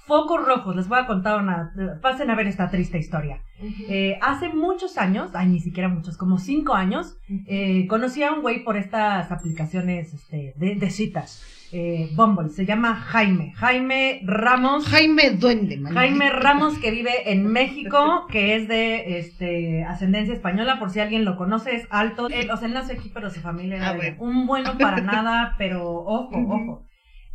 Focos 0.05 0.45
rojos, 0.45 0.75
les 0.75 0.87
voy 0.87 0.99
a 0.99 1.07
contar 1.07 1.41
una, 1.41 1.73
pasen 1.99 2.29
a 2.29 2.35
ver 2.35 2.45
esta 2.45 2.69
triste 2.69 2.99
historia. 2.99 3.41
Eh, 3.89 4.19
hace 4.21 4.49
muchos 4.49 4.99
años, 4.99 5.31
ay, 5.33 5.47
ni 5.47 5.59
siquiera 5.59 5.89
muchos, 5.89 6.15
como 6.15 6.37
cinco 6.37 6.75
años, 6.75 7.17
eh, 7.47 7.87
conocí 7.87 8.21
a 8.21 8.31
un 8.31 8.41
güey 8.41 8.63
por 8.63 8.77
estas 8.77 9.31
aplicaciones 9.31 10.13
este, 10.13 10.53
de, 10.57 10.89
citas. 10.91 11.43
Eh, 11.71 12.11
Bumble, 12.15 12.49
se 12.49 12.67
llama 12.67 12.95
Jaime, 12.95 13.53
Jaime 13.55 14.21
Ramos. 14.25 14.85
Jaime 14.85 15.31
Duende, 15.31 15.81
Jaime 15.91 16.29
Ramos 16.29 16.77
que 16.77 16.91
vive 16.91 17.31
en 17.31 17.47
México, 17.47 18.27
que 18.29 18.55
es 18.55 18.67
de 18.67 19.17
este, 19.17 19.85
ascendencia 19.85 20.35
española, 20.35 20.77
por 20.77 20.91
si 20.91 20.99
alguien 20.99 21.25
lo 21.25 21.35
conoce, 21.35 21.75
es 21.75 21.87
alto. 21.89 22.25
o 22.25 22.29
sea, 22.29 22.67
él 22.67 22.73
nació 22.75 22.93
aquí, 22.95 23.09
pero 23.11 23.31
su 23.31 23.39
familia 23.39 23.77
era 23.77 23.89
ah, 23.89 24.15
un 24.19 24.45
bueno 24.45 24.77
para 24.77 25.01
nada, 25.01 25.55
pero 25.57 25.83
ojo, 25.83 26.37
ojo. 26.37 26.85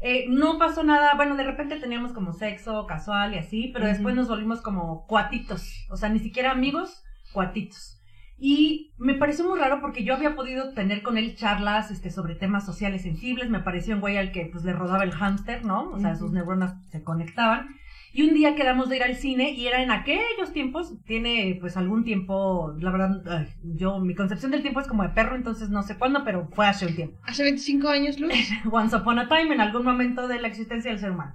Eh, 0.03 0.27
no 0.29 0.59
pasó 0.59 0.83
nada, 0.83 1.15
bueno, 1.15 1.37
de 1.37 1.45
repente 1.45 1.79
teníamos 1.79 2.13
como 2.13 2.33
sexo 2.33 2.87
casual 2.87 3.35
y 3.35 3.39
así, 3.39 3.71
pero 3.73 3.87
después 3.87 4.15
nos 4.15 4.29
volvimos 4.29 4.63
como 4.63 5.07
cuatitos, 5.07 5.87
o 5.91 5.97
sea, 5.97 6.09
ni 6.09 6.21
siquiera 6.21 6.53
amigos, 6.53 7.03
cuatitos. 7.33 8.01
Y 8.39 8.95
me 8.97 9.15
pareció 9.15 9.47
muy 9.47 9.59
raro 9.59 9.83
porque 9.83 10.03
yo 10.03 10.15
había 10.15 10.35
podido 10.35 10.73
tener 10.73 11.03
con 11.03 11.19
él 11.19 11.37
charlas 11.37 11.91
este, 11.91 12.11
sobre 12.11 12.35
temas 12.35 12.65
sociales 12.65 13.03
sensibles, 13.03 13.51
me 13.51 13.61
pareció 13.61 13.95
un 13.95 14.01
güey 14.01 14.17
al 14.17 14.33
que 14.33 14.47
pues 14.47 14.65
le 14.65 14.73
rodaba 14.73 15.05
el 15.05 15.13
hámster, 15.13 15.67
¿no? 15.67 15.91
O 15.91 15.99
sea, 15.99 16.17
sus 16.17 16.33
neuronas 16.33 16.75
se 16.91 17.05
conectaban. 17.05 17.69
Y 18.12 18.23
un 18.23 18.35
día 18.35 18.57
quedamos 18.57 18.88
de 18.88 18.96
ir 18.96 19.03
al 19.03 19.16
cine 19.16 19.53
y 19.53 19.66
era 19.66 19.83
en 19.83 19.90
aquellos 19.90 20.53
tiempos, 20.53 20.94
tiene 21.05 21.57
pues 21.61 21.77
algún 21.77 22.05
tiempo, 22.05 22.75
la 22.79 22.90
verdad, 22.90 23.46
yo, 23.62 24.01
mi 24.01 24.14
concepción 24.14 24.51
del 24.51 24.62
tiempo 24.62 24.81
es 24.81 24.88
como 24.88 25.05
de 25.05 25.11
perro, 25.11 25.37
entonces 25.37 25.70
no 25.70 25.83
sé 25.83 25.96
cuándo, 25.96 26.25
pero 26.25 26.49
fue 26.53 26.66
hace 26.66 26.87
un 26.87 26.96
tiempo. 26.96 27.20
¿Hace 27.25 27.44
25 27.44 27.88
años, 27.88 28.18
Luz? 28.18 28.33
Once 28.70 28.96
upon 28.96 29.18
a 29.20 29.29
time, 29.29 29.55
en 29.55 29.61
algún 29.61 29.85
momento 29.85 30.27
de 30.27 30.40
la 30.40 30.49
existencia 30.49 30.90
del 30.90 31.01
ser 31.01 31.12
humano. 31.12 31.35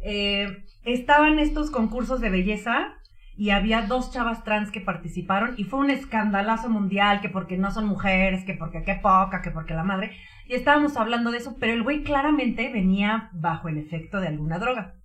Eh, 0.00 0.64
estaban 0.84 1.38
estos 1.38 1.70
concursos 1.70 2.20
de 2.20 2.30
belleza 2.30 2.94
y 3.34 3.50
había 3.50 3.82
dos 3.82 4.12
chavas 4.12 4.44
trans 4.44 4.70
que 4.70 4.80
participaron 4.80 5.54
y 5.56 5.64
fue 5.64 5.80
un 5.80 5.90
escandalazo 5.90 6.68
mundial, 6.68 7.20
que 7.20 7.30
porque 7.30 7.56
no 7.56 7.70
son 7.70 7.86
mujeres, 7.86 8.44
que 8.44 8.54
porque 8.54 8.82
qué 8.82 8.96
poca, 8.96 9.40
que 9.42 9.50
porque 9.50 9.74
la 9.74 9.84
madre. 9.84 10.12
Y 10.46 10.54
estábamos 10.54 10.96
hablando 10.96 11.30
de 11.30 11.38
eso, 11.38 11.56
pero 11.58 11.72
el 11.72 11.82
güey 11.82 12.02
claramente 12.02 12.70
venía 12.70 13.30
bajo 13.32 13.68
el 13.68 13.78
efecto 13.78 14.20
de 14.20 14.28
alguna 14.28 14.58
droga. 14.58 14.96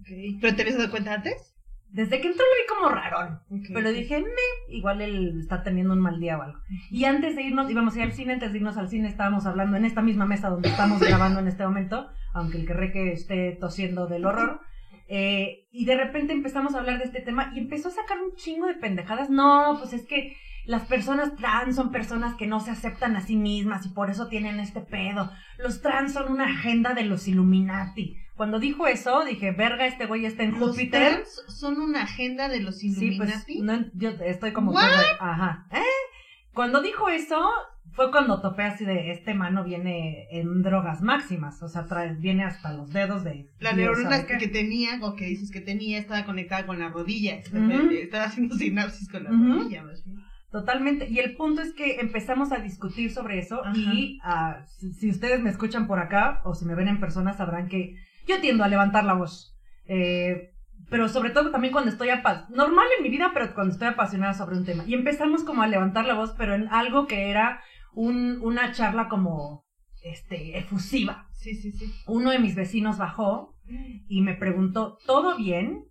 Okay. 0.00 0.38
¿Pero 0.40 0.54
te 0.54 0.62
habías 0.62 0.78
dado 0.78 0.90
cuenta 0.90 1.14
antes? 1.14 1.54
Desde 1.92 2.20
que 2.20 2.28
entró 2.28 2.44
lo 2.44 2.62
vi 2.62 2.68
como 2.68 2.88
rarón. 2.88 3.40
pero 3.74 3.90
dije, 3.90 4.20
me, 4.20 4.74
igual 4.74 5.00
él 5.00 5.40
está 5.40 5.64
teniendo 5.64 5.92
un 5.92 6.00
mal 6.00 6.20
día 6.20 6.38
o 6.38 6.42
algo. 6.42 6.60
Y 6.90 7.04
antes 7.04 7.34
de 7.34 7.42
irnos, 7.42 7.68
íbamos 7.68 7.94
a 7.94 7.98
ir 7.98 8.04
al 8.04 8.12
cine, 8.12 8.34
antes 8.34 8.52
de 8.52 8.58
irnos 8.58 8.76
al 8.76 8.88
cine 8.88 9.08
estábamos 9.08 9.44
hablando 9.46 9.76
en 9.76 9.84
esta 9.84 10.00
misma 10.00 10.24
mesa 10.24 10.50
donde 10.50 10.68
estamos 10.68 11.00
grabando 11.06 11.40
en 11.40 11.48
este 11.48 11.64
momento, 11.64 12.08
aunque 12.32 12.58
el 12.58 12.66
que 12.66 12.74
reque 12.74 13.12
esté 13.12 13.56
tosiendo 13.60 14.06
del 14.06 14.24
horror. 14.24 14.60
Eh, 15.08 15.66
y 15.72 15.84
de 15.86 15.96
repente 15.96 16.32
empezamos 16.32 16.74
a 16.74 16.78
hablar 16.78 16.98
de 16.98 17.04
este 17.04 17.20
tema 17.20 17.50
y 17.56 17.58
empezó 17.58 17.88
a 17.88 17.92
sacar 17.92 18.18
un 18.22 18.36
chingo 18.36 18.68
de 18.68 18.74
pendejadas. 18.74 19.28
No, 19.28 19.76
pues 19.80 19.92
es 19.92 20.06
que 20.06 20.36
las 20.64 20.86
personas 20.86 21.34
trans 21.36 21.76
son 21.76 21.90
personas 21.90 22.34
que 22.34 22.46
no 22.46 22.60
se 22.60 22.70
aceptan 22.70 23.16
a 23.16 23.22
sí 23.22 23.36
mismas 23.36 23.86
y 23.86 23.90
por 23.90 24.10
eso 24.10 24.28
tienen 24.28 24.60
este 24.60 24.80
pedo. 24.80 25.30
Los 25.58 25.82
trans 25.82 26.12
son 26.12 26.32
una 26.32 26.46
agenda 26.46 26.94
de 26.94 27.04
los 27.04 27.28
Illuminati. 27.28 28.16
Cuando 28.36 28.58
dijo 28.58 28.86
eso, 28.86 29.24
dije, 29.24 29.52
verga, 29.52 29.86
este 29.86 30.06
güey 30.06 30.24
está 30.24 30.44
en 30.44 30.58
¿Los 30.58 30.70
Júpiter. 30.70 31.12
Trans 31.12 31.44
son 31.48 31.80
una 31.80 32.04
agenda 32.04 32.48
de 32.48 32.60
los 32.60 32.82
Illuminati. 32.82 33.54
Sí, 33.54 33.62
pues, 33.62 33.80
no, 33.80 33.86
yo 33.94 34.10
estoy 34.24 34.52
como... 34.52 34.78
Ajá. 34.78 35.66
¿Eh? 35.72 35.82
Cuando 36.54 36.80
dijo 36.80 37.08
eso, 37.08 37.38
fue 37.92 38.10
cuando 38.10 38.40
topé 38.40 38.62
así 38.62 38.84
de 38.84 39.10
este 39.12 39.34
mano 39.34 39.62
viene 39.62 40.26
en 40.30 40.62
drogas 40.62 41.02
máximas, 41.02 41.62
o 41.62 41.68
sea, 41.68 41.86
trae, 41.86 42.14
viene 42.14 42.44
hasta 42.44 42.72
los 42.72 42.92
dedos 42.92 43.24
de... 43.24 43.50
La 43.58 43.72
neurona 43.72 44.26
qué. 44.26 44.38
que 44.38 44.48
tenía, 44.48 44.98
o 45.02 45.14
que 45.14 45.26
dices 45.26 45.50
que 45.50 45.60
tenía, 45.60 45.98
estaba 45.98 46.24
conectada 46.24 46.66
con 46.66 46.78
la 46.78 46.88
rodilla. 46.88 47.34
Estaba 47.34 48.24
haciendo 48.24 48.54
sinapsis 48.56 49.08
con 49.08 49.24
la 49.24 49.30
rodilla, 49.30 49.82
más 49.82 50.04
bien. 50.04 50.29
Totalmente. 50.50 51.08
Y 51.08 51.20
el 51.20 51.36
punto 51.36 51.62
es 51.62 51.72
que 51.72 52.00
empezamos 52.00 52.50
a 52.52 52.58
discutir 52.58 53.12
sobre 53.12 53.38
eso 53.38 53.64
Ajá. 53.64 53.72
y 53.76 54.18
si, 54.66 54.92
si 54.92 55.10
ustedes 55.10 55.40
me 55.40 55.50
escuchan 55.50 55.86
por 55.86 56.00
acá 56.00 56.42
o 56.44 56.54
si 56.54 56.64
me 56.64 56.74
ven 56.74 56.88
en 56.88 57.00
persona 57.00 57.32
sabrán 57.34 57.68
que 57.68 57.96
yo 58.26 58.40
tiendo 58.40 58.64
a 58.64 58.68
levantar 58.68 59.04
la 59.04 59.14
voz. 59.14 59.56
Eh, 59.86 60.52
pero 60.88 61.08
sobre 61.08 61.30
todo 61.30 61.50
también 61.50 61.72
cuando 61.72 61.90
estoy 61.90 62.10
apasionada, 62.10 62.48
normal 62.54 62.86
en 62.96 63.04
mi 63.04 63.10
vida, 63.10 63.30
pero 63.32 63.54
cuando 63.54 63.72
estoy 63.72 63.88
apasionada 63.88 64.34
sobre 64.34 64.56
un 64.56 64.64
tema. 64.64 64.84
Y 64.86 64.94
empezamos 64.94 65.44
como 65.44 65.62
a 65.62 65.68
levantar 65.68 66.04
la 66.04 66.14
voz, 66.14 66.34
pero 66.36 66.54
en 66.54 66.68
algo 66.68 67.06
que 67.06 67.30
era 67.30 67.62
un, 67.92 68.40
una 68.42 68.72
charla 68.72 69.08
como 69.08 69.64
este, 70.02 70.58
efusiva. 70.58 71.28
Sí, 71.32 71.54
sí, 71.54 71.72
sí. 71.72 71.92
Uno 72.06 72.30
de 72.30 72.38
mis 72.38 72.54
vecinos 72.54 72.98
bajó 72.98 73.56
y 74.08 74.20
me 74.20 74.34
preguntó, 74.34 74.98
¿todo 75.06 75.36
bien? 75.36 75.84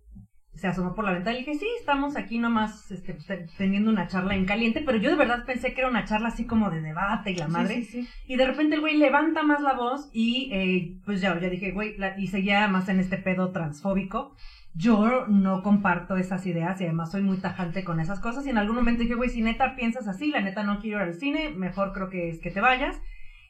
Se 0.60 0.66
asomó 0.68 0.94
por 0.94 1.04
la 1.06 1.12
ventana 1.12 1.38
y 1.38 1.40
le 1.40 1.46
dije, 1.46 1.58
sí, 1.58 1.66
estamos 1.78 2.16
aquí 2.16 2.38
nomás 2.38 2.90
este, 2.90 3.14
te- 3.14 3.46
teniendo 3.56 3.90
una 3.90 4.08
charla 4.08 4.34
en 4.34 4.44
caliente, 4.44 4.82
pero 4.84 4.98
yo 4.98 5.08
de 5.08 5.16
verdad 5.16 5.46
pensé 5.46 5.72
que 5.72 5.80
era 5.80 5.88
una 5.88 6.04
charla 6.04 6.28
así 6.28 6.44
como 6.44 6.68
de 6.70 6.82
debate 6.82 7.30
y 7.30 7.36
la 7.36 7.48
madre. 7.48 7.76
Sí, 7.76 7.84
sí, 7.84 8.02
sí. 8.02 8.08
Y 8.26 8.36
de 8.36 8.46
repente 8.46 8.74
el 8.74 8.82
güey 8.82 8.98
levanta 8.98 9.42
más 9.42 9.62
la 9.62 9.72
voz 9.72 10.10
y 10.12 10.50
eh, 10.52 10.96
pues 11.06 11.22
ya, 11.22 11.38
ya 11.40 11.48
dije, 11.48 11.70
güey, 11.72 11.96
la- 11.96 12.18
y 12.18 12.26
seguía 12.26 12.68
más 12.68 12.88
en 12.90 13.00
este 13.00 13.16
pedo 13.16 13.52
transfóbico. 13.52 14.34
Yo 14.74 15.26
no 15.26 15.62
comparto 15.62 16.16
esas 16.16 16.44
ideas 16.46 16.80
y 16.80 16.84
además 16.84 17.10
soy 17.10 17.22
muy 17.22 17.38
tajante 17.38 17.82
con 17.82 17.98
esas 17.98 18.20
cosas. 18.20 18.46
Y 18.46 18.50
en 18.50 18.58
algún 18.58 18.76
momento 18.76 19.02
dije, 19.02 19.14
güey, 19.14 19.30
si 19.30 19.40
neta 19.42 19.74
piensas 19.76 20.06
así, 20.08 20.28
la 20.30 20.42
neta 20.42 20.62
no 20.62 20.78
quiero 20.78 20.98
ir 20.98 21.04
al 21.04 21.14
cine, 21.14 21.50
mejor 21.56 21.92
creo 21.92 22.08
que 22.10 22.28
es 22.28 22.38
que 22.38 22.50
te 22.50 22.60
vayas. 22.60 23.00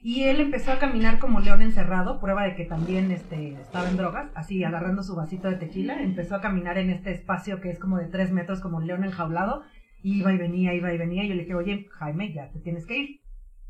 Y 0.03 0.23
él 0.25 0.41
empezó 0.41 0.73
a 0.73 0.79
caminar 0.79 1.19
como 1.19 1.41
león 1.41 1.61
encerrado, 1.61 2.21
prueba 2.21 2.45
de 2.45 2.55
que 2.55 2.65
también 2.65 3.11
este, 3.11 3.53
estaba 3.61 3.91
en 3.91 3.99
drogas, 3.99 4.31
así 4.35 4.65
agarrando 4.65 5.03
su 5.03 5.15
vasito 5.15 5.49
de 5.49 5.57
tequila. 5.57 6.03
Empezó 6.03 6.37
a 6.37 6.41
caminar 6.41 6.79
en 6.79 6.89
este 6.89 7.11
espacio 7.11 7.61
que 7.61 7.71
es 7.71 7.79
como 7.79 7.99
de 7.99 8.07
tres 8.07 8.33
metros, 8.33 8.61
como 8.61 8.79
un 8.79 8.87
león 8.87 9.05
enjaulado. 9.05 9.63
Iba 10.03 10.33
y 10.33 10.39
venía, 10.39 10.73
iba 10.73 10.93
y 10.95 10.97
venía. 10.97 11.25
Y 11.25 11.29
yo 11.29 11.35
le 11.35 11.43
dije, 11.43 11.55
oye, 11.55 11.87
Jaime, 11.99 12.33
ya 12.33 12.51
te 12.51 12.61
tienes 12.61 12.87
que 12.87 12.97
ir. 12.97 13.21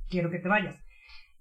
Quiero 0.09 0.31
que 0.31 0.39
te 0.39 0.49
vayas. 0.49 0.77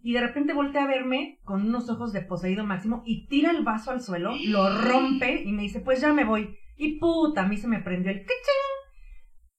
Y 0.01 0.13
de 0.13 0.21
repente 0.21 0.53
voltea 0.53 0.85
a 0.85 0.87
verme 0.87 1.39
con 1.43 1.67
unos 1.67 1.89
ojos 1.89 2.11
de 2.11 2.21
poseído 2.21 2.65
máximo 2.65 3.03
y 3.05 3.27
tira 3.27 3.51
el 3.51 3.63
vaso 3.63 3.91
al 3.91 4.01
suelo, 4.01 4.31
lo 4.47 4.81
rompe 4.81 5.43
y 5.43 5.51
me 5.51 5.63
dice, 5.63 5.81
pues 5.81 6.01
ya 6.01 6.13
me 6.13 6.23
voy. 6.23 6.57
Y 6.77 6.97
puta, 6.99 7.43
a 7.43 7.47
mí 7.47 7.57
se 7.57 7.67
me 7.67 7.79
prendió 7.79 8.11
el 8.11 8.21
¡kiching! 8.21 8.88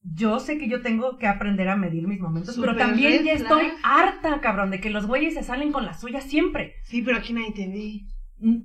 Yo 0.03 0.41
sé 0.41 0.57
que 0.57 0.69
yo 0.69 0.81
tengo 0.81 1.19
que 1.19 1.27
aprender 1.27 1.69
a 1.69 1.77
medir 1.77 2.07
mis 2.07 2.21
momentos, 2.21 2.57
pero 2.59 2.75
también 2.75 3.23
ya 3.23 3.33
estoy 3.35 3.65
flag. 3.65 3.79
harta, 3.83 4.41
cabrón, 4.41 4.71
de 4.71 4.81
que 4.81 4.89
los 4.91 5.07
güeyes 5.07 5.35
se 5.35 5.43
salen 5.43 5.73
con 5.73 5.85
la 5.85 5.95
suya 5.95 6.21
siempre. 6.23 6.75
Sí, 6.85 7.03
pero 7.03 7.19
aquí 7.19 7.33
nadie 7.35 7.53
te 7.53 7.69
ve. 7.69 8.61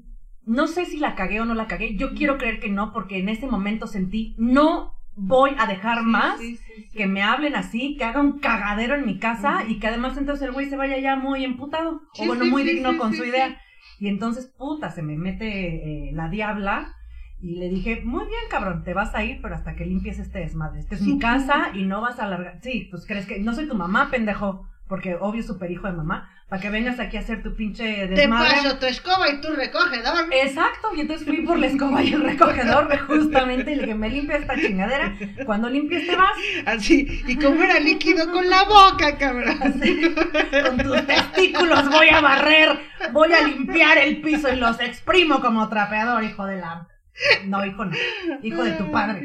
No 0.46 0.68
sé 0.68 0.86
si 0.86 0.98
la 0.98 1.16
cagué 1.16 1.42
o 1.42 1.46
no 1.46 1.54
la 1.54 1.68
cagué. 1.68 1.96
Yo 1.98 2.14
quiero 2.14 2.38
creer 2.38 2.60
que 2.60 2.70
no, 2.70 2.94
porque 2.94 3.18
en 3.18 3.30
ese 3.30 3.48
momento 3.48 3.88
sentí, 3.88 4.36
no 4.38 4.94
voy 5.18 5.52
a 5.58 5.66
dejar 5.66 6.04
más 6.04 6.40
Sí, 6.40 6.58
sí, 6.58 6.74
sí. 6.90 6.98
que 6.98 7.08
me 7.08 7.22
hablen 7.24 7.56
así, 7.56 7.96
que 7.98 8.04
haga 8.04 8.20
un 8.22 8.40
cagadero 8.40 8.96
en 8.96 9.06
mi 9.06 9.18
casa 9.18 9.64
y 9.68 9.80
que 9.80 9.88
además 9.88 10.18
entonces 10.18 10.46
el 10.48 10.54
güey 10.54 10.70
se 10.70 10.76
vaya 10.76 10.98
ya 11.00 11.16
muy 11.16 11.44
emputado 11.46 12.02
o 12.20 12.26
bueno, 12.26 12.46
muy 12.46 12.64
digno 12.64 12.98
con 12.98 13.14
su 13.14 13.24
idea. 13.24 13.60
Y 14.00 14.10
entonces, 14.10 14.54
puta, 14.58 14.92
se 14.92 15.02
me 15.02 15.16
mete 15.18 16.10
eh, 16.10 16.12
la 16.14 16.28
diabla 16.30 16.94
y 17.42 17.58
le 17.58 17.70
dije, 17.70 18.02
muy 18.04 18.26
bien, 18.26 18.42
cabrón, 18.50 18.84
te 18.84 18.94
vas 18.94 19.14
a 19.14 19.24
ir, 19.24 19.40
pero 19.42 19.56
hasta 19.56 19.76
que 19.76 19.86
limpies 19.86 20.20
este 20.20 20.40
desmadre. 20.40 20.80
Esta 20.80 20.96
es 20.96 21.02
mi 21.06 21.20
casa 21.20 21.70
y 21.74 21.84
no 21.84 22.02
vas 22.02 22.20
a 22.20 22.26
alargar. 22.26 22.60
Sí, 22.62 22.88
pues 22.90 23.06
crees 23.06 23.26
que 23.26 23.40
no 23.40 23.54
soy 23.54 23.68
tu 23.68 23.76
mamá, 23.76 24.10
pendejo, 24.10 24.68
porque 24.88 25.16
obvio 25.20 25.44
super 25.44 25.70
hijo 25.72 25.88
de 25.88 25.94
mamá, 25.94 26.30
para 26.48 26.62
que 26.62 26.70
vengas 26.70 27.00
aquí 27.00 27.18
a 27.18 27.22
hacer 27.22 27.42
tu 27.42 27.56
pinche 27.56 27.84
Te 27.84 28.08
desmadre. 28.08 28.52
paso 28.52 28.78
tu 28.78 28.86
escoba 28.86 29.28
y 29.32 29.42
tu 29.42 29.52
recogedor. 29.52 30.32
Exacto, 30.32 30.90
y 30.96 31.02
entonces 31.02 31.26
fui 31.28 31.42
por 31.42 31.58
la 31.58 31.66
escoba 31.66 32.04
y 32.04 32.14
el 32.14 32.22
recogedor 32.22 32.96
justamente 33.08 33.72
y 33.72 33.76
le 33.76 33.82
dije, 33.82 33.96
me 33.96 34.10
limpia 34.10 34.38
esta 34.38 34.56
chingadera, 34.56 35.16
cuando 35.48 35.70
limpies 35.70 36.06
te 36.06 36.16
vas, 36.16 36.38
Así. 36.68 37.24
Y 37.28 37.36
como 37.38 37.64
era 37.64 37.80
líquido 37.80 38.32
con 38.32 38.48
la 38.48 38.64
boca, 38.64 39.18
cabrón. 39.18 39.58
Así, 39.62 40.02
con 40.64 40.78
tus 40.78 41.08
testículos 41.08 41.90
voy 41.90 42.10
a 42.10 42.22
barrer, 42.22 42.80
voy 43.12 43.34
a 43.34 43.48
limpiar 43.48 43.98
el 43.98 44.22
piso 44.22 44.54
y 44.54 44.56
los 44.58 44.80
exprimo 44.80 45.42
como 45.42 45.68
trapeador, 45.68 46.24
hijo 46.24 46.46
de 46.46 46.58
la... 46.58 46.88
No, 47.46 47.66
hijo 47.66 47.86
no, 47.86 47.96
hijo 48.44 48.64
de 48.64 48.72
tu 48.74 48.92
padre. 48.92 49.24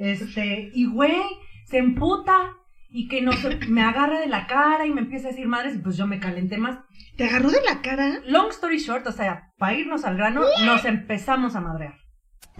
Este, 0.00 0.70
y 0.72 0.86
güey, 0.86 1.22
se 1.64 1.78
emputa 1.78 2.54
y 2.90 3.08
que 3.08 3.20
no 3.20 3.32
me 3.68 3.82
agarra 3.82 4.20
de 4.20 4.26
la 4.26 4.46
cara 4.46 4.86
y 4.86 4.90
me 4.90 5.02
empieza 5.02 5.28
a 5.28 5.30
decir 5.30 5.46
madres 5.46 5.74
y 5.76 5.78
pues 5.78 5.96
yo 5.96 6.06
me 6.06 6.20
calenté 6.20 6.58
más. 6.58 6.78
¿Te 7.16 7.24
agarró 7.24 7.50
de 7.50 7.62
la 7.62 7.82
cara? 7.82 8.20
Long 8.26 8.48
story 8.50 8.78
short, 8.78 9.06
o 9.06 9.12
sea, 9.12 9.52
para 9.58 9.74
irnos 9.74 10.04
al 10.04 10.16
grano, 10.16 10.42
nos 10.64 10.84
empezamos 10.84 11.54
a 11.54 11.60
madrear. 11.60 11.96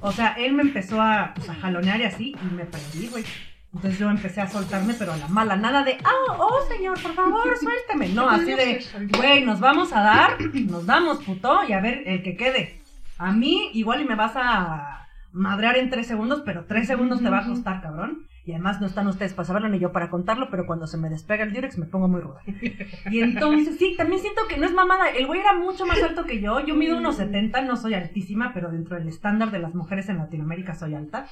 O 0.00 0.12
sea, 0.12 0.34
él 0.38 0.52
me 0.52 0.62
empezó 0.62 1.00
a, 1.00 1.32
pues, 1.34 1.48
a 1.48 1.54
jalonear 1.54 2.00
y 2.00 2.04
así, 2.04 2.34
y 2.40 2.54
me 2.54 2.64
prendí, 2.64 3.08
güey. 3.08 3.24
Entonces 3.74 3.98
yo 3.98 4.08
empecé 4.08 4.40
a 4.40 4.48
soltarme, 4.48 4.94
pero 4.94 5.12
a 5.12 5.16
la 5.16 5.28
mala, 5.28 5.56
nada 5.56 5.84
de, 5.84 5.98
ah, 6.02 6.36
oh, 6.38 6.60
señor, 6.68 7.00
por 7.00 7.14
favor, 7.14 7.56
suélteme. 7.58 8.08
No, 8.08 8.28
así 8.30 8.52
de, 8.52 8.84
güey, 9.16 9.44
nos 9.44 9.60
vamos 9.60 9.92
a 9.92 10.00
dar, 10.00 10.40
nos 10.40 10.86
damos, 10.86 11.22
puto, 11.22 11.60
y 11.68 11.72
a 11.72 11.80
ver 11.80 12.02
el 12.06 12.22
que 12.22 12.36
quede. 12.36 12.77
A 13.18 13.32
mí, 13.32 13.70
igual 13.74 14.00
y 14.00 14.04
me 14.04 14.14
vas 14.14 14.32
a 14.36 15.08
madrear 15.32 15.76
en 15.76 15.90
tres 15.90 16.06
segundos, 16.06 16.42
pero 16.44 16.64
tres 16.64 16.86
segundos 16.86 17.22
te 17.22 17.28
va 17.28 17.40
a 17.40 17.46
costar, 17.46 17.82
cabrón. 17.82 18.26
Y 18.44 18.52
además 18.52 18.80
no 18.80 18.86
están 18.86 19.06
ustedes 19.08 19.34
para 19.34 19.46
saberlo 19.46 19.68
ni 19.68 19.78
yo 19.78 19.92
para 19.92 20.08
contarlo, 20.08 20.48
pero 20.50 20.64
cuando 20.64 20.86
se 20.86 20.96
me 20.96 21.10
despega 21.10 21.44
el 21.44 21.52
Durex 21.52 21.76
me 21.76 21.84
pongo 21.84 22.08
muy 22.08 22.22
ruda. 22.22 22.40
Y 23.10 23.20
entonces, 23.20 23.76
sí, 23.78 23.94
también 23.94 24.22
siento 24.22 24.40
que 24.48 24.56
no 24.56 24.64
es 24.64 24.72
mamada. 24.72 25.10
El 25.10 25.26
güey 25.26 25.40
era 25.40 25.52
mucho 25.52 25.84
más 25.84 26.02
alto 26.02 26.24
que 26.24 26.40
yo. 26.40 26.60
Yo 26.60 26.74
mido 26.74 26.96
unos 26.96 27.16
70, 27.16 27.60
no 27.62 27.76
soy 27.76 27.92
altísima, 27.92 28.52
pero 28.54 28.70
dentro 28.70 28.96
del 28.96 29.06
estándar 29.06 29.50
de 29.50 29.58
las 29.58 29.74
mujeres 29.74 30.08
en 30.08 30.16
Latinoamérica 30.16 30.74
soy 30.74 30.94
alta. 30.94 31.26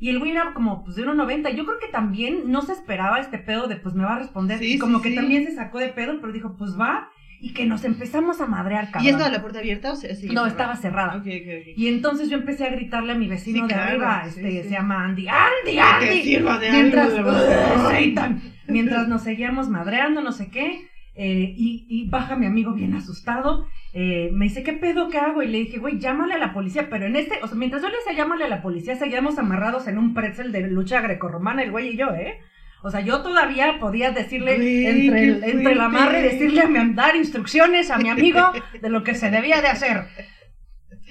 Y 0.00 0.08
el 0.08 0.18
güey 0.18 0.30
era 0.30 0.54
como, 0.54 0.82
pues, 0.82 0.96
de 0.96 1.04
1,90. 1.04 1.54
Yo 1.54 1.66
creo 1.66 1.78
que 1.78 1.88
también 1.88 2.50
no 2.50 2.62
se 2.62 2.72
esperaba 2.72 3.20
este 3.20 3.38
pedo 3.38 3.68
de, 3.68 3.76
pues, 3.76 3.94
me 3.94 4.04
va 4.04 4.14
a 4.14 4.18
responder. 4.20 4.58
Sí, 4.58 4.74
y 4.74 4.78
como 4.78 4.96
sí, 4.98 5.02
que 5.04 5.08
sí. 5.10 5.14
también 5.14 5.44
se 5.44 5.54
sacó 5.54 5.78
de 5.78 5.90
pedo, 5.90 6.20
pero 6.20 6.32
dijo, 6.32 6.56
pues, 6.56 6.72
va. 6.80 7.10
Y 7.44 7.52
que 7.54 7.66
nos 7.66 7.84
empezamos 7.84 8.40
a 8.40 8.46
madrear, 8.46 8.86
cabrón. 8.92 9.04
¿Y 9.04 9.08
estaba 9.08 9.28
la 9.28 9.40
puerta 9.40 9.58
abierta 9.58 9.92
o 9.92 9.96
se 9.96 10.16
No, 10.32 10.46
estaba 10.46 10.76
cerrada. 10.76 11.16
Ok, 11.16 11.26
ok, 11.26 11.48
ok. 11.60 11.68
Y 11.76 11.88
entonces 11.88 12.30
yo 12.30 12.36
empecé 12.38 12.64
a 12.66 12.70
gritarle 12.70 13.12
a 13.12 13.16
mi 13.16 13.26
vecino 13.26 13.56
Sí, 13.56 13.62
de 13.62 13.74
claro, 13.74 13.90
arriba, 13.90 14.22
sí, 14.24 14.28
este, 14.40 14.62
sí. 14.62 14.68
se 14.68 14.74
llama 14.74 15.04
Andy, 15.04 15.26
Andy, 15.28 15.78
Andy. 15.78 16.22
sirva 16.22 16.58
de 16.58 16.70
Mientras, 16.70 17.10
mientras 18.68 19.08
nos 19.08 19.22
seguíamos 19.22 19.68
madreando, 19.68 20.22
no 20.22 20.30
sé 20.30 20.50
qué, 20.50 20.88
eh, 21.14 21.52
y, 21.56 21.84
y 21.88 22.08
baja 22.08 22.36
mi 22.36 22.46
amigo 22.46 22.72
bien 22.74 22.94
asustado, 22.94 23.66
eh, 23.92 24.30
me 24.32 24.44
dice, 24.46 24.62
¿qué 24.62 24.72
pedo, 24.72 25.08
qué 25.10 25.18
hago? 25.18 25.42
Y 25.42 25.48
le 25.48 25.58
dije, 25.58 25.78
güey, 25.78 25.98
llámale 25.98 26.34
a 26.34 26.38
la 26.38 26.54
policía, 26.54 26.88
pero 26.88 27.06
en 27.06 27.16
este, 27.16 27.40
o 27.42 27.48
sea, 27.48 27.56
mientras 27.58 27.82
yo 27.82 27.88
le 27.88 27.96
decía, 27.96 28.14
llámale 28.14 28.44
a 28.44 28.48
la 28.48 28.62
policía, 28.62 28.94
seguíamos 28.96 29.36
amarrados 29.38 29.88
en 29.88 29.98
un 29.98 30.14
pretzel 30.14 30.52
de 30.52 30.68
lucha 30.68 31.00
grecorromana, 31.00 31.62
el 31.64 31.70
güey 31.70 31.88
y 31.90 31.96
yo, 31.96 32.14
¿eh? 32.14 32.38
O 32.82 32.90
sea, 32.90 33.00
yo 33.00 33.22
todavía 33.22 33.78
podía 33.78 34.10
decirle 34.10 34.54
entre, 34.88 35.24
el, 35.24 35.44
entre 35.44 35.72
el 35.72 35.80
amarre, 35.80 36.22
decirle 36.22 36.62
a 36.62 36.68
mi, 36.68 36.94
dar 36.94 37.14
instrucciones 37.14 37.90
a 37.90 37.98
mi 37.98 38.08
amigo 38.08 38.40
de 38.80 38.90
lo 38.90 39.04
que 39.04 39.14
se 39.14 39.30
debía 39.30 39.60
de 39.60 39.68
hacer. 39.68 40.06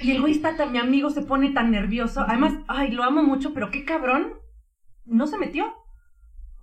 Y 0.01 0.11
el 0.11 0.21
güey 0.21 0.33
está 0.33 0.57
tan, 0.57 0.71
mi 0.71 0.79
amigo 0.79 1.09
se 1.09 1.21
pone 1.21 1.51
tan 1.51 1.71
nervioso. 1.71 2.21
Además, 2.27 2.53
ay, 2.67 2.91
lo 2.91 3.03
amo 3.03 3.23
mucho, 3.23 3.53
pero 3.53 3.71
qué 3.71 3.85
cabrón. 3.85 4.33
No 5.05 5.27
se 5.27 5.37
metió. 5.37 5.73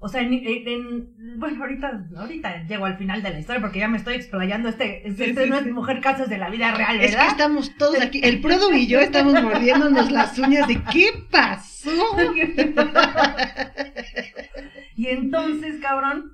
O 0.00 0.08
sea, 0.08 0.22
en, 0.22 0.32
en- 0.32 0.68
en- 0.68 1.08
bueno, 1.40 1.60
ahorita, 1.60 2.06
ahorita 2.16 2.66
llego 2.68 2.84
al 2.86 2.96
final 2.98 3.20
de 3.22 3.30
la 3.30 3.40
historia 3.40 3.60
porque 3.60 3.80
ya 3.80 3.88
me 3.88 3.96
estoy 3.98 4.14
explayando. 4.14 4.68
Este, 4.68 5.08
este, 5.08 5.24
Sí, 5.24 5.30
este 5.30 5.44
sí, 5.44 5.50
no 5.50 5.56
es 5.58 5.64
sí. 5.64 5.72
mujer 5.72 6.00
casas 6.00 6.28
de 6.28 6.38
la 6.38 6.50
vida 6.50 6.72
real, 6.72 7.00
Es 7.00 7.10
que 7.10 7.16
¿verdad? 7.16 7.32
estamos 7.32 7.74
todos 7.76 8.00
aquí. 8.00 8.20
El 8.22 8.40
Prodo 8.40 8.72
y 8.72 8.86
yo 8.86 9.00
estamos 9.00 9.42
mordiéndonos 9.42 10.12
las 10.12 10.38
uñas 10.38 10.68
de 10.68 10.80
¿qué 10.92 11.08
pasó? 11.30 11.90
y 14.96 15.06
entonces, 15.08 15.80
cabrón, 15.80 16.32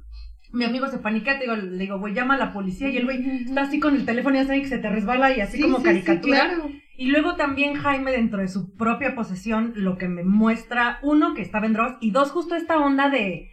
mi 0.52 0.64
amigo 0.64 0.86
se 0.88 0.98
paniquea, 0.98 1.38
te 1.38 1.44
digo, 1.44 1.56
le 1.56 1.78
digo, 1.78 1.98
güey, 1.98 2.14
llama 2.14 2.34
a 2.34 2.38
la 2.38 2.52
policía 2.52 2.88
y 2.88 2.96
el 2.98 3.04
güey 3.04 3.44
está 3.46 3.62
así 3.62 3.80
con 3.80 3.94
el 3.96 4.04
teléfono 4.06 4.36
y 4.36 4.40
hace 4.40 4.60
que 4.60 4.68
se 4.68 4.78
te 4.78 4.88
resbala 4.88 5.36
y 5.36 5.40
así 5.40 5.56
Sí, 5.56 5.62
como 5.62 5.78
sí, 5.78 5.82
sí, 5.82 5.88
caricatura. 5.88 6.44
claro. 6.44 6.70
Y 6.96 7.06
luego 7.08 7.34
también 7.34 7.74
Jaime, 7.74 8.12
dentro 8.12 8.38
de 8.40 8.46
su 8.48 8.76
propia 8.76 9.14
posesión, 9.16 9.72
lo 9.74 9.98
que 9.98 10.06
me 10.08 10.22
muestra, 10.22 10.98
uno, 11.02 11.34
que 11.34 11.42
estaba 11.42 11.66
en 11.66 11.72
drogas, 11.72 11.96
y 12.00 12.12
dos, 12.12 12.30
justo 12.30 12.54
esta 12.54 12.78
onda 12.78 13.08
de, 13.10 13.50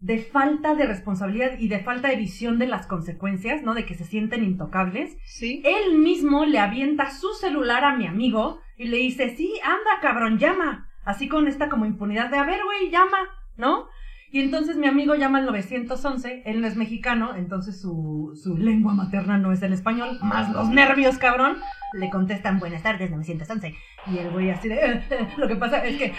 de 0.00 0.18
falta 0.18 0.74
de 0.74 0.86
responsabilidad 0.86 1.58
y 1.58 1.68
de 1.68 1.80
falta 1.80 2.08
de 2.08 2.16
visión 2.16 2.58
de 2.58 2.66
las 2.66 2.86
consecuencias, 2.86 3.62
¿no? 3.62 3.74
De 3.74 3.84
que 3.84 3.94
se 3.94 4.04
sienten 4.04 4.44
intocables. 4.44 5.16
Sí. 5.24 5.62
Él 5.64 5.98
mismo 5.98 6.44
le 6.44 6.58
avienta 6.58 7.10
su 7.10 7.32
celular 7.34 7.84
a 7.84 7.96
mi 7.96 8.06
amigo 8.06 8.60
y 8.76 8.86
le 8.86 8.98
dice, 8.98 9.34
sí, 9.36 9.52
anda, 9.62 10.00
cabrón, 10.00 10.38
llama. 10.38 10.88
Así 11.04 11.28
con 11.28 11.48
esta 11.48 11.68
como 11.68 11.86
impunidad 11.86 12.30
de, 12.30 12.38
a 12.38 12.44
ver, 12.44 12.60
güey, 12.64 12.90
llama, 12.90 13.18
¿no? 13.56 13.88
Y 14.30 14.40
entonces 14.40 14.76
mi 14.76 14.86
amigo 14.86 15.14
llama 15.14 15.38
al 15.38 15.46
911, 15.46 16.42
él 16.44 16.60
no 16.60 16.66
es 16.66 16.76
mexicano, 16.76 17.34
entonces 17.34 17.80
su, 17.80 18.38
su 18.40 18.58
lengua 18.58 18.92
materna 18.92 19.38
no 19.38 19.52
es 19.52 19.62
el 19.62 19.72
español, 19.72 20.18
más 20.22 20.52
los 20.52 20.68
nervios, 20.68 21.16
cabrón. 21.16 21.56
Le 21.94 22.10
contestan, 22.10 22.58
buenas 22.58 22.82
tardes, 22.82 23.10
911. 23.10 23.74
Y 24.12 24.18
el 24.18 24.30
güey 24.30 24.50
así 24.50 24.68
de, 24.68 24.74
"Eh, 24.76 25.02
eh, 25.10 25.28
lo 25.36 25.48
que 25.48 25.56
pasa 25.56 25.84
es 25.84 25.96
que... 25.96 26.12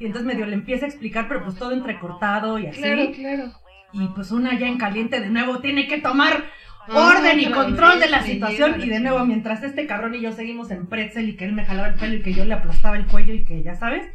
y 0.00 0.06
entonces 0.06 0.26
medio 0.26 0.46
le 0.46 0.54
empieza 0.54 0.86
a 0.86 0.88
explicar, 0.88 1.26
pero 1.28 1.42
pues 1.44 1.56
todo 1.56 1.72
entrecortado 1.72 2.58
y 2.58 2.66
así. 2.66 2.80
Claro, 2.80 3.10
claro. 3.12 3.52
Y 3.92 4.06
pues 4.08 4.30
una 4.30 4.58
ya 4.58 4.66
en 4.68 4.78
caliente 4.78 5.20
de 5.20 5.30
nuevo 5.30 5.58
tiene 5.60 5.88
que 5.88 5.98
tomar 5.98 6.44
orden 6.90 7.40
y 7.40 7.50
control 7.50 7.98
de 8.00 8.08
la 8.10 8.22
situación. 8.22 8.80
Y 8.82 8.88
de 8.88 9.00
nuevo, 9.00 9.24
mientras 9.26 9.62
este 9.62 9.86
cabrón 9.86 10.14
y 10.14 10.20
yo 10.20 10.32
seguimos 10.32 10.70
en 10.70 10.86
pretzel 10.86 11.28
y 11.30 11.36
que 11.36 11.44
él 11.44 11.52
me 11.52 11.64
jalaba 11.64 11.88
el 11.88 11.94
pelo 11.94 12.14
y 12.14 12.22
que 12.22 12.32
yo 12.32 12.44
le 12.44 12.54
aplastaba 12.54 12.96
el 12.96 13.06
cuello 13.06 13.34
y 13.34 13.44
que 13.44 13.62
ya 13.62 13.74
sabes, 13.74 14.06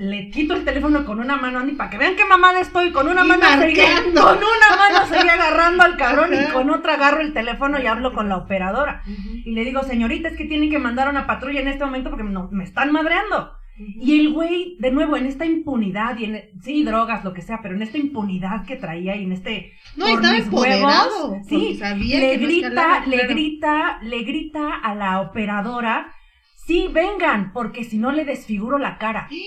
le 0.00 0.30
quito 0.30 0.54
el 0.54 0.64
teléfono 0.64 1.04
con 1.04 1.20
una 1.20 1.36
mano, 1.36 1.58
Andy, 1.58 1.72
para 1.72 1.90
que 1.90 1.98
vean 1.98 2.16
qué 2.16 2.24
mamada 2.24 2.58
estoy, 2.60 2.90
con 2.90 3.06
una 3.06 3.22
mano 3.22 3.44
seguía, 3.58 3.96
con 4.04 4.38
una 4.38 4.76
mano 4.78 5.06
seguía 5.06 5.34
agarrando 5.34 5.82
al 5.82 5.98
cabrón 5.98 6.30
y 6.32 6.50
con 6.50 6.70
otra 6.70 6.94
agarro 6.94 7.20
el 7.20 7.34
teléfono 7.34 7.78
y 7.78 7.86
hablo 7.86 8.14
con 8.14 8.30
la 8.30 8.38
operadora. 8.38 9.02
Y 9.44 9.50
le 9.50 9.62
digo, 9.62 9.82
señorita, 9.82 10.30
es 10.30 10.38
que 10.38 10.46
tienen 10.46 10.70
que 10.70 10.78
mandar 10.78 11.10
una 11.10 11.26
patrulla 11.26 11.60
en 11.60 11.68
este 11.68 11.84
momento 11.84 12.08
porque 12.08 12.24
no, 12.24 12.48
me 12.50 12.64
están 12.64 12.92
madreando. 12.92 13.52
Y 13.76 14.20
el 14.20 14.32
güey, 14.32 14.76
de 14.78 14.90
nuevo, 14.90 15.18
en 15.18 15.26
esta 15.26 15.44
impunidad 15.44 16.16
y 16.16 16.24
en, 16.24 16.44
sí, 16.62 16.82
drogas, 16.82 17.22
lo 17.22 17.34
que 17.34 17.42
sea, 17.42 17.60
pero 17.62 17.74
en 17.74 17.82
esta 17.82 17.98
impunidad 17.98 18.64
que 18.64 18.76
traía 18.76 19.16
y 19.16 19.24
en 19.24 19.32
este... 19.32 19.74
No, 19.96 20.06
estaba 20.06 20.36
empoderado. 20.38 21.36
sí, 21.46 21.78
le 21.98 22.38
grita, 22.38 23.04
le 23.04 23.26
grita, 23.26 23.98
le 24.02 24.22
grita 24.22 24.76
a 24.76 24.94
la 24.94 25.20
operadora, 25.20 26.14
sí, 26.56 26.88
vengan, 26.90 27.52
porque 27.52 27.84
si 27.84 27.98
no 27.98 28.12
le 28.12 28.24
desfiguro 28.24 28.78
la 28.78 28.96
cara. 28.96 29.28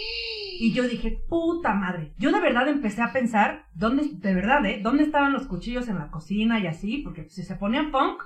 Y 0.60 0.74
yo 0.74 0.84
dije, 0.84 1.20
puta 1.28 1.74
madre. 1.74 2.14
Yo 2.18 2.32
de 2.32 2.40
verdad 2.40 2.68
empecé 2.68 3.02
a 3.02 3.14
pensar, 3.14 3.68
¿dónde, 3.74 4.10
de 4.14 4.34
verdad, 4.34 4.66
eh? 4.66 4.80
¿Dónde 4.82 5.04
estaban 5.04 5.34
los 5.34 5.48
cuchillos 5.48 5.88
en 5.88 6.00
la 6.00 6.12
cocina 6.12 6.60
y 6.60 6.68
así? 6.68 7.00
Porque 7.00 7.30
si 7.30 7.44
se 7.44 7.56
ponían 7.56 7.92
punk, 7.92 8.22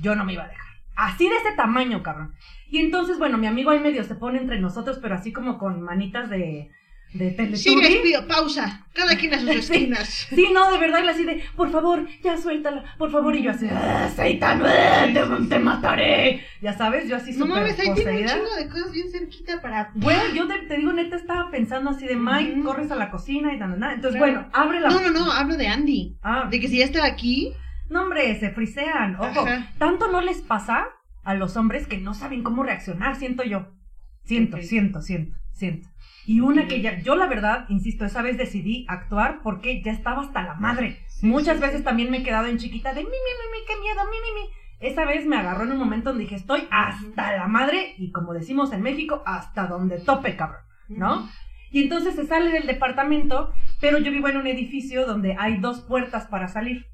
yo 0.00 0.14
no 0.14 0.24
me 0.24 0.34
iba 0.34 0.44
a 0.44 0.48
dejar. 0.48 0.72
Así 0.96 1.28
de 1.28 1.36
ese 1.36 1.56
tamaño, 1.56 2.02
cabrón. 2.02 2.34
Y 2.68 2.78
entonces, 2.78 3.18
bueno, 3.18 3.38
mi 3.38 3.46
amigo 3.46 3.70
ahí 3.70 3.80
medio 3.80 4.04
se 4.04 4.14
pone 4.14 4.38
entre 4.40 4.60
nosotros, 4.60 4.98
pero 5.00 5.14
así 5.14 5.32
como 5.32 5.58
con 5.58 5.80
manitas 5.80 6.28
de, 6.28 6.70
de 7.12 7.56
Sí, 7.56 7.76
les 7.76 8.22
pausa. 8.22 8.86
Cada 8.94 9.16
quien 9.16 9.34
a 9.34 9.40
sus 9.40 9.50
esquinas. 9.70 10.08
Sí, 10.08 10.48
no, 10.52 10.70
de 10.70 10.78
verdad, 10.78 11.06
así 11.08 11.24
de, 11.24 11.42
por 11.56 11.70
favor, 11.70 12.06
ya 12.22 12.38
suéltala, 12.38 12.84
por 12.98 13.10
favor. 13.10 13.34
Y 13.36 13.42
yo 13.42 13.50
así, 13.50 13.66
ah, 13.70 14.08
Seitan, 14.14 14.62
te, 15.12 15.46
te, 15.48 15.58
mataré. 15.58 16.44
Ya 16.60 16.72
sabes, 16.72 17.08
yo 17.08 17.16
así 17.16 17.32
No 17.32 17.46
mames, 17.46 17.78
ahí 17.78 17.92
tiene 17.94 18.22
un 18.22 18.26
chingo 18.26 18.54
de 18.56 18.68
cosas 18.68 18.92
bien 18.92 19.10
cerquita 19.10 19.60
para. 19.60 19.90
Bueno, 19.94 20.22
yo 20.34 20.46
te, 20.46 20.76
digo, 20.76 20.92
neta, 20.92 21.16
estaba 21.16 21.50
pensando 21.50 21.90
así 21.90 22.06
de, 22.06 22.16
Mike, 22.16 22.62
corres 22.62 22.90
a 22.90 22.96
la 22.96 23.10
cocina 23.10 23.52
y 23.54 23.58
nada, 23.58 23.76
nada. 23.76 23.94
Entonces, 23.94 24.18
bueno, 24.18 24.48
abre 24.52 24.80
la. 24.80 24.88
No, 24.88 25.00
no, 25.00 25.10
no, 25.10 25.32
hablo 25.32 25.56
de 25.56 25.68
Andy. 25.68 26.16
Ah. 26.22 26.48
De 26.50 26.60
que 26.60 26.68
si 26.68 26.78
ya 26.78 26.84
estaba 26.84 27.06
aquí. 27.06 27.52
No, 27.88 28.02
hombre, 28.02 28.38
se 28.40 28.50
frisean. 28.50 29.16
Ojo, 29.16 29.44
tanto 29.78 30.10
no 30.10 30.22
les 30.22 30.40
pasa 30.40 30.86
a 31.24 31.34
los 31.34 31.56
hombres 31.56 31.86
que 31.86 31.98
no 31.98 32.14
saben 32.14 32.42
cómo 32.42 32.62
reaccionar, 32.62 33.16
siento 33.16 33.44
yo. 33.44 33.68
Siento, 34.24 34.56
siento, 34.62 35.02
siento, 35.02 35.36
siento. 35.52 35.91
Y 36.26 36.40
una 36.40 36.68
que 36.68 36.80
ya, 36.80 37.00
yo 37.00 37.16
la 37.16 37.26
verdad, 37.26 37.66
insisto, 37.68 38.04
esa 38.04 38.22
vez 38.22 38.38
decidí 38.38 38.86
actuar 38.88 39.40
porque 39.42 39.82
ya 39.82 39.92
estaba 39.92 40.22
hasta 40.22 40.42
la 40.42 40.54
madre. 40.54 40.98
Muchas 41.20 41.60
veces 41.60 41.84
también 41.84 42.10
me 42.10 42.18
he 42.18 42.22
quedado 42.22 42.46
en 42.46 42.58
chiquita 42.58 42.92
de 42.92 43.00
mi, 43.00 43.06
mi, 43.06 43.10
mi, 43.10 43.60
mi, 43.60 43.66
qué 43.66 43.80
miedo, 43.80 44.00
mi, 44.04 44.16
mi, 44.16 44.40
mi. 44.40 44.88
Esa 44.88 45.04
vez 45.04 45.26
me 45.26 45.36
agarró 45.36 45.62
en 45.62 45.72
un 45.72 45.78
momento 45.78 46.10
donde 46.10 46.24
dije, 46.24 46.34
estoy 46.34 46.66
hasta 46.70 47.36
la 47.36 47.46
madre 47.46 47.94
y 47.98 48.10
como 48.10 48.34
decimos 48.34 48.72
en 48.72 48.82
México, 48.82 49.22
hasta 49.24 49.68
donde 49.68 50.00
tope, 50.00 50.36
cabrón, 50.36 50.62
¿no? 50.88 51.28
Y 51.70 51.84
entonces 51.84 52.16
se 52.16 52.26
sale 52.26 52.50
del 52.50 52.66
departamento, 52.66 53.52
pero 53.80 53.98
yo 53.98 54.10
vivo 54.10 54.28
en 54.28 54.36
un 54.38 54.46
edificio 54.46 55.06
donde 55.06 55.36
hay 55.38 55.58
dos 55.58 55.80
puertas 55.80 56.26
para 56.26 56.48
salir. 56.48 56.86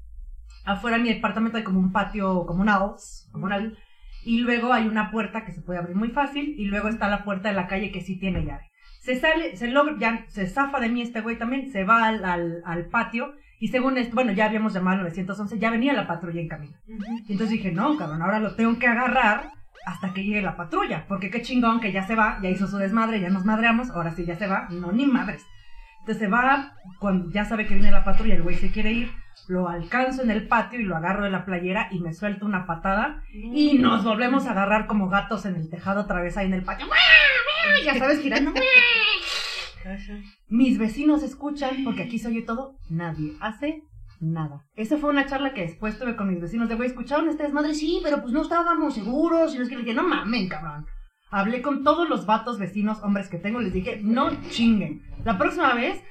Afuera 0.65 0.97
de 0.97 1.03
mi 1.03 1.09
departamento 1.09 1.57
hay 1.57 1.63
como 1.63 1.79
un 1.79 1.91
patio 1.91 2.45
comunal, 2.45 2.93
comunal, 3.31 3.77
y 4.23 4.39
luego 4.39 4.71
hay 4.71 4.87
una 4.87 5.09
puerta 5.09 5.43
que 5.43 5.51
se 5.51 5.61
puede 5.61 5.79
abrir 5.79 5.95
muy 5.95 6.09
fácil, 6.09 6.55
y 6.59 6.65
luego 6.65 6.89
está 6.89 7.09
la 7.09 7.23
puerta 7.23 7.49
de 7.49 7.55
la 7.55 7.67
calle 7.67 7.91
que 7.91 8.01
sí 8.01 8.19
tiene 8.19 8.45
llave. 8.45 8.69
Se 8.99 9.19
sale, 9.19 9.55
se 9.55 9.67
logra, 9.67 9.95
ya 9.97 10.25
se 10.27 10.47
zafa 10.47 10.79
de 10.79 10.89
mí 10.89 11.01
este 11.01 11.21
güey 11.21 11.37
también, 11.37 11.71
se 11.71 11.83
va 11.83 12.05
al, 12.05 12.23
al, 12.65 12.85
patio 12.87 13.33
y 13.59 13.69
según 13.69 13.97
esto, 13.97 14.13
bueno, 14.13 14.31
ya 14.33 14.45
habíamos 14.45 14.73
llamado 14.73 14.97
al 14.97 15.03
911, 15.03 15.57
ya 15.57 15.71
venía 15.71 15.93
la 15.93 16.07
patrulla 16.07 16.41
en 16.41 16.47
camino. 16.47 16.77
Y 16.87 17.31
entonces 17.31 17.49
dije, 17.49 17.71
no, 17.71 17.97
cabrón, 17.97 18.21
ahora 18.21 18.39
lo 18.39 18.55
tengo 18.55 18.77
que 18.77 18.87
agarrar 18.87 19.51
hasta 19.85 20.13
que 20.13 20.23
llegue 20.23 20.41
la 20.41 20.55
patrulla, 20.55 21.05
porque 21.07 21.29
qué 21.29 21.41
chingón 21.41 21.79
que 21.79 21.91
ya 21.91 22.05
se 22.05 22.15
va, 22.15 22.39
ya 22.41 22.49
hizo 22.49 22.67
su 22.67 22.77
desmadre, 22.77 23.19
ya 23.19 23.29
nos 23.29 23.45
madreamos, 23.45 23.89
ahora 23.89 24.11
sí 24.11 24.25
ya 24.25 24.35
se 24.35 24.47
va, 24.47 24.67
no, 24.69 24.91
ni 24.91 25.05
madres. 25.05 25.45
Entonces 26.01 26.19
se 26.19 26.27
va, 26.27 26.73
cuando 26.99 27.31
ya 27.31 27.45
sabe 27.45 27.67
que 27.67 27.75
viene 27.75 27.91
la 27.91 28.03
patrulla, 28.03 28.35
el 28.35 28.43
güey 28.43 28.55
se 28.55 28.71
quiere 28.71 28.91
ir, 28.91 29.11
lo 29.47 29.67
alcanzo 29.67 30.23
en 30.23 30.31
el 30.31 30.47
patio 30.47 30.79
y 30.79 30.83
lo 30.83 30.95
agarro 30.95 31.23
de 31.23 31.29
la 31.29 31.45
playera 31.45 31.87
y 31.91 31.99
me 31.99 32.13
suelto 32.13 32.45
una 32.45 32.65
patada 32.65 33.23
y 33.33 33.77
nos 33.77 34.03
volvemos 34.03 34.45
a 34.45 34.51
agarrar 34.51 34.85
como 34.87 35.09
gatos 35.09 35.45
en 35.45 35.55
el 35.55 35.69
tejado 35.69 36.01
otra 36.01 36.21
vez 36.21 36.37
ahí 36.37 36.47
en 36.47 36.53
el 36.53 36.63
patio 36.63 36.87
ya 37.83 37.97
sabes, 37.97 38.21
girando. 38.21 38.53
Mis 40.47 40.77
vecinos 40.77 41.23
escuchan, 41.23 41.83
porque 41.83 42.03
aquí 42.03 42.19
se 42.19 42.27
oye 42.27 42.41
todo, 42.41 42.75
nadie 42.89 43.33
hace 43.39 43.83
nada. 44.19 44.65
Esa 44.75 44.97
fue 44.97 45.09
una 45.09 45.25
charla 45.25 45.53
que 45.53 45.61
después 45.61 45.97
tuve 45.97 46.15
con 46.15 46.29
mis 46.29 46.41
vecinos 46.41 46.69
de, 46.69 46.75
güey, 46.75 46.89
¿escucharon 46.89 47.29
este 47.29 47.43
desmadre? 47.43 47.73
Sí, 47.73 47.99
pero 48.03 48.21
pues 48.21 48.33
no 48.33 48.41
estábamos 48.41 48.93
seguros. 48.93 49.53
Y 49.53 49.57
no 49.57 49.63
es 49.63 49.69
que 49.69 49.75
le 49.75 49.83
dije, 49.83 49.95
no 49.95 50.03
mamen, 50.03 50.49
cabrón. 50.49 50.85
Hablé 51.31 51.61
con 51.61 51.83
todos 51.83 52.09
los 52.09 52.25
vatos 52.25 52.57
vecinos, 52.57 53.01
hombres 53.03 53.29
que 53.29 53.37
tengo, 53.37 53.59
les 53.59 53.73
dije, 53.73 53.99
no 54.03 54.29
chinguen. 54.49 55.03
La 55.23 55.37
próxima 55.37 55.73
vez 55.73 56.01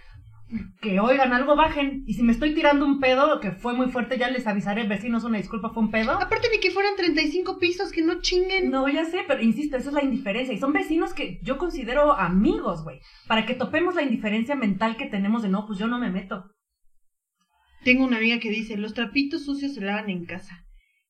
que 0.81 1.01
oigan 1.01 1.33
algo, 1.33 1.57
bajen. 1.57 2.05
Y 2.07 2.15
si 2.15 2.23
me 2.23 2.33
estoy 2.33 2.55
tirando 2.55 2.87
un 2.87 3.01
pedo, 3.01 3.41
que 3.41 3.53
fue 3.53 3.75
muy 3.75 3.89
fuerte, 3.91 4.19
ya 4.19 4.31
les 4.31 4.47
avisaré, 4.47 4.87
vecinos, 4.87 5.25
una 5.25 5.39
disculpa, 5.39 5.71
fue 5.71 5.83
un 5.83 5.91
pedo. 5.91 6.13
Aparte 6.13 6.49
de 6.49 6.61
que 6.61 6.71
fueran 6.71 6.97
35 6.97 7.59
pisos, 7.59 7.93
que 7.93 8.03
no 8.03 8.21
chinguen. 8.21 8.71
No, 8.71 8.89
ya 8.89 9.05
sé, 9.05 9.25
pero 9.27 9.43
insisto, 9.43 9.77
esa 9.77 9.89
es 9.89 9.95
la 9.95 10.05
indiferencia. 10.05 10.55
Y 10.55 10.59
son 10.59 10.73
vecinos 10.73 11.13
que 11.13 11.41
yo 11.43 11.59
considero 11.59 12.13
amigos, 12.13 12.85
güey. 12.85 13.01
Para 13.27 13.47
que 13.47 13.55
topemos 13.55 13.95
la 13.95 14.03
indiferencia 14.03 14.55
mental 14.55 14.97
que 14.97 15.07
tenemos 15.07 15.43
de 15.43 15.49
no, 15.49 15.67
pues 15.67 15.79
yo 15.79 15.87
no 15.87 15.99
me 15.99 16.11
meto. 16.11 16.45
Tengo 17.85 18.05
una 18.05 18.17
amiga 18.17 18.39
que 18.39 18.51
dice, 18.51 18.77
los 18.77 18.95
trapitos 18.95 19.45
sucios 19.45 19.75
se 19.75 19.81
lavan 19.81 20.11
en 20.11 20.25
casa. 20.25 20.65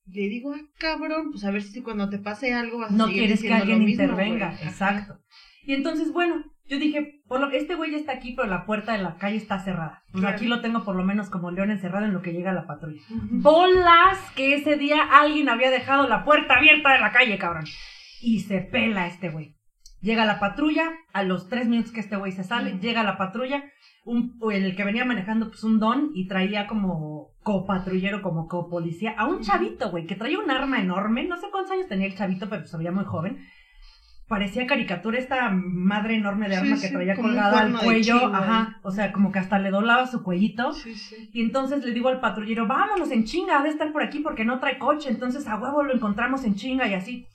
Le 0.07 0.29
digo, 0.29 0.55
ah, 0.55 0.61
cabrón, 0.79 1.31
pues 1.31 1.45
a 1.45 1.51
ver 1.51 1.63
si 1.63 1.83
cuando 1.83 2.09
te 2.09 2.19
pase 2.19 2.55
algo 2.55 2.79
vas 2.79 2.93
a 2.93 2.95
No 2.95 3.09
quieres 3.09 3.43
que 3.43 3.53
alguien 3.53 3.87
intervenga, 3.89 4.59
exacto. 4.63 5.19
Y 5.65 5.75
entonces, 5.75 6.13
bueno, 6.13 6.45
yo 6.69 6.79
dije, 6.79 7.23
por 7.27 7.41
lo, 7.41 7.51
este 7.51 7.75
güey 7.75 7.95
está 7.95 8.13
aquí, 8.13 8.35
pero 8.35 8.47
la 8.47 8.67
puerta 8.67 8.93
de 8.93 9.03
la 9.03 9.17
calle 9.17 9.37
está 9.37 9.59
cerrada. 9.59 10.03
Pues 10.13 10.25
aquí 10.25 10.47
lo 10.47 10.61
tengo 10.61 10.85
por 10.85 10.97
lo 10.97 11.05
menos 11.05 11.31
como 11.31 11.51
león 11.51 11.71
encerrado 11.71 12.05
en 12.05 12.13
lo 12.13 12.21
que 12.21 12.33
llega 12.33 12.53
la 12.53 12.67
patrulla. 12.67 13.01
Bolas 13.09 14.19
que 14.37 14.55
ese 14.55 14.77
día 14.77 15.03
alguien 15.11 15.49
había 15.49 15.71
dejado 15.71 16.07
la 16.07 16.25
puerta 16.25 16.57
abierta 16.57 16.93
de 16.93 17.01
la 17.01 17.11
calle, 17.11 17.39
cabrón. 17.39 17.65
Y 18.21 18.41
se 18.41 18.61
pela 18.61 19.07
este 19.07 19.31
güey. 19.31 19.57
Llega 20.01 20.27
la 20.27 20.39
patrulla, 20.39 20.91
a 21.13 21.23
los 21.23 21.49
tres 21.49 21.67
minutos 21.67 21.91
que 21.91 22.01
este 22.01 22.17
güey 22.17 22.33
se 22.33 22.45
sale, 22.45 22.79
llega 22.79 23.03
la 23.03 23.19
patrulla, 23.19 23.65
un, 24.05 24.39
el 24.53 24.77
que 24.77 24.85
venía 24.85 25.05
manejando 25.05 25.49
pues 25.49 25.65
un 25.65 25.81
don 25.81 26.11
y 26.15 26.29
traía 26.29 26.69
como 26.69 27.33
copatrullero, 27.43 28.23
como 28.23 28.47
copolicía, 28.47 29.15
a 29.19 29.27
un 29.27 29.41
chavito, 29.41 29.91
güey, 29.91 30.07
que 30.07 30.15
traía 30.15 30.39
un 30.39 30.51
arma 30.51 30.81
enorme, 30.81 31.25
no 31.25 31.37
sé 31.37 31.47
cuántos 31.51 31.73
años 31.73 31.89
tenía 31.89 32.07
el 32.07 32.15
chavito, 32.15 32.49
pero 32.49 32.63
pues, 32.63 32.77
veía 32.77 32.93
muy 32.93 33.05
joven 33.07 33.39
parecía 34.29 34.67
caricatura 34.67 35.19
esta 35.19 35.49
madre 35.51 36.17
enorme 36.17 36.49
de 36.49 36.57
arma 36.57 36.79
que 36.79 36.89
traía 36.89 37.17
colgada 37.17 37.61
al 37.61 37.73
cuello, 37.79 38.27
ajá, 38.27 38.79
o 38.83 38.91
sea, 38.91 39.13
como 39.13 39.33
que 39.33 39.39
hasta 39.39 39.59
le 39.59 39.71
doblaba 39.71 40.07
su 40.07 40.23
cuellito. 40.23 40.73
Y 41.33 41.41
entonces 41.41 41.85
le 41.85 41.93
digo 41.93 42.09
al 42.09 42.21
patrullero, 42.21 42.67
vámonos 42.67 43.11
en 43.11 43.25
chinga, 43.25 43.59
ha 43.59 43.63
de 43.63 43.71
estar 43.71 43.91
por 43.91 44.03
aquí 44.03 44.21
porque 44.21 44.45
no 44.45 44.61
trae 44.61 44.79
coche, 44.79 45.09
entonces 45.09 45.49
a 45.49 45.59
huevo 45.59 45.83
lo 45.83 45.95
encontramos 45.95 46.45
en 46.45 46.55
chinga 46.55 46.87
y 46.87 46.95
así. 46.95 47.27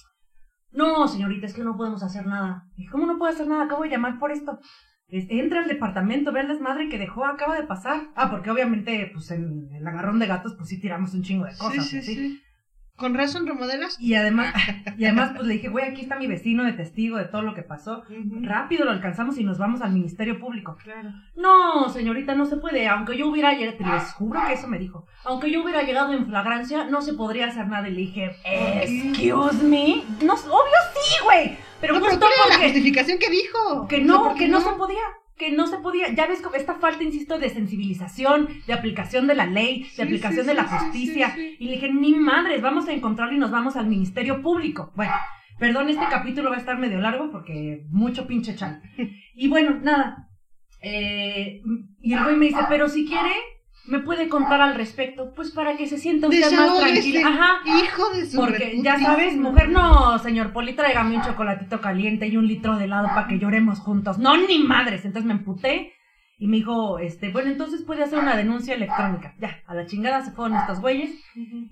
No, 0.71 1.07
señorita, 1.07 1.47
es 1.47 1.53
que 1.53 1.63
no 1.63 1.75
podemos 1.75 2.03
hacer 2.03 2.25
nada. 2.25 2.63
Y 2.77 2.87
¿cómo 2.87 3.05
no 3.05 3.17
puedo 3.17 3.31
hacer 3.31 3.47
nada? 3.47 3.65
Acabo 3.65 3.83
de 3.83 3.89
llamar 3.89 4.17
por 4.19 4.31
esto. 4.31 4.59
entra 5.07 5.61
al 5.61 5.67
departamento, 5.67 6.31
ve 6.31 6.41
el 6.41 6.47
desmadre 6.47 6.89
que 6.89 6.97
dejó, 6.97 7.25
acaba 7.25 7.55
de 7.59 7.67
pasar. 7.67 8.01
Ah, 8.15 8.29
porque 8.31 8.49
obviamente, 8.49 9.11
pues 9.13 9.29
en 9.31 9.69
el 9.73 9.87
agarrón 9.87 10.19
de 10.19 10.27
gatos, 10.27 10.55
pues 10.55 10.69
sí 10.69 10.79
tiramos 10.79 11.13
un 11.13 11.23
chingo 11.23 11.45
de 11.45 11.55
cosas. 11.57 11.85
Sí, 11.87 12.01
sí, 12.01 12.15
sí. 12.15 12.42
¿Con 12.95 13.15
razón 13.15 13.47
remodelas? 13.47 13.99
Y 13.99 14.13
además, 14.13 14.53
y 14.97 15.05
además 15.05 15.31
pues 15.35 15.47
le 15.47 15.55
dije, 15.55 15.69
güey, 15.69 15.85
aquí 15.85 16.01
está 16.01 16.15
mi 16.15 16.27
vecino 16.27 16.63
de 16.63 16.73
testigo 16.73 17.17
de 17.17 17.25
todo 17.25 17.41
lo 17.41 17.55
que 17.55 17.63
pasó. 17.63 18.03
Rápido 18.41 18.85
lo 18.85 18.91
alcanzamos 18.91 19.37
y 19.37 19.43
nos 19.43 19.57
vamos 19.57 19.81
al 19.81 19.93
Ministerio 19.93 20.39
Público. 20.39 20.77
Claro. 20.83 21.09
No, 21.35 21.89
señorita, 21.89 22.35
no 22.35 22.45
se 22.45 22.57
puede. 22.57 22.87
Aunque 22.87 23.17
yo 23.17 23.27
hubiera 23.27 23.53
llegado, 23.53 23.77
les 23.93 24.13
juro 24.13 24.39
que 24.45 24.53
eso 24.53 24.67
me 24.67 24.77
dijo. 24.77 25.07
Aunque 25.25 25.51
yo 25.51 25.63
hubiera 25.63 25.83
llegado 25.83 26.13
en 26.13 26.27
flagrancia, 26.27 26.85
no 26.85 27.01
se 27.01 27.13
podría 27.13 27.47
hacer 27.47 27.67
nada. 27.67 27.87
Y 27.87 27.91
le 27.91 28.01
dije, 28.01 28.35
excuse 28.45 29.63
me. 29.63 30.03
No, 30.23 30.33
obvio 30.33 30.79
sí, 30.93 31.23
güey. 31.23 31.57
Pero 31.81 31.99
justo 31.99 32.19
pero 32.19 32.49
la 32.49 32.63
justificación 32.63 33.17
que 33.17 33.29
dijo? 33.29 33.87
Que 33.87 34.01
no, 34.01 34.35
que 34.35 34.47
no 34.47 34.61
se 34.61 34.69
podía 34.71 35.01
que 35.43 35.51
no 35.51 35.67
se 35.67 35.77
podía, 35.79 36.13
ya 36.13 36.25
ves 36.25 36.41
esta 36.55 36.75
falta, 36.75 37.03
insisto, 37.03 37.37
de 37.37 37.49
sensibilización, 37.49 38.47
de 38.65 38.73
aplicación 38.73 39.27
de 39.27 39.35
la 39.35 39.45
ley, 39.45 39.85
de 39.97 40.03
aplicación 40.03 40.47
de 40.47 40.53
la 40.53 40.63
justicia. 40.63 41.35
y 41.37 41.65
le 41.65 41.73
dije, 41.73 41.91
ni 41.91 42.13
madres, 42.13 42.61
vamos 42.61 42.87
a 42.87 42.93
encontrarlo 42.93 43.35
y 43.35 43.39
nos 43.39 43.51
vamos 43.51 43.75
al 43.75 43.87
Ministerio 43.87 44.41
Público. 44.41 44.93
Bueno, 44.95 45.11
perdón, 45.59 45.89
este 45.89 46.05
capítulo 46.09 46.49
va 46.49 46.55
a 46.55 46.59
estar 46.59 46.77
medio 46.77 46.99
largo 46.99 47.29
porque 47.29 47.85
mucho 47.89 48.25
pinche 48.25 48.55
chan. 48.55 48.81
Y 49.35 49.47
bueno, 49.47 49.79
nada. 49.81 50.29
Eh, 50.79 51.61
y 51.99 52.13
el 52.13 52.23
güey 52.23 52.35
me 52.35 52.45
dice, 52.45 52.61
pero 52.69 52.87
si 52.87 53.05
quiere, 53.05 53.33
me 53.85 53.99
puede 53.99 54.29
contar 54.29 54.61
al 54.61 54.75
respecto, 54.75 55.33
pues 55.35 55.51
para 55.51 55.75
que 55.75 55.87
se 55.87 55.97
sienta 55.97 56.27
usted 56.27 56.51
más 56.55 56.79
tranquila. 56.79 57.27
Ajá. 57.27 57.57
Hijo 57.65 58.09
de 58.11 58.25
su 58.25 58.37
Porque 58.37 58.79
ya 58.81 58.97
sabes, 58.97 59.35
mujer, 59.35 59.69
no, 59.69 60.17
señor 60.19 60.53
Poli, 60.53 60.73
tráigame 60.73 61.17
un 61.17 61.21
chocolatito 61.23 61.81
caliente 61.81 62.27
y 62.27 62.37
un 62.37 62.47
litro 62.47 62.77
de 62.77 62.85
helado 62.85 63.07
para 63.09 63.27
que 63.27 63.39
lloremos 63.39 63.79
juntos. 63.79 64.17
No, 64.19 64.37
ni 64.37 64.59
madres. 64.59 65.03
Entonces 65.05 65.25
me 65.27 65.33
emputé 65.33 65.93
Y 66.37 66.47
me 66.47 66.57
dijo, 66.57 66.97
este, 66.99 67.29
bueno, 67.31 67.51
entonces 67.51 67.83
puede 67.83 68.03
hacer 68.03 68.19
una 68.19 68.35
denuncia 68.35 68.73
electrónica. 68.73 69.35
Ya, 69.39 69.61
a 69.67 69.75
la 69.75 69.85
chingada 69.85 70.23
se 70.23 70.31
fueron 70.31 70.57
estos 70.57 70.79
güeyes. 70.79 71.11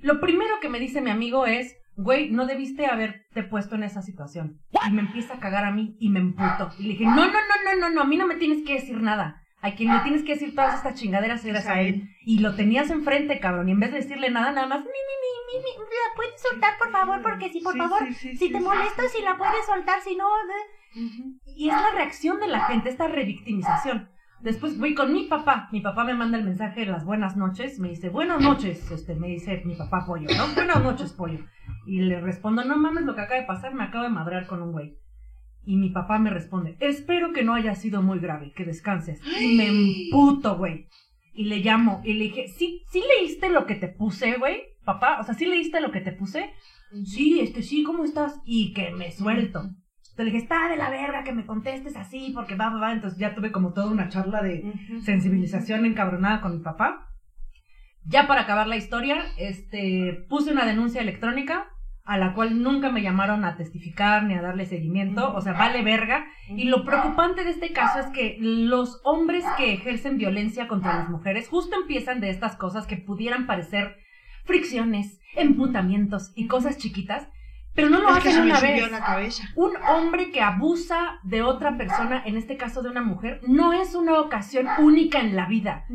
Lo 0.01 0.20
primero 0.20 0.55
que 0.62 0.70
me 0.70 0.80
dice 0.80 1.01
mi 1.01 1.09
amigo 1.09 1.45
es, 1.45 1.76
güey, 1.95 2.30
no 2.30 2.45
debiste 2.45 2.86
haberte 2.86 3.43
puesto 3.43 3.76
en 3.76 3.84
esa 3.84 4.01
situación. 4.01 4.59
Y 4.88 4.91
me 4.91 5.01
empieza 5.01 5.36
a 5.36 5.39
cagar 5.39 5.66
a 5.66 5.72
mí 5.72 5.95
y 5.99 6.09
me 6.09 6.20
emputo. 6.20 6.72
Y 6.78 6.84
le 6.84 6.89
dije, 6.89 7.05
no, 7.05 7.16
no, 7.16 7.26
no, 7.26 7.32
no, 7.66 7.80
no, 7.80 7.89
no, 7.89 8.01
a 8.01 8.05
mí 8.05 8.18
no 8.18 8.28
me 8.28 8.36
tienes 8.36 8.66
que 8.66 8.74
decir 8.74 9.01
nada. 9.01 9.40
A 9.62 9.76
quien 9.76 9.93
le 9.93 9.99
tienes 9.99 10.24
que 10.24 10.34
decir 10.34 10.55
todas 10.55 10.76
estas 10.76 10.95
chingaderas 10.95 11.45
eres 11.45 11.68
a 11.68 11.82
él. 11.82 12.09
Y 12.26 12.39
lo 12.39 12.55
tenías 12.55 12.89
enfrente, 12.89 13.39
cabrón. 13.39 13.70
Y 13.70 13.74
en 13.74 13.80
vez 13.80 13.91
de 13.91 13.97
decirle 13.99 14.32
nada, 14.32 14.51
nada 14.51 14.68
más, 14.68 14.80
mi, 14.80 14.86
mi, 14.86 14.89
mi, 14.89 15.59
mi, 15.59 15.64
mi, 15.64 15.80
¿la 15.80 16.16
puedes 16.16 16.41
soltar, 16.41 16.78
por 16.80 16.91
favor? 16.91 17.22
Porque 17.22 17.49
si, 17.51 17.59
por 17.62 17.74
Sí, 17.74 17.80
favor, 17.80 17.99
sí, 18.07 18.14
sí, 18.14 18.38
si 18.38 18.51
te 18.51 18.57
sí. 18.57 18.64
molesto, 18.64 19.01
si 19.16 19.22
la 19.24 19.38
puedes 19.38 19.66
soltar, 19.66 20.01
si 20.01 20.16
no... 20.16 20.26
Y 21.45 21.70
es 21.70 21.76
la 21.76 21.91
reacción 21.93 22.39
de 22.39 22.47
la 22.47 22.62
gente, 22.66 22.89
esta 22.89 23.07
revictimización. 23.07 24.09
Después 24.41 24.80
voy 24.80 24.95
con 24.95 25.14
mi 25.14 25.26
papá. 25.26 25.70
Mi 25.72 25.82
papá 25.82 26.03
me 26.03 26.16
manda 26.16 26.38
el 26.38 26.43
mensaje 26.43 26.80
de 26.82 26.86
las 26.88 27.05
buenas 27.05 27.38
noches. 27.38 27.78
Me 27.80 27.89
dice, 27.89 28.09
buenas 28.09 28.41
noches. 28.41 28.89
Este, 28.91 29.14
me 29.16 29.28
dice 29.28 29.62
mi 29.66 29.76
papá 29.76 30.03
pollo, 30.07 30.28
¿no? 30.36 30.47
Buenas 30.55 30.82
noches, 30.82 31.14
pollo. 31.14 31.39
Y 31.86 32.01
le 32.01 32.20
respondo, 32.20 32.64
no 32.66 32.76
mames 32.78 33.03
lo 33.05 33.14
que 33.16 33.22
acaba 33.22 33.39
de 33.39 33.45
pasar, 33.45 33.76
me 33.76 33.84
acabo 33.84 34.03
de 34.03 34.09
madrear 34.09 34.47
con 34.47 34.62
un 34.64 34.72
güey. 34.72 34.97
Y 35.64 35.76
mi 35.76 35.89
papá 35.89 36.18
me 36.18 36.32
responde, 36.32 36.76
espero 36.80 37.34
que 37.34 37.43
no 37.43 37.53
haya 37.53 37.76
sido 37.76 38.01
muy 38.01 38.20
grave, 38.20 38.51
que 38.55 38.66
descanses. 38.66 39.22
Y 39.39 39.55
me 39.55 39.68
emputo, 39.68 40.57
güey. 40.57 40.88
Y 41.34 41.45
le 41.45 41.59
llamo 41.59 42.01
y 42.03 42.14
le 42.14 42.26
dije, 42.26 42.47
¿sí, 42.47 42.84
¿sí 42.91 43.03
leíste 43.18 43.49
lo 43.49 43.66
que 43.66 43.76
te 43.76 43.88
puse, 43.88 44.38
güey? 44.38 44.64
Papá, 44.84 45.20
o 45.20 45.24
sea, 45.24 45.36
¿sí 45.36 45.45
leíste 45.45 45.80
lo 45.80 45.91
que 45.91 46.01
te 46.01 46.12
puse? 46.12 46.51
Sí, 47.05 47.39
este, 47.39 47.62
sí, 47.62 47.84
¿cómo 47.84 48.03
estás? 48.03 48.41
Y 48.43 48.74
que 48.74 48.91
me 48.91 49.12
suelto. 49.12 49.59
Entonces 49.59 50.18
le 50.18 50.26
dije, 50.26 50.38
está 50.39 50.68
de 50.68 50.76
la 50.76 50.89
verga 50.89 51.24
que 51.24 51.32
me 51.32 51.45
contestes 51.45 51.95
así, 51.95 52.32
porque 52.36 52.55
va, 52.55 52.70
va, 52.70 52.80
va. 52.80 52.91
Entonces 52.91 53.18
ya 53.18 53.34
tuve 53.34 53.51
como 53.51 53.72
toda 53.72 53.91
una 53.91 54.09
charla 54.09 54.41
de 54.41 54.74
sensibilización 55.03 55.86
encabronada 55.86 56.41
con 56.41 56.57
mi 56.57 56.64
papá. 56.64 57.07
Ya 58.03 58.28
para 58.28 58.41
acabar 58.41 58.68
la 58.68 58.76
historia, 58.76 59.24
este, 59.38 60.26
puse 60.28 60.51
una 60.51 60.66
denuncia 60.66 61.01
electrónica 61.01 61.68
a 62.12 62.18
la 62.18 62.34
cual 62.34 62.62
nunca 62.62 62.91
me 62.91 63.01
llamaron 63.01 63.45
a 63.45 63.55
testificar 63.55 64.24
ni 64.24 64.34
a 64.34 64.41
darle 64.41 64.66
seguimiento, 64.66 65.34
o 65.34 65.39
sea, 65.39 65.53
vale 65.53 65.82
verga. 65.82 66.26
Y 66.49 66.66
lo 66.66 66.84
preocupante 66.84 67.45
de 67.45 67.51
este 67.51 67.72
caso 67.72 67.99
es 67.99 68.07
que 68.07 68.36
los 68.38 68.99
hombres 69.05 69.45
que 69.55 69.72
ejercen 69.72 70.18
violencia 70.18 70.68
contra 70.68 70.97
las 70.97 71.09
mujeres 71.09 71.47
justo 71.47 71.74
empiezan 71.74 72.20
de 72.20 72.30
estas 72.30 72.57
cosas 72.57 72.86
que 72.86 72.97
pudieran 72.97 73.47
parecer 73.47 73.95
fricciones, 74.43 75.22
emputamientos 75.38 76.34
y 76.36 76.47
cosas 76.47 76.78
chiquitas, 76.78 77.30
pero 77.74 77.89
no 77.89 78.01
lo 78.01 78.09
Es 78.09 78.17
hacen 78.17 78.41
una 78.43 78.59
vez. 78.59 78.91
la. 78.91 79.49
Un 79.55 79.72
hombre 79.89 80.32
que 80.32 80.41
abusa 80.41 81.19
de 81.24 81.41
otra 81.41 81.78
persona, 81.78 82.22
en 82.26 82.38
este 82.38 82.57
caso 82.57 82.82
de 82.82 82.89
una 82.89 83.01
mujer, 83.01 83.41
no 83.47 83.74
es 83.74 83.95
una 83.95 84.19
ocasión 84.19 84.67
única 84.80 85.19
en 85.19 85.36
la 85.36 85.45
vida. 85.45 85.86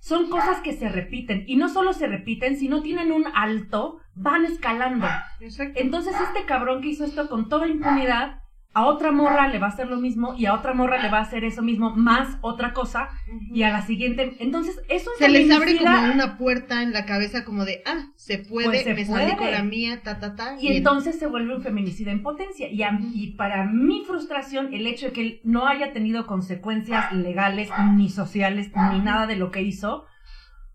Son 0.00 0.30
cosas 0.30 0.60
que 0.60 0.72
se 0.72 0.88
repiten. 0.88 1.44
Y 1.46 1.56
no 1.56 1.68
solo 1.68 1.92
se 1.92 2.06
repiten, 2.06 2.56
si 2.56 2.68
no 2.68 2.82
tienen 2.82 3.10
un 3.10 3.24
alto, 3.34 4.00
van 4.14 4.44
escalando. 4.44 5.06
Exacto. 5.40 5.80
Entonces 5.80 6.14
este 6.20 6.44
cabrón 6.46 6.82
que 6.82 6.88
hizo 6.88 7.04
esto 7.04 7.28
con 7.28 7.48
toda 7.48 7.66
impunidad, 7.66 8.43
a 8.76 8.86
otra 8.86 9.12
morra 9.12 9.46
le 9.48 9.60
va 9.60 9.66
a 9.66 9.70
hacer 9.70 9.86
lo 9.88 9.96
mismo 9.98 10.34
y 10.36 10.46
a 10.46 10.54
otra 10.54 10.74
morra 10.74 11.00
le 11.00 11.08
va 11.08 11.18
a 11.18 11.22
hacer 11.22 11.44
eso 11.44 11.62
mismo 11.62 11.94
más 11.94 12.38
otra 12.40 12.72
cosa 12.72 13.08
y 13.52 13.62
a 13.62 13.70
la 13.70 13.82
siguiente. 13.82 14.36
Entonces 14.40 14.80
es 14.88 15.06
un 15.06 15.12
Se 15.16 15.28
les 15.28 15.48
abre 15.50 15.76
como 15.78 16.12
una 16.12 16.36
puerta 16.36 16.82
en 16.82 16.92
la 16.92 17.06
cabeza 17.06 17.44
como 17.44 17.64
de, 17.64 17.82
ah, 17.86 18.08
se 18.16 18.38
puede, 18.38 18.66
Pues 18.68 18.82
se 18.82 18.94
me 18.94 19.04
salí 19.04 19.24
puede. 19.32 19.36
con 19.36 19.50
la 19.52 19.62
mía, 19.62 20.02
ta, 20.02 20.18
ta, 20.18 20.34
ta. 20.34 20.56
Y 20.60 20.76
entonces 20.76 21.18
se 21.18 21.26
vuelve 21.28 21.54
un 21.54 21.62
feminicida 21.62 22.10
en 22.10 22.22
potencia. 22.22 22.68
Y, 22.68 22.82
a- 22.82 22.98
y 23.14 23.32
para 23.36 23.64
mi 23.64 24.04
frustración, 24.04 24.74
el 24.74 24.86
hecho 24.88 25.06
de 25.06 25.12
que 25.12 25.20
él 25.20 25.40
no 25.44 25.66
haya 25.68 25.92
tenido 25.92 26.26
consecuencias 26.26 27.12
legales, 27.12 27.70
ni 27.94 28.08
sociales, 28.10 28.72
ni 28.92 28.98
nada 28.98 29.26
de 29.28 29.36
lo 29.36 29.52
que 29.52 29.62
hizo, 29.62 30.04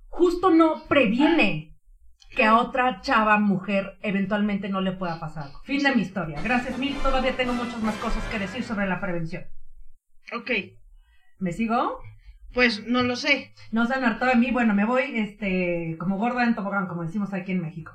justo 0.08 0.50
no 0.52 0.84
previene 0.88 1.76
que 2.30 2.44
a 2.44 2.58
otra 2.58 3.02
chava 3.02 3.40
mujer 3.40 3.98
eventualmente 4.02 4.70
no 4.70 4.82
le 4.82 4.92
pueda 4.92 5.20
pasar. 5.20 5.50
Fin 5.64 5.84
de 5.84 5.96
mi 5.96 6.02
historia. 6.04 6.42
Gracias 6.42 6.78
mil. 6.78 6.96
Todavía 6.98 7.36
tengo 7.36 7.54
muchas 7.54 7.82
más 7.82 7.96
cosas 7.96 8.24
que 8.26 8.40
decir 8.40 8.64
sobre 8.64 8.88
la 8.88 9.00
prevención. 9.00 9.44
Ok, 10.34 10.52
¿Me 11.40 11.54
sigo? 11.54 12.00
pues 12.54 12.86
no 12.88 13.04
lo 13.04 13.16
sé. 13.16 13.54
No 13.72 13.86
se 13.86 13.94
han 13.94 14.04
hartado 14.04 14.32
de 14.32 14.38
mí. 14.38 14.52
Bueno, 14.52 14.74
me 14.74 14.86
voy 14.86 15.04
este, 15.16 15.96
como 16.00 16.18
gorda 16.18 16.44
en 16.44 16.56
tobogán, 16.56 16.88
como 16.88 17.04
decimos 17.04 17.34
aquí 17.34 17.52
en 17.52 17.62
México. 17.62 17.94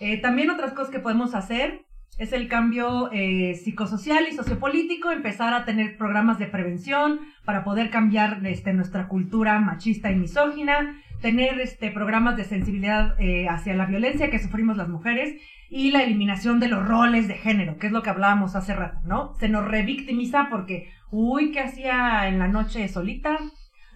Eh, 0.00 0.20
también 0.20 0.50
otras 0.50 0.72
cosas 0.72 0.90
que 0.90 0.98
podemos 0.98 1.34
hacer 1.34 1.86
es 2.18 2.32
el 2.32 2.46
cambio 2.48 3.10
eh, 3.12 3.54
psicosocial 3.54 4.26
y 4.28 4.36
sociopolítico, 4.36 5.10
empezar 5.10 5.52
a 5.52 5.64
tener 5.64 5.96
programas 5.96 6.38
de 6.38 6.46
prevención 6.46 7.20
para 7.44 7.64
poder 7.64 7.90
cambiar 7.90 8.44
este, 8.46 8.72
nuestra 8.72 9.08
cultura 9.08 9.58
machista 9.58 10.12
y 10.12 10.16
misógina, 10.16 11.02
tener 11.24 11.58
este, 11.58 11.90
programas 11.90 12.36
de 12.36 12.44
sensibilidad 12.44 13.18
eh, 13.18 13.48
hacia 13.48 13.72
la 13.72 13.86
violencia 13.86 14.28
que 14.28 14.38
sufrimos 14.38 14.76
las 14.76 14.90
mujeres 14.90 15.40
y 15.70 15.90
la 15.90 16.02
eliminación 16.02 16.60
de 16.60 16.68
los 16.68 16.86
roles 16.86 17.28
de 17.28 17.34
género, 17.36 17.78
que 17.78 17.86
es 17.86 17.94
lo 17.94 18.02
que 18.02 18.10
hablábamos 18.10 18.54
hace 18.56 18.74
rato, 18.74 18.98
¿no? 19.06 19.32
Se 19.36 19.48
nos 19.48 19.64
revictimiza 19.64 20.48
porque, 20.50 20.90
uy, 21.10 21.50
¿qué 21.50 21.60
hacía 21.60 22.28
en 22.28 22.38
la 22.38 22.46
noche 22.46 22.86
solita? 22.88 23.38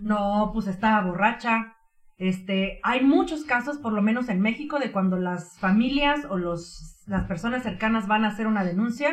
No, 0.01 0.53
pues 0.55 0.69
estaba 0.69 1.03
borracha. 1.03 1.77
Este, 2.17 2.81
hay 2.83 3.05
muchos 3.05 3.45
casos, 3.45 3.77
por 3.77 3.93
lo 3.93 4.01
menos 4.01 4.31
en 4.31 4.41
México, 4.41 4.79
de 4.79 4.91
cuando 4.91 5.19
las 5.19 5.59
familias 5.59 6.25
o 6.31 6.39
los, 6.39 7.05
las 7.07 7.25
personas 7.25 7.63
cercanas 7.63 8.09
van 8.09 8.25
a 8.25 8.29
hacer 8.29 8.47
una 8.47 8.65
denuncia, 8.65 9.11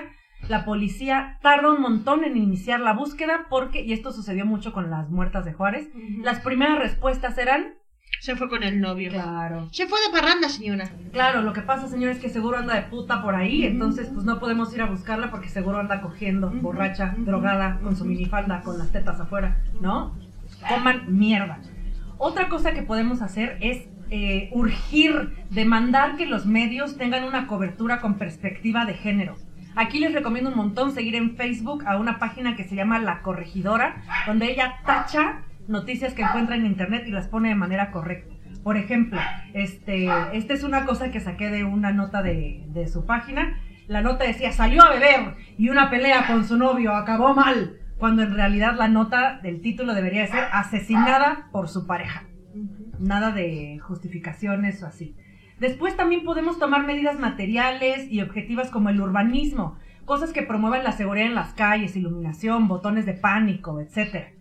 la 0.48 0.64
policía 0.64 1.38
tarda 1.42 1.70
un 1.70 1.82
montón 1.82 2.24
en 2.24 2.38
iniciar 2.38 2.80
la 2.80 2.94
búsqueda 2.94 3.48
porque, 3.50 3.82
y 3.82 3.92
esto 3.92 4.14
sucedió 4.14 4.46
mucho 4.46 4.72
con 4.72 4.90
las 4.90 5.10
muertas 5.10 5.44
de 5.44 5.52
Juárez, 5.52 5.90
las 6.22 6.40
primeras 6.40 6.80
respuestas 6.80 7.38
eran, 7.38 7.76
Se 8.20 8.36
fue 8.36 8.50
con 8.50 8.64
el 8.64 8.82
novio. 8.82 9.12
claro, 9.12 9.68
Se 9.72 9.86
fue 9.88 10.00
de 10.02 10.12
parranda, 10.12 10.50
señora. 10.50 10.90
claro, 11.12 11.42
lo 11.42 11.54
que 11.54 11.62
pasa, 11.62 11.88
señor, 11.88 12.10
es 12.12 12.18
que 12.20 12.30
seguro 12.30 12.58
anda 12.58 12.74
de 12.76 12.82
puta 12.84 13.22
por 13.22 13.36
ahí, 13.36 13.66
entonces 13.66 14.10
pues 14.14 14.26
no 14.26 14.40
podemos 14.40 14.74
ir 14.74 14.82
a 14.82 14.86
buscarla 14.88 15.30
porque 15.30 15.50
seguro 15.50 15.80
anda 15.80 16.02
cogiendo, 16.02 16.48
Ujú, 16.48 16.58
borracha, 16.62 17.14
ujú, 17.16 17.26
drogada, 17.26 17.80
con 17.84 17.96
su 17.96 18.06
minifalda, 18.06 18.62
con 18.64 18.80
las 18.80 18.92
tetas 18.92 19.20
afuera, 19.20 19.62
¿no? 19.80 20.16
Coman 20.68 21.18
mierda. 21.18 21.60
Otra 22.18 22.48
cosa 22.48 22.74
que 22.74 22.82
podemos 22.82 23.22
hacer 23.22 23.58
es 23.62 23.86
eh, 24.10 24.50
urgir, 24.54 25.36
demandar 25.52 26.16
que 26.16 26.26
los 26.26 26.46
medios 26.46 26.98
tengan 26.98 27.26
una 27.26 27.46
cobertura 27.48 28.02
con 28.02 28.16
perspectiva 28.18 28.86
de 28.86 28.94
género. 28.96 29.36
Aquí 29.76 30.00
les 30.00 30.14
recomiendo 30.14 30.50
un 30.52 30.56
montón 30.58 30.92
seguir 30.94 31.16
en 31.16 31.36
Facebook 31.36 31.84
a 31.86 31.98
una 31.98 32.18
página 32.18 32.56
que 32.56 32.64
se 32.64 32.76
llama 32.76 32.98
La 33.00 33.22
Corregidora, 33.22 33.98
donde 34.26 34.52
ella 34.52 34.76
tacha 34.86 35.42
noticias 35.68 36.14
que 36.14 36.24
encuentra 36.24 36.56
en 36.56 36.66
internet 36.66 37.04
y 37.08 37.12
las 37.12 37.28
pone 37.28 37.50
de 37.50 37.56
manera 37.56 37.92
correcta. 37.92 38.34
Por 38.64 38.78
ejemplo, 38.78 39.20
este, 39.54 40.10
esta 40.34 40.54
es 40.54 40.64
una 40.64 40.86
cosa 40.86 41.12
que 41.12 41.20
saqué 41.20 41.50
de 41.50 41.64
una 41.64 41.92
nota 41.92 42.24
de, 42.24 42.64
de 42.68 42.88
su 42.88 43.06
página. 43.06 43.60
La 43.88 44.02
nota 44.02 44.24
decía, 44.24 44.52
salió 44.52 44.84
a 44.84 44.90
beber 44.90 45.36
y 45.58 45.70
una 45.70 45.90
pelea 45.90 46.26
con 46.28 46.46
su 46.46 46.58
novio 46.58 46.96
acabó 46.96 47.36
mal, 47.36 47.78
cuando 47.98 48.24
en 48.24 48.34
realidad 48.34 48.76
la 48.76 48.88
nota 48.88 49.40
del 49.44 49.62
título 49.62 49.94
debería 49.94 50.26
ser 50.28 50.46
asesinada 50.52 51.50
por 51.52 51.70
su 51.70 51.86
pareja. 51.86 52.24
Nada 53.00 53.32
de 53.32 53.80
justificaciones 53.80 54.82
o 54.82 54.88
así. 54.88 55.16
Después 55.60 55.96
también 55.96 56.26
podemos 56.26 56.60
tomar 56.60 56.86
medidas 56.86 57.20
materiales 57.20 58.12
y 58.12 58.22
objetivas 58.22 58.70
como 58.70 58.90
el 58.90 59.00
urbanismo, 59.00 59.78
cosas 60.04 60.34
que 60.34 60.44
promuevan 60.44 60.84
la 60.84 60.92
seguridad 60.92 61.28
en 61.28 61.36
las 61.36 61.54
calles, 61.54 61.96
iluminación, 61.96 62.68
botones 62.68 63.06
de 63.06 63.14
pánico, 63.14 63.80
etc. 63.80 64.35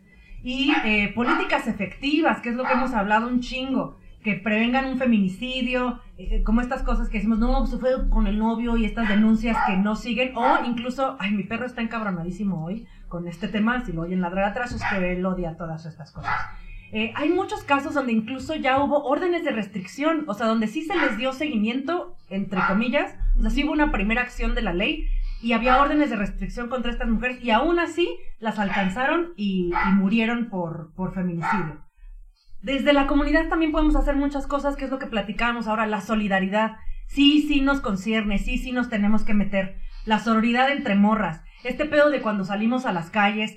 Y 0.44 0.72
eh, 0.84 1.10
políticas 1.14 1.66
efectivas, 1.66 2.40
que 2.40 2.50
es 2.50 2.54
lo 2.54 2.64
que 2.64 2.74
hemos 2.74 2.92
hablado 2.92 3.28
un 3.28 3.40
chingo, 3.40 3.96
que 4.22 4.34
prevengan 4.34 4.84
un 4.84 4.98
feminicidio, 4.98 6.00
eh, 6.18 6.42
como 6.42 6.60
estas 6.60 6.82
cosas 6.82 7.08
que 7.08 7.16
decimos, 7.16 7.38
no, 7.38 7.66
se 7.66 7.78
fue 7.78 8.10
con 8.10 8.26
el 8.26 8.38
novio 8.38 8.76
y 8.76 8.84
estas 8.84 9.08
denuncias 9.08 9.56
que 9.66 9.76
no 9.76 9.96
siguen, 9.96 10.36
o 10.36 10.64
incluso, 10.66 11.16
ay, 11.18 11.30
mi 11.30 11.44
perro 11.44 11.64
está 11.64 11.80
encabronadísimo 11.80 12.62
hoy 12.62 12.86
con 13.08 13.26
este 13.26 13.48
tema, 13.48 13.84
si 13.86 13.92
lo 13.92 14.02
oyen 14.02 14.20
ladrar 14.20 14.44
atrás 14.44 14.72
es 14.72 14.82
que 14.84 15.12
él 15.12 15.24
odia 15.24 15.56
todas 15.56 15.86
estas 15.86 16.12
cosas. 16.12 16.32
Eh, 16.92 17.12
hay 17.16 17.30
muchos 17.30 17.64
casos 17.64 17.94
donde 17.94 18.12
incluso 18.12 18.54
ya 18.54 18.82
hubo 18.82 19.02
órdenes 19.04 19.44
de 19.44 19.50
restricción, 19.50 20.24
o 20.26 20.34
sea, 20.34 20.46
donde 20.46 20.68
sí 20.68 20.82
se 20.82 20.94
les 20.94 21.16
dio 21.16 21.32
seguimiento, 21.32 22.16
entre 22.28 22.60
comillas, 22.68 23.14
o 23.38 23.40
sea, 23.40 23.50
sí 23.50 23.64
hubo 23.64 23.72
una 23.72 23.90
primera 23.90 24.22
acción 24.22 24.54
de 24.54 24.62
la 24.62 24.72
ley 24.72 25.08
y 25.44 25.52
había 25.52 25.78
órdenes 25.80 26.08
de 26.08 26.16
restricción 26.16 26.70
contra 26.70 26.90
estas 26.90 27.06
mujeres 27.06 27.44
y 27.44 27.50
aún 27.50 27.78
así 27.78 28.08
las 28.38 28.58
alcanzaron 28.58 29.34
y, 29.36 29.72
murieron 29.92 30.48
por, 30.48 30.94
por 30.94 31.12
feminicidio. 31.12 31.84
Desde 32.62 32.94
la 32.94 33.06
comunidad 33.06 33.50
también 33.50 33.70
podemos 33.70 33.94
hacer 33.94 34.16
muchas 34.16 34.46
cosas, 34.46 34.74
que 34.74 34.86
es 34.86 34.90
lo 34.90 34.98
que 34.98 35.06
platicábamos 35.06 35.66
ahora, 35.66 35.86
la 35.86 36.00
solidaridad. 36.00 36.76
Sí, 37.08 37.44
sí 37.46 37.60
nos 37.60 37.82
concierne, 37.82 38.38
sí, 38.38 38.56
sí 38.56 38.72
nos 38.72 38.88
tenemos 38.88 39.22
que 39.22 39.34
meter. 39.34 39.76
La 40.06 40.18
sororidad 40.18 40.72
entre 40.72 40.94
morras. 40.94 41.42
Este 41.62 41.84
pedo 41.84 42.08
de 42.08 42.22
cuando 42.22 42.46
salimos 42.46 42.86
a 42.86 42.92
las 42.92 43.10
calles, 43.10 43.54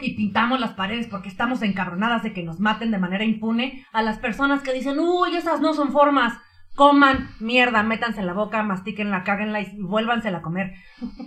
y 0.00 0.16
pintamos 0.16 0.58
las 0.58 0.72
paredes 0.72 1.06
porque 1.06 1.28
estamos 1.28 1.62
encabronadas 1.62 2.22
de 2.22 2.32
que 2.32 2.42
nos 2.42 2.60
maten 2.60 2.90
de 2.90 2.98
manera 2.98 3.24
impune, 3.24 3.86
a 3.92 4.00
las 4.00 4.18
personas 4.18 4.62
que 4.62 4.72
dicen, 4.72 4.98
uy, 4.98 5.36
esas 5.36 5.60
no 5.60 5.74
son 5.74 5.92
formas, 5.92 6.32
coman 6.74 7.30
mierda, 7.40 7.82
métanse 7.82 8.20
en 8.20 8.26
la 8.26 8.32
boca, 8.32 8.62
mastíquenla, 8.62 9.22
cáguenla 9.22 9.60
y 9.60 9.80
vuélvansela 9.80 10.38
a 10.38 10.42
comer. 10.42 10.74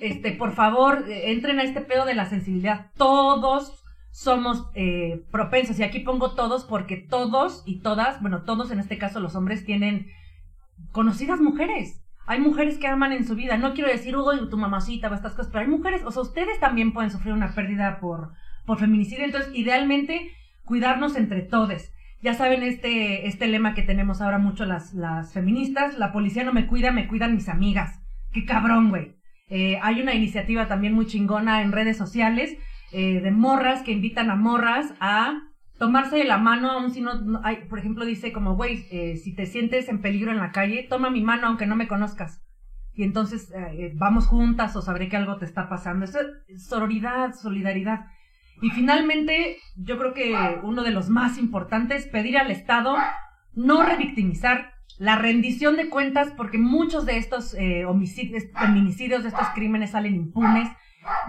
Este, 0.02 0.32
por 0.32 0.54
favor, 0.54 1.06
eh, 1.10 1.32
entren 1.32 1.60
a 1.60 1.64
este 1.64 1.82
pedo 1.82 2.06
de 2.06 2.16
la 2.16 2.26
sensibilidad. 2.26 2.92
Todos 2.98 3.84
somos 4.12 4.70
eh, 4.74 5.26
propensos, 5.32 5.80
y 5.80 5.84
aquí 5.84 6.00
pongo 6.00 6.34
todos 6.34 6.66
porque 6.66 6.98
todos 6.98 7.64
y 7.66 7.82
todas, 7.82 8.20
bueno, 8.22 8.44
todos 8.44 8.72
en 8.72 8.80
este 8.80 8.98
caso 8.98 9.20
los 9.20 9.36
hombres 9.36 9.66
tienen 9.66 10.08
conocidas 10.92 11.40
mujeres. 11.40 12.04
Hay 12.26 12.40
mujeres 12.40 12.78
que 12.78 12.88
aman 12.88 13.14
en 13.14 13.26
su 13.26 13.36
vida. 13.36 13.58
No 13.58 13.74
quiero 13.74 13.90
decir, 13.90 14.18
uy, 14.18 14.50
tu 14.50 14.58
mamacita 14.58 15.10
o 15.10 15.14
estas 15.14 15.34
cosas, 15.34 15.50
pero 15.52 15.64
hay 15.64 15.70
mujeres, 15.70 16.04
o 16.04 16.12
sea, 16.12 16.24
ustedes 16.24 16.60
también 16.60 16.92
pueden 16.92 17.10
sufrir 17.10 17.34
una 17.34 17.54
pérdida 17.54 18.00
por, 18.00 18.34
por 18.66 18.80
feminicidio. 18.80 19.24
Entonces, 19.24 19.50
idealmente, 19.56 20.34
cuidarnos 20.66 21.16
entre 21.16 21.42
todos. 21.44 21.84
Ya 22.22 22.34
saben 22.34 22.64
este, 22.64 23.28
este 23.28 23.48
lema 23.48 23.76
que 23.76 23.84
tenemos 23.84 24.22
ahora 24.22 24.40
mucho 24.40 24.66
las, 24.66 24.94
las 24.94 25.34
feministas, 25.34 25.98
la 25.98 26.12
policía 26.12 26.44
no 26.44 26.54
me 26.54 26.68
cuida, 26.68 26.92
me 26.92 27.08
cuidan 27.08 27.36
mis 27.36 27.48
amigas. 27.48 28.02
Qué 28.32 28.46
cabrón, 28.46 28.90
güey. 28.90 29.18
Eh, 29.50 29.80
hay 29.82 30.02
una 30.02 30.14
iniciativa 30.14 30.68
también 30.68 30.94
muy 30.94 31.06
chingona 31.06 31.62
en 31.62 31.72
redes 31.72 31.96
sociales 31.96 32.58
eh, 32.92 33.22
de 33.22 33.32
morras 33.32 33.82
que 33.82 33.92
invitan 33.92 34.30
a 34.30 34.36
morras 34.36 34.94
a 35.00 35.42
tomarse 35.78 36.18
de 36.18 36.26
la 36.26 36.38
mano, 36.38 36.72
aun 36.72 36.92
si 36.92 37.02
no, 37.02 37.12
hay, 37.44 37.58
por 37.70 37.80
ejemplo, 37.80 38.04
dice 38.04 38.34
como, 38.34 38.56
güey, 38.56 38.86
eh, 38.92 39.16
si 39.18 39.36
te 39.36 39.46
sientes 39.46 39.88
en 39.88 40.02
peligro 40.02 40.32
en 40.32 40.38
la 40.38 40.52
calle, 40.52 40.88
toma 40.90 41.10
mi 41.10 41.22
mano 41.22 41.48
aunque 41.48 41.68
no 41.68 41.76
me 41.76 41.88
conozcas. 41.88 42.44
Y 42.94 43.04
entonces 43.04 43.54
vamos 43.94 44.26
juntas 44.26 44.76
o 44.76 44.82
sabré 44.82 45.08
que 45.08 45.18
algo 45.18 45.38
te 45.38 45.46
está 45.46 45.70
pasando. 45.70 46.06
Eso 46.06 46.18
es 46.48 46.66
sororidad, 46.66 47.36
solidaridad. 47.36 48.08
Y 48.62 48.70
finalmente, 48.72 49.58
yo 49.76 49.98
creo 49.98 50.14
que 50.14 50.36
uno 50.64 50.84
de 50.84 50.92
los 50.92 51.10
más 51.10 51.38
importantes, 51.38 52.08
pedir 52.08 52.38
al 52.38 52.52
Estado 52.52 52.98
no 53.54 53.84
revictimizar, 53.84 54.74
la 54.98 55.16
rendición 55.16 55.76
de 55.76 55.90
cuentas, 55.90 56.34
porque 56.36 56.58
muchos 56.58 57.06
de 57.06 57.18
estos 57.18 57.54
eh, 57.54 57.86
homicidios, 57.86 58.46
feminicidios, 58.58 59.22
de 59.22 59.30
estos 59.30 59.48
crímenes 59.50 59.92
salen 59.92 60.16
impunes 60.16 60.70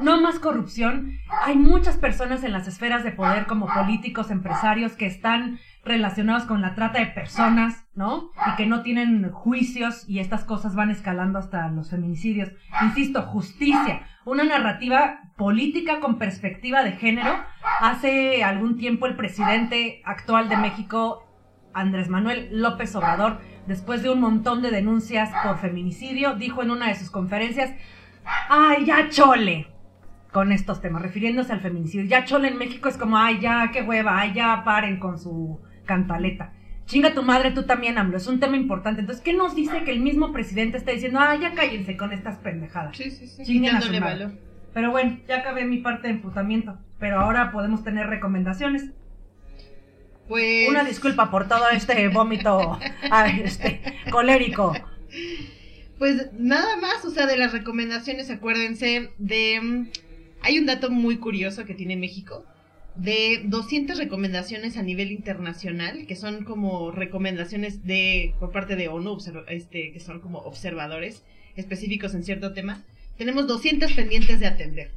no 0.01 0.21
más 0.21 0.39
corrupción. 0.39 1.13
Hay 1.45 1.57
muchas 1.57 1.97
personas 1.97 2.45
en 2.45 2.53
las 2.53 2.69
esferas 2.69 3.05
de 3.05 3.13
poder 3.13 3.47
como 3.47 3.67
políticos, 3.67 4.31
empresarios 4.31 4.93
que 4.93 5.07
están 5.07 5.59
relacionados 5.85 6.45
con 6.45 6.61
la 6.61 6.75
trata 6.75 6.99
de 6.99 7.07
personas, 7.07 7.87
¿no? 7.99 8.31
Y 8.47 8.57
que 8.57 8.67
no 8.67 8.83
tienen 8.83 9.29
juicios 9.33 10.09
y 10.09 10.21
estas 10.21 10.45
cosas 10.45 10.77
van 10.77 10.89
escalando 10.89 11.41
hasta 11.41 11.69
los 11.69 11.91
feminicidios. 11.91 12.49
Insisto, 12.81 13.23
justicia, 13.23 14.07
una 14.25 14.45
narrativa 14.45 15.33
política 15.37 15.99
con 15.99 16.17
perspectiva 16.17 16.85
de 16.85 16.93
género. 16.93 17.35
Hace 17.81 18.45
algún 18.45 18.79
tiempo 18.79 19.07
el 19.07 19.17
presidente 19.17 20.01
actual 20.05 20.49
de 20.49 20.57
México, 20.59 21.27
Andrés 21.75 22.09
Manuel 22.09 22.49
López 22.53 22.95
Obrador, 22.95 23.41
después 23.67 24.05
de 24.05 24.11
un 24.11 24.21
montón 24.21 24.63
de 24.63 24.71
denuncias 24.71 25.31
por 25.43 25.59
feminicidio, 25.59 26.37
dijo 26.37 26.63
en 26.63 26.71
una 26.71 26.87
de 26.87 26.95
sus 26.95 27.11
conferencias, 27.11 27.75
ay, 28.49 28.85
ya 28.85 29.09
chole 29.09 29.67
con 30.33 30.53
estos 30.53 30.81
temas, 30.81 31.03
refiriéndose 31.03 31.53
al 31.53 31.61
feminicidio. 31.61 32.07
Ya 32.07 32.25
chole 32.25 32.47
en 32.47 32.59
México 32.59 32.89
es 32.89 32.97
como, 32.97 33.19
ay, 33.19 33.41
ya, 33.41 33.71
qué 33.73 33.83
hueva, 33.83 34.21
ay, 34.21 34.35
ya 34.35 34.63
paren 34.65 35.01
con 35.01 35.19
su 35.19 35.61
cantaleta. 35.85 36.53
Chinga 36.89 37.13
tu 37.15 37.23
madre, 37.23 37.51
tú 37.51 37.65
también, 37.65 37.99
AMLO. 37.99 38.17
Es 38.17 38.27
un 38.27 38.41
tema 38.41 38.57
importante. 38.57 39.03
Entonces, 39.03 39.23
¿qué 39.23 39.35
nos 39.35 39.55
dice 39.55 39.85
que 39.85 39.93
el 39.93 40.01
mismo 40.01 40.33
presidente 40.33 40.79
está 40.79 40.91
diciendo, 40.91 41.21
ay, 41.21 41.41
ya 41.41 41.53
cállense 41.53 41.97
con 41.99 42.13
estas 42.15 42.39
pendejadas? 42.39 42.97
Sí, 42.97 43.11
sí, 43.11 43.29
sí. 43.29 43.45
Chinguen 43.45 43.77
a 43.77 43.81
su 43.83 43.93
valor. 44.01 44.33
Pero 44.73 44.91
bueno, 44.91 45.19
ya 45.29 45.37
acabé 45.39 45.67
mi 45.67 45.79
parte 45.79 46.09
de 46.09 46.15
emputamiento. 46.15 46.79
Pero 46.99 47.21
ahora 47.21 47.53
podemos 47.53 47.85
tener 47.85 48.07
recomendaciones. 48.07 48.87
Pues. 50.29 50.69
Una 50.69 50.83
disculpa 50.85 51.31
por 51.31 51.47
todo 51.47 51.69
este 51.71 52.09
vómito 52.09 52.79
ay, 53.11 53.41
este, 53.45 53.83
colérico. 54.11 54.75
Pues 55.99 56.33
nada 56.33 56.77
más, 56.77 57.05
o 57.05 57.11
sea, 57.11 57.27
de 57.27 57.37
las 57.37 57.53
recomendaciones, 57.53 58.31
acuérdense 58.31 59.11
de... 59.19 59.61
mm, 59.61 59.89
Hay 60.43 60.59
un 60.59 60.67
dato 60.67 60.91
muy 60.91 61.19
curioso 61.19 61.65
que 61.65 61.75
tiene 61.75 61.97
México, 61.97 62.45
de 62.99 63.43
200 63.45 63.97
recomendaciones 63.97 64.77
a 64.77 64.83
nivel 64.83 65.13
internacional, 65.13 66.07
que 66.07 66.17
son 66.17 66.45
como 66.45 66.91
recomendaciones 66.91 67.85
de 67.85 68.35
por 68.41 68.51
parte 68.51 68.75
de 68.75 68.89
ONU, 68.89 69.19
este, 69.47 69.93
que 69.93 70.01
son 70.01 70.21
como 70.21 70.39
observadores 70.39 71.23
específicos 71.55 72.15
en 72.15 72.25
cierto 72.25 72.53
tema. 72.53 72.85
Tenemos 73.17 73.47
200 73.47 73.93
pendientes 73.93 74.41
de 74.41 74.47
atender. 74.47 74.91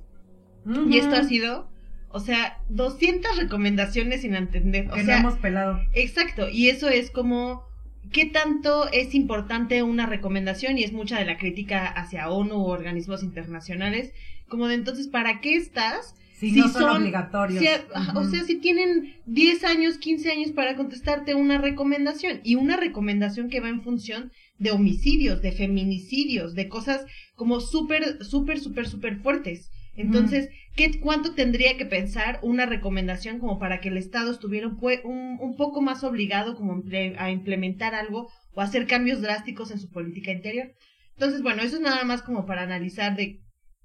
Y 0.89 0.97
esto 0.97 1.15
ha 1.15 1.23
sido, 1.23 1.69
o 2.09 2.19
sea, 2.19 2.59
200 2.69 3.37
recomendaciones 3.37 4.21
sin 4.21 4.35
atender. 4.35 4.89
O 4.89 4.93
que 4.93 5.03
sea, 5.03 5.21
no 5.21 5.29
hemos 5.29 5.39
pelado. 5.39 5.79
Exacto, 5.93 6.49
y 6.49 6.69
eso 6.69 6.89
es 6.89 7.11
como 7.11 7.63
qué 8.11 8.25
tanto 8.25 8.91
es 8.91 9.13
importante 9.13 9.83
una 9.83 10.07
recomendación 10.07 10.77
y 10.77 10.83
es 10.83 10.91
mucha 10.91 11.19
de 11.19 11.25
la 11.25 11.37
crítica 11.37 11.87
hacia 11.87 12.29
ONU 12.29 12.55
o 12.55 12.69
organismos 12.69 13.21
internacionales, 13.21 14.11
como 14.47 14.67
de 14.67 14.75
entonces, 14.75 15.07
¿para 15.07 15.39
qué 15.39 15.55
estás? 15.55 16.15
Si, 16.41 16.49
si 16.49 16.59
no 16.59 16.69
son, 16.69 16.81
son- 16.81 17.01
obligatorios. 17.03 17.63
Si 17.63 17.69
O 18.15 18.23
sea, 18.23 18.43
si 18.43 18.55
tienen 18.55 19.13
10 19.27 19.63
años, 19.63 19.99
15 19.99 20.31
años 20.31 20.51
para 20.53 20.75
contestarte 20.75 21.35
una 21.35 21.59
recomendación 21.59 22.41
y 22.43 22.55
una 22.55 22.77
recomendación 22.77 23.47
que 23.47 23.59
va 23.59 23.69
en 23.69 23.83
función 23.83 24.31
de 24.57 24.71
homicidios, 24.71 25.43
de 25.43 25.51
feminicidios, 25.51 26.55
de 26.55 26.67
cosas 26.67 27.05
como 27.35 27.59
súper, 27.59 28.23
súper, 28.25 28.59
súper, 28.59 28.87
súper 28.87 29.17
fuertes. 29.17 29.69
Entonces, 29.95 30.49
¿qué, 30.75 30.99
¿cuánto 30.99 31.35
tendría 31.35 31.77
que 31.77 31.85
pensar 31.85 32.39
una 32.41 32.65
recomendación 32.65 33.37
como 33.37 33.59
para 33.59 33.79
que 33.79 33.89
el 33.89 33.97
Estado 33.97 34.31
estuviera 34.31 34.67
un, 34.67 35.37
un, 35.39 35.55
poco 35.57 35.81
más 35.83 36.03
obligado 36.03 36.55
como 36.55 36.81
a 37.19 37.29
implementar 37.29 37.93
algo 37.93 38.31
o 38.55 38.61
hacer 38.61 38.87
cambios 38.87 39.21
drásticos 39.21 39.69
en 39.69 39.79
su 39.79 39.91
política 39.91 40.31
interior? 40.31 40.71
Entonces, 41.13 41.43
bueno, 41.43 41.61
eso 41.61 41.75
es 41.75 41.83
nada 41.83 42.03
más 42.03 42.23
como 42.23 42.47
para 42.47 42.63
analizar 42.63 43.15
de 43.15 43.41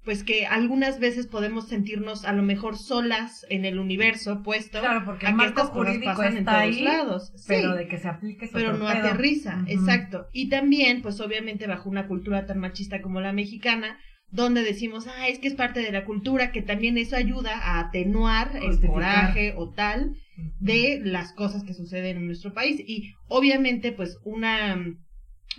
pues 0.07 0.23
que 0.23 0.45
algunas 0.45 1.01
veces 1.01 1.27
podemos 1.27 1.67
sentirnos 1.67 2.23
a 2.23 2.31
lo 2.31 2.41
mejor 2.41 2.77
solas 2.77 3.45
en 3.49 3.65
el 3.65 3.77
universo 3.77 4.41
puesto 4.41 4.79
Claro, 4.79 5.03
porque 5.03 5.25
a 5.25 5.31
el 5.31 5.35
que 5.35 5.37
marco 5.37 5.59
estas 5.63 5.75
cosas 5.75 5.97
pasan 5.97 6.37
en 6.37 6.45
todos 6.45 6.57
ahí, 6.57 6.81
lados. 6.81 7.33
pero 7.45 7.73
Sí 7.73 7.77
de 7.77 7.87
que 7.89 7.97
se 7.97 8.07
aplique 8.07 8.49
pero 8.53 8.71
no 8.71 8.85
pedo. 8.87 8.87
aterriza, 8.87 9.65
exacto. 9.67 10.27
Y 10.31 10.47
también, 10.47 11.01
pues 11.01 11.19
obviamente 11.19 11.67
bajo 11.67 11.89
una 11.89 12.07
cultura 12.07 12.45
tan 12.45 12.57
machista 12.59 13.01
como 13.01 13.19
la 13.19 13.33
mexicana, 13.33 13.99
donde 14.29 14.63
decimos, 14.63 15.07
ah, 15.07 15.27
es 15.27 15.39
que 15.39 15.49
es 15.49 15.55
parte 15.55 15.81
de 15.81 15.91
la 15.91 16.05
cultura, 16.05 16.53
que 16.53 16.61
también 16.61 16.97
eso 16.97 17.17
ayuda 17.17 17.57
a 17.57 17.81
atenuar 17.81 18.51
el 18.55 18.79
coraje 18.79 19.55
o 19.57 19.73
tal 19.73 20.15
de 20.61 21.01
las 21.03 21.33
cosas 21.33 21.65
que 21.65 21.73
suceden 21.73 22.15
en 22.15 22.27
nuestro 22.27 22.53
país. 22.53 22.79
Y 22.79 23.11
obviamente, 23.27 23.91
pues 23.91 24.19
una, 24.23 24.81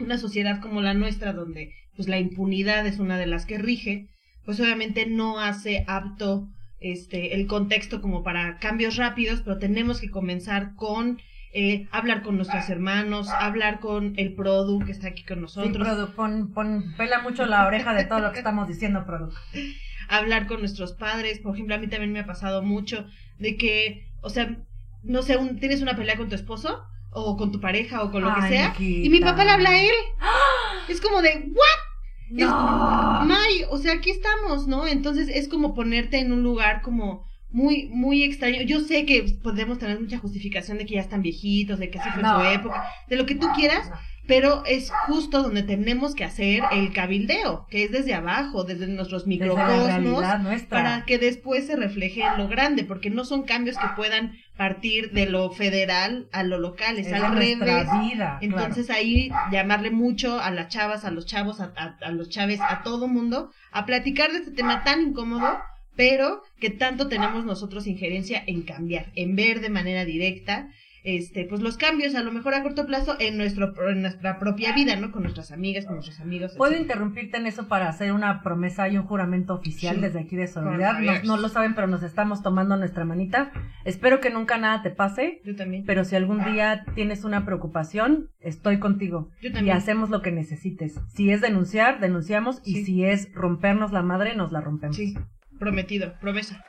una 0.00 0.16
sociedad 0.16 0.62
como 0.62 0.80
la 0.80 0.94
nuestra, 0.94 1.34
donde 1.34 1.70
pues 1.96 2.08
la 2.08 2.18
impunidad 2.18 2.86
es 2.86 2.98
una 2.98 3.18
de 3.18 3.26
las 3.26 3.44
que 3.44 3.58
rige, 3.58 4.08
pues 4.48 4.58
obviamente 4.60 5.04
no 5.04 5.38
hace 5.40 5.84
apto 5.86 6.48
este 6.80 7.34
el 7.34 7.46
contexto 7.46 8.00
como 8.00 8.22
para 8.22 8.56
cambios 8.60 8.96
rápidos, 8.96 9.42
pero 9.42 9.58
tenemos 9.58 10.00
que 10.00 10.10
comenzar 10.10 10.74
con 10.74 11.20
eh, 11.52 11.86
hablar 11.90 12.22
con 12.22 12.36
nuestros 12.36 12.70
hermanos, 12.70 13.28
hablar 13.28 13.78
con 13.78 14.14
el 14.16 14.32
Produ 14.32 14.78
que 14.86 14.92
está 14.92 15.08
aquí 15.08 15.22
con 15.22 15.36
Sí, 15.36 15.42
nosotros, 15.42 15.86
Produ, 15.86 16.14
pon, 16.14 16.54
pon, 16.54 16.94
pela 16.96 17.20
mucho 17.20 17.44
la 17.44 17.66
oreja 17.66 17.92
de 17.92 18.04
todo 18.04 18.20
lo 18.20 18.32
que 18.32 18.38
estamos 18.38 18.66
diciendo, 18.68 19.04
Produ. 19.04 19.30
hablar 20.08 20.46
con 20.46 20.60
nuestros 20.60 20.94
padres. 20.94 21.40
Por 21.40 21.54
ejemplo, 21.54 21.74
a 21.74 21.78
mí 21.78 21.86
también 21.86 22.12
me 22.12 22.20
ha 22.20 22.26
pasado 22.26 22.62
mucho 22.62 23.04
de 23.38 23.56
que, 23.58 24.08
o 24.22 24.30
sea, 24.30 24.56
no 25.02 25.20
sé, 25.20 25.36
un- 25.36 25.60
tienes 25.60 25.82
una 25.82 25.94
pelea 25.94 26.16
con 26.16 26.30
tu 26.30 26.34
esposo 26.36 26.84
o 27.10 27.36
con 27.36 27.52
tu 27.52 27.60
pareja 27.60 28.02
o 28.02 28.10
con 28.10 28.22
lo 28.22 28.34
que 28.34 28.48
sea, 28.48 28.68
Nikita. 28.70 29.06
y 29.06 29.10
mi 29.10 29.20
papá 29.20 29.44
le 29.44 29.50
habla 29.50 29.70
a 29.72 29.78
él. 29.78 29.94
Es 30.88 31.02
como 31.02 31.20
de, 31.20 31.50
¿what? 31.52 31.87
Es- 32.30 32.46
¡No! 32.46 33.20
May, 33.24 33.64
o 33.70 33.78
sea, 33.78 33.94
aquí 33.94 34.10
estamos, 34.10 34.66
¿no? 34.66 34.86
Entonces 34.86 35.28
es 35.28 35.48
como 35.48 35.74
ponerte 35.74 36.18
en 36.18 36.32
un 36.32 36.42
lugar 36.42 36.82
como 36.82 37.24
muy, 37.50 37.88
muy 37.88 38.22
extraño. 38.24 38.62
Yo 38.62 38.80
sé 38.80 39.06
que 39.06 39.24
podemos 39.42 39.78
tener 39.78 39.98
mucha 40.00 40.18
justificación 40.18 40.76
de 40.78 40.86
que 40.86 40.94
ya 40.96 41.00
están 41.00 41.22
viejitos, 41.22 41.78
de 41.78 41.90
que 41.90 41.98
así 41.98 42.10
fue 42.10 42.22
No. 42.22 42.38
su 42.40 42.46
época, 42.46 42.84
de 43.08 43.16
lo 43.16 43.24
que 43.26 43.34
tú 43.34 43.48
quieras. 43.56 43.90
Pero 44.28 44.62
es 44.66 44.92
justo 45.08 45.42
donde 45.42 45.62
tenemos 45.64 46.14
que 46.14 46.22
hacer 46.24 46.62
el 46.70 46.92
cabildeo, 46.92 47.66
que 47.70 47.82
es 47.84 47.90
desde 47.90 48.14
abajo, 48.14 48.62
desde 48.62 48.86
nuestros 48.86 49.24
Desde 49.26 49.28
microcosmos, 49.46 50.40
nuestra. 50.42 50.68
para 50.68 51.04
que 51.06 51.18
después 51.18 51.66
se 51.66 51.74
refleje 51.74 52.22
en 52.22 52.36
lo 52.38 52.46
grande, 52.46 52.84
porque 52.84 53.10
no 53.10 53.24
son 53.24 53.42
cambios 53.44 53.76
que 53.78 53.86
puedan 53.96 54.34
partir 54.56 55.12
de 55.12 55.26
lo 55.26 55.50
federal 55.50 56.28
a 56.32 56.42
lo 56.42 56.58
local, 56.58 56.98
es, 56.98 57.06
Es 57.06 57.12
al 57.14 57.32
revés. 57.36 57.58
vida. 57.58 58.38
Entonces 58.42 58.90
ahí 58.90 59.30
llamarle 59.50 59.90
mucho 59.90 60.38
a 60.40 60.50
las 60.50 60.68
chavas, 60.68 61.04
a 61.04 61.10
los 61.10 61.26
chavos, 61.26 61.60
a, 61.60 61.72
a- 61.76 61.96
a 62.06 62.10
los 62.10 62.28
chaves, 62.28 62.60
a 62.60 62.82
todo 62.82 63.08
mundo, 63.08 63.50
a 63.72 63.86
platicar 63.86 64.30
de 64.30 64.38
este 64.38 64.50
tema 64.50 64.84
tan 64.84 65.00
incómodo, 65.00 65.58
pero 65.96 66.42
que 66.60 66.70
tanto 66.70 67.08
tenemos 67.08 67.44
nosotros 67.44 67.86
injerencia 67.86 68.42
en 68.46 68.62
cambiar, 68.62 69.06
en 69.14 69.34
ver 69.36 69.60
de 69.60 69.70
manera 69.70 70.04
directa, 70.04 70.68
este, 71.16 71.44
pues 71.46 71.60
los 71.62 71.76
cambios 71.78 72.14
a 72.14 72.22
lo 72.22 72.32
mejor 72.32 72.52
a 72.54 72.62
corto 72.62 72.84
plazo 72.86 73.16
en 73.18 73.38
nuestro, 73.38 73.72
en 73.88 74.02
nuestra 74.02 74.38
propia 74.38 74.74
vida, 74.74 74.96
¿no? 74.96 75.10
Con 75.10 75.22
nuestras 75.22 75.52
amigas, 75.52 75.86
con 75.86 75.94
nuestros 75.94 76.20
amigos. 76.20 76.54
¿Puedo 76.56 76.76
interrumpirte 76.76 77.38
en 77.38 77.46
eso 77.46 77.66
para 77.66 77.88
hacer 77.88 78.12
una 78.12 78.42
promesa 78.42 78.88
y 78.88 78.98
un 78.98 79.04
juramento 79.04 79.54
oficial 79.54 79.96
Sí. 79.96 80.00
desde 80.02 80.20
aquí 80.20 80.36
de 80.36 80.46
Solidaridad? 80.48 81.22
No, 81.24 81.36
lo 81.38 81.48
saben, 81.48 81.74
pero 81.74 81.86
nos 81.86 82.02
estamos 82.02 82.42
tomando 82.42 82.76
nuestra 82.76 83.04
manita. 83.04 83.52
Espero 83.84 84.20
que 84.20 84.30
nunca 84.30 84.58
nada 84.58 84.82
te 84.82 84.90
pase, 84.90 85.40
Yo 85.44 85.56
también. 85.56 85.84
pero 85.86 86.04
si 86.04 86.14
algún 86.16 86.44
día 86.44 86.84
tienes 86.94 87.24
una 87.24 87.44
preocupación, 87.46 88.28
estoy 88.40 88.78
contigo. 88.78 89.30
Yo 89.40 89.48
Y 89.48 89.52
también. 89.52 89.76
hacemos 89.76 90.10
lo 90.10 90.20
que 90.22 90.30
necesites. 90.30 91.00
Si 91.08 91.30
es 91.30 91.40
denunciar, 91.40 92.00
denunciamos. 92.00 92.60
Y 92.64 92.84
si 92.84 93.04
es 93.04 93.32
rompernos 93.32 93.92
la 93.92 94.02
madre, 94.02 94.36
nos 94.36 94.52
la 94.52 94.60
rompemos. 94.60 94.96
Sí, 94.96 95.14
prometido, 95.58 96.14
promesa. 96.20 96.64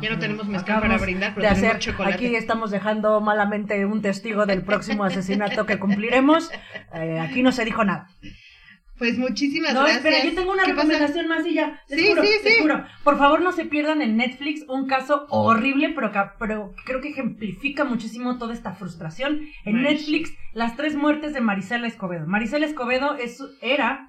Ya 0.00 0.10
no 0.10 0.18
tenemos 0.18 0.46
mezcal 0.46 0.76
Acabamos 0.76 0.96
para 0.98 1.02
brindar, 1.02 1.34
pero 1.34 1.48
de 1.48 1.54
tenemos 1.54 1.76
hacer, 1.76 1.80
chocolate. 1.92 2.14
aquí 2.14 2.34
estamos 2.36 2.70
dejando 2.70 3.20
malamente 3.20 3.84
un 3.86 4.02
testigo 4.02 4.46
del 4.46 4.62
próximo 4.62 5.04
asesinato 5.04 5.66
que 5.66 5.78
cumpliremos. 5.78 6.50
Eh, 6.92 7.20
aquí 7.20 7.42
no 7.42 7.52
se 7.52 7.64
dijo 7.64 7.84
nada. 7.84 8.08
Pues 8.98 9.16
muchísimas 9.16 9.72
No, 9.74 9.82
gracias. 9.84 10.04
espera, 10.04 10.24
yo 10.24 10.34
tengo 10.34 10.52
una 10.52 10.64
recomendación 10.64 11.28
más 11.28 11.46
y 11.46 11.54
ya. 11.54 11.80
Les 11.88 12.00
Sí, 12.00 12.08
juro, 12.08 12.22
sí, 12.22 12.28
les 12.44 12.54
sí. 12.56 12.60
juro. 12.62 12.84
Por 13.04 13.16
favor, 13.16 13.40
no 13.42 13.52
se 13.52 13.64
pierdan 13.64 14.02
en 14.02 14.16
Netflix 14.16 14.64
un 14.68 14.86
caso 14.88 15.26
horrible, 15.30 15.90
pero, 15.94 16.10
pero 16.38 16.74
creo 16.84 17.00
que 17.00 17.08
ejemplifica 17.10 17.84
muchísimo 17.84 18.38
toda 18.38 18.52
esta 18.52 18.72
frustración. 18.74 19.40
En 19.64 19.76
Marish. 19.82 20.00
Netflix, 20.00 20.32
las 20.52 20.76
tres 20.76 20.96
muertes 20.96 21.32
de 21.32 21.40
Marisela 21.40 21.86
Escobedo. 21.86 22.26
Marisela 22.26 22.66
Escobedo 22.66 23.14
es, 23.16 23.38
era, 23.62 24.08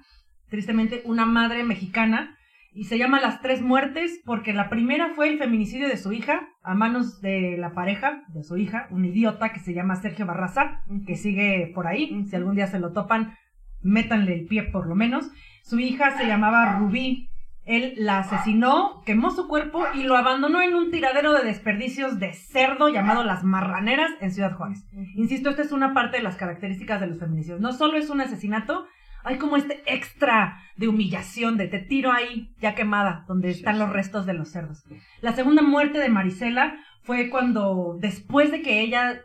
tristemente, 0.50 1.02
una 1.04 1.24
madre 1.24 1.62
mexicana 1.64 2.36
y 2.74 2.84
se 2.84 2.98
llama 2.98 3.20
Las 3.20 3.40
Tres 3.42 3.60
Muertes 3.60 4.20
porque 4.24 4.52
la 4.52 4.70
primera 4.70 5.10
fue 5.14 5.28
el 5.28 5.38
feminicidio 5.38 5.88
de 5.88 5.96
su 5.96 6.12
hija 6.12 6.48
a 6.62 6.74
manos 6.74 7.20
de 7.20 7.56
la 7.58 7.74
pareja 7.74 8.24
de 8.28 8.42
su 8.42 8.56
hija, 8.56 8.86
un 8.90 9.04
idiota 9.04 9.52
que 9.52 9.60
se 9.60 9.74
llama 9.74 9.96
Sergio 9.96 10.26
Barraza, 10.26 10.82
que 11.06 11.16
sigue 11.16 11.70
por 11.74 11.86
ahí. 11.86 12.24
Si 12.28 12.36
algún 12.36 12.54
día 12.54 12.66
se 12.66 12.78
lo 12.78 12.92
topan, 12.92 13.34
métanle 13.82 14.34
el 14.34 14.46
pie 14.46 14.62
por 14.64 14.86
lo 14.86 14.94
menos. 14.94 15.30
Su 15.62 15.78
hija 15.78 16.16
se 16.16 16.26
llamaba 16.26 16.78
Rubí. 16.78 17.28
Él 17.64 17.94
la 17.96 18.18
asesinó, 18.18 19.02
quemó 19.06 19.30
su 19.30 19.46
cuerpo 19.46 19.84
y 19.94 20.02
lo 20.02 20.16
abandonó 20.16 20.62
en 20.62 20.74
un 20.74 20.90
tiradero 20.90 21.32
de 21.32 21.44
desperdicios 21.44 22.18
de 22.18 22.32
cerdo 22.32 22.88
llamado 22.88 23.22
Las 23.22 23.44
Marraneras 23.44 24.10
en 24.20 24.32
Ciudad 24.32 24.56
Juárez. 24.56 24.84
Insisto, 25.14 25.50
esta 25.50 25.62
es 25.62 25.70
una 25.70 25.94
parte 25.94 26.16
de 26.16 26.24
las 26.24 26.34
características 26.34 27.00
de 27.00 27.06
los 27.06 27.20
feminicidios. 27.20 27.60
No 27.60 27.72
solo 27.72 27.98
es 27.98 28.10
un 28.10 28.20
asesinato, 28.20 28.86
hay 29.24 29.36
como 29.36 29.56
este 29.56 29.82
extra 29.86 30.62
de 30.76 30.88
humillación, 30.88 31.56
de 31.56 31.68
te 31.68 31.78
tiro 31.78 32.12
ahí 32.12 32.54
ya 32.60 32.74
quemada, 32.74 33.24
donde 33.28 33.50
están 33.50 33.78
los 33.78 33.90
restos 33.90 34.26
de 34.26 34.34
los 34.34 34.50
cerdos. 34.50 34.84
La 35.20 35.32
segunda 35.32 35.62
muerte 35.62 35.98
de 35.98 36.08
Marisela 36.08 36.76
fue 37.02 37.30
cuando, 37.30 37.96
después 38.00 38.50
de 38.50 38.62
que 38.62 38.80
ella 38.80 39.20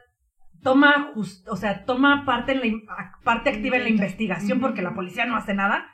toma, 0.64 1.14
o 1.16 1.56
sea, 1.56 1.86
toma 1.86 2.26
parte, 2.26 2.54
en 2.54 2.62
la, 2.86 3.12
parte 3.24 3.50
activa 3.50 3.78
en 3.78 3.84
la 3.84 3.90
investigación 3.90 4.60
porque 4.60 4.82
la 4.82 4.94
policía 4.94 5.26
no 5.26 5.36
hace 5.36 5.54
nada, 5.54 5.88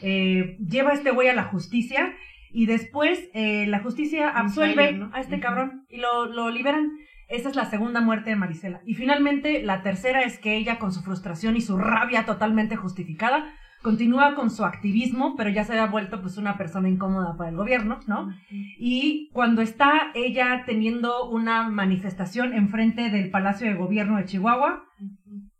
eh, 0.00 0.56
lleva 0.58 0.90
a 0.90 0.94
este 0.94 1.10
güey 1.10 1.28
a 1.28 1.34
la 1.34 1.44
justicia 1.44 2.14
y 2.52 2.66
después 2.66 3.28
eh, 3.34 3.66
la 3.66 3.80
justicia 3.80 4.30
absuelve 4.30 5.08
a 5.12 5.20
este 5.20 5.40
cabrón 5.40 5.86
y 5.88 5.98
lo, 5.98 6.26
lo 6.26 6.50
liberan. 6.50 6.92
Esa 7.28 7.48
es 7.48 7.56
la 7.56 7.64
segunda 7.66 8.00
muerte 8.00 8.30
de 8.30 8.36
Marisela. 8.36 8.80
Y 8.84 8.94
finalmente, 8.94 9.62
la 9.62 9.82
tercera 9.82 10.22
es 10.22 10.38
que 10.38 10.56
ella, 10.56 10.78
con 10.78 10.92
su 10.92 11.02
frustración 11.02 11.56
y 11.56 11.60
su 11.60 11.78
rabia 11.78 12.24
totalmente 12.24 12.76
justificada, 12.76 13.52
continúa 13.84 14.34
con 14.34 14.50
su 14.50 14.64
activismo, 14.64 15.36
pero 15.36 15.50
ya 15.50 15.62
se 15.62 15.72
había 15.72 15.86
vuelto 15.86 16.22
pues 16.22 16.38
una 16.38 16.56
persona 16.56 16.88
incómoda 16.88 17.36
para 17.36 17.50
el 17.50 17.56
gobierno, 17.56 18.00
¿no? 18.06 18.34
Y 18.78 19.28
cuando 19.32 19.60
está 19.60 20.10
ella 20.14 20.64
teniendo 20.64 21.28
una 21.28 21.68
manifestación 21.68 22.54
enfrente 22.54 23.10
del 23.10 23.30
Palacio 23.30 23.68
de 23.68 23.74
Gobierno 23.74 24.16
de 24.16 24.24
Chihuahua, 24.24 24.84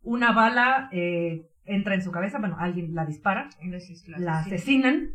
una 0.02 0.32
bala 0.32 0.88
eh, 0.90 1.50
entra 1.66 1.94
en 1.94 2.02
su 2.02 2.10
cabeza, 2.10 2.38
bueno, 2.38 2.56
alguien 2.58 2.94
la 2.94 3.04
dispara, 3.04 3.50
la 3.60 4.18
la 4.18 4.38
asesina. 4.38 4.56
asesinan 4.56 5.08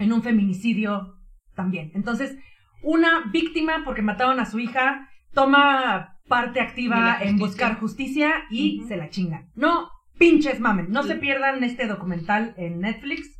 en 0.00 0.12
un 0.12 0.22
feminicidio 0.22 1.14
también. 1.54 1.92
Entonces, 1.94 2.36
una 2.82 3.30
víctima 3.32 3.82
porque 3.84 4.02
mataron 4.02 4.40
a 4.40 4.46
su 4.46 4.58
hija 4.58 5.07
toma 5.34 6.16
parte 6.28 6.60
activa 6.60 7.18
en 7.20 7.38
buscar 7.38 7.78
justicia 7.80 8.32
y 8.50 8.82
se 8.86 8.96
la 8.96 9.08
chingan. 9.08 9.48
No, 9.54 9.88
pinches 10.18 10.60
mamen, 10.60 10.90
no 10.90 11.02
Sí. 11.02 11.08
se 11.10 11.14
pierdan 11.16 11.64
este 11.64 11.86
documental 11.86 12.54
en 12.58 12.80
Netflix. 12.80 13.34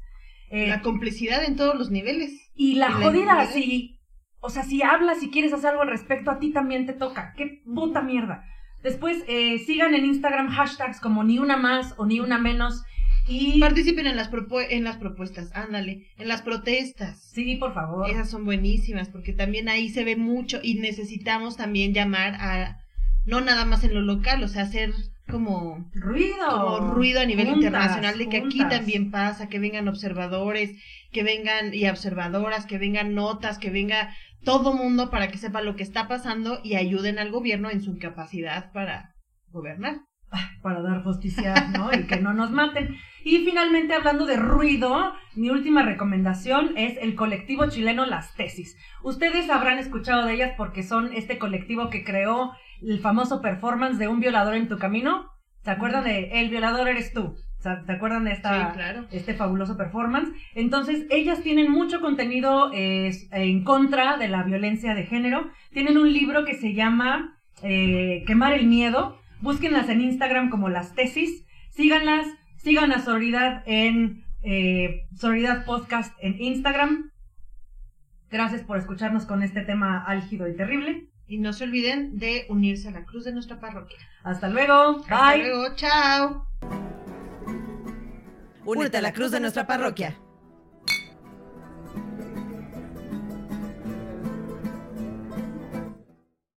Eh, 0.50 0.68
La 0.68 0.80
complicidad 0.80 1.44
en 1.44 1.56
todos 1.56 1.74
los 1.76 1.90
niveles. 1.90 2.50
y 2.54 2.74
la 2.76 2.88
y 2.88 2.92
jodida, 2.92 3.46
si, 3.46 4.00
o 4.40 4.48
sea, 4.48 4.62
si 4.62 4.82
hablas, 4.82 5.20
si 5.20 5.30
quieres 5.30 5.52
hacer 5.52 5.70
algo 5.70 5.82
al 5.82 5.90
respecto, 5.90 6.30
a 6.30 6.38
ti 6.38 6.52
también 6.52 6.86
te 6.86 6.92
toca. 6.94 7.34
Qué 7.36 7.60
puta 7.74 8.00
mierda. 8.02 8.44
Después, 8.82 9.22
eh, 9.28 9.58
sigan 9.58 9.94
en 9.94 10.04
Instagram 10.06 10.48
hashtags 10.48 11.00
como 11.00 11.22
ni 11.24 11.38
una 11.38 11.56
más 11.56 11.94
o 11.98 12.06
ni 12.06 12.20
una 12.20 12.38
menos. 12.38 12.82
Y 13.28 13.60
Participen 13.60 14.06
en 14.06 14.16
las, 14.16 14.30
en 14.70 14.84
las 14.84 14.96
propuestas, 14.96 15.50
ándale, 15.54 16.06
en 16.16 16.28
las 16.28 16.42
protestas. 16.42 17.30
sí, 17.32 17.56
por 17.56 17.74
favor. 17.74 18.08
Esas 18.10 18.30
son 18.30 18.44
buenísimas 18.44 19.08
porque 19.08 19.32
también 19.32 19.68
ahí 19.68 19.90
se 19.90 20.04
ve 20.04 20.16
mucho 20.16 20.60
y 20.62 20.74
necesitamos 20.74 21.56
también 21.56 21.92
llamar 21.92 22.34
a, 22.36 22.78
no 23.26 23.40
nada 23.40 23.64
más 23.64 23.84
en 23.84 23.94
lo 23.94 24.00
local, 24.00 24.42
o 24.42 24.48
sea, 24.48 24.62
hacer 24.62 24.92
como, 25.30 25.90
Ruido. 25.92 26.48
como 26.50 26.94
ruido 26.94 27.20
a 27.20 27.26
nivel 27.26 27.48
Juntas, 27.48 27.64
internacional 27.64 28.16
de 28.16 28.28
que 28.28 28.38
aquí 28.38 28.60
también 28.60 29.10
pasa, 29.10 29.48
que 29.48 29.58
vengan 29.58 29.88
observadores, 29.88 30.70
que 31.12 31.22
vengan 31.22 31.74
y 31.74 31.86
observadoras, 31.86 32.64
que 32.64 32.78
vengan 32.78 33.14
notas, 33.14 33.58
que 33.58 33.70
venga 33.70 34.14
todo 34.44 34.72
mundo 34.72 35.10
para 35.10 35.28
que 35.28 35.36
sepa 35.36 35.60
lo 35.60 35.76
que 35.76 35.82
está 35.82 36.08
pasando 36.08 36.60
y 36.64 36.76
ayuden 36.76 37.18
al 37.18 37.30
gobierno 37.30 37.70
en 37.70 37.82
su 37.82 37.90
incapacidad 37.90 38.72
para 38.72 39.14
gobernar. 39.50 40.07
Para 40.62 40.82
dar 40.82 41.02
justicia, 41.02 41.54
¿no? 41.76 41.90
Y 41.92 42.04
que 42.06 42.20
no 42.20 42.34
nos 42.34 42.50
maten. 42.50 42.96
Y 43.24 43.38
finalmente, 43.44 43.94
hablando 43.94 44.26
de 44.26 44.36
ruido, 44.36 45.14
mi 45.34 45.50
última 45.50 45.82
recomendación 45.82 46.72
es 46.76 46.96
el 47.00 47.14
colectivo 47.14 47.68
chileno 47.68 48.06
Las 48.06 48.34
Tesis. 48.34 48.76
Ustedes 49.02 49.50
habrán 49.50 49.78
escuchado 49.78 50.26
de 50.26 50.34
ellas 50.34 50.52
porque 50.56 50.82
son 50.82 51.12
este 51.12 51.38
colectivo 51.38 51.90
que 51.90 52.04
creó 52.04 52.52
el 52.82 53.00
famoso 53.00 53.40
performance 53.40 53.98
de 53.98 54.08
un 54.08 54.20
violador 54.20 54.54
en 54.54 54.68
tu 54.68 54.78
camino. 54.78 55.30
¿Se 55.62 55.70
acuerdan 55.70 56.04
de 56.04 56.40
El 56.40 56.48
violador 56.50 56.88
eres 56.88 57.12
tú? 57.12 57.36
¿Se 57.58 57.68
acuerdan 57.70 58.24
de 58.24 58.32
esta, 58.32 58.68
Sí, 58.68 58.74
claro. 58.76 59.04
este 59.10 59.34
fabuloso 59.34 59.76
performance. 59.76 60.30
Entonces, 60.54 61.06
ellas 61.10 61.42
tienen 61.42 61.70
mucho 61.72 62.00
contenido 62.00 62.70
eh, 62.72 63.10
en 63.32 63.64
contra 63.64 64.16
de 64.16 64.28
la 64.28 64.44
violencia 64.44 64.94
de 64.94 65.04
género. 65.06 65.50
Tienen 65.72 65.98
un 65.98 66.12
libro 66.12 66.44
que 66.44 66.54
se 66.54 66.72
llama 66.72 67.36
eh, 67.62 68.22
Quemar 68.28 68.52
el 68.52 68.68
Miedo. 68.68 69.17
Búsquenlas 69.40 69.88
en 69.88 70.00
Instagram 70.00 70.50
como 70.50 70.68
las 70.68 70.94
tesis. 70.94 71.44
Síganlas. 71.70 72.26
Sigan 72.56 72.92
a 72.92 73.00
Sororidad 73.04 73.62
en 73.66 74.24
eh, 74.42 75.06
Sororidad 75.16 75.64
Podcast 75.64 76.16
en 76.20 76.40
Instagram. 76.40 77.12
Gracias 78.30 78.62
por 78.62 78.78
escucharnos 78.78 79.26
con 79.26 79.42
este 79.42 79.62
tema 79.62 80.04
álgido 80.04 80.48
y 80.48 80.56
terrible. 80.56 81.08
Y 81.26 81.38
no 81.38 81.52
se 81.52 81.64
olviden 81.64 82.18
de 82.18 82.46
unirse 82.48 82.88
a 82.88 82.90
la 82.90 83.04
cruz 83.04 83.24
de 83.24 83.32
nuestra 83.32 83.60
parroquia. 83.60 83.98
Hasta 84.22 84.48
luego. 84.48 85.00
Hasta 85.08 85.32
Bye. 85.32 85.38
luego, 85.38 85.76
chao. 85.76 86.46
Únete 88.64 88.98
a 88.98 89.02
la 89.02 89.12
cruz 89.12 89.30
de 89.30 89.40
nuestra 89.40 89.66
parroquia. 89.66 90.18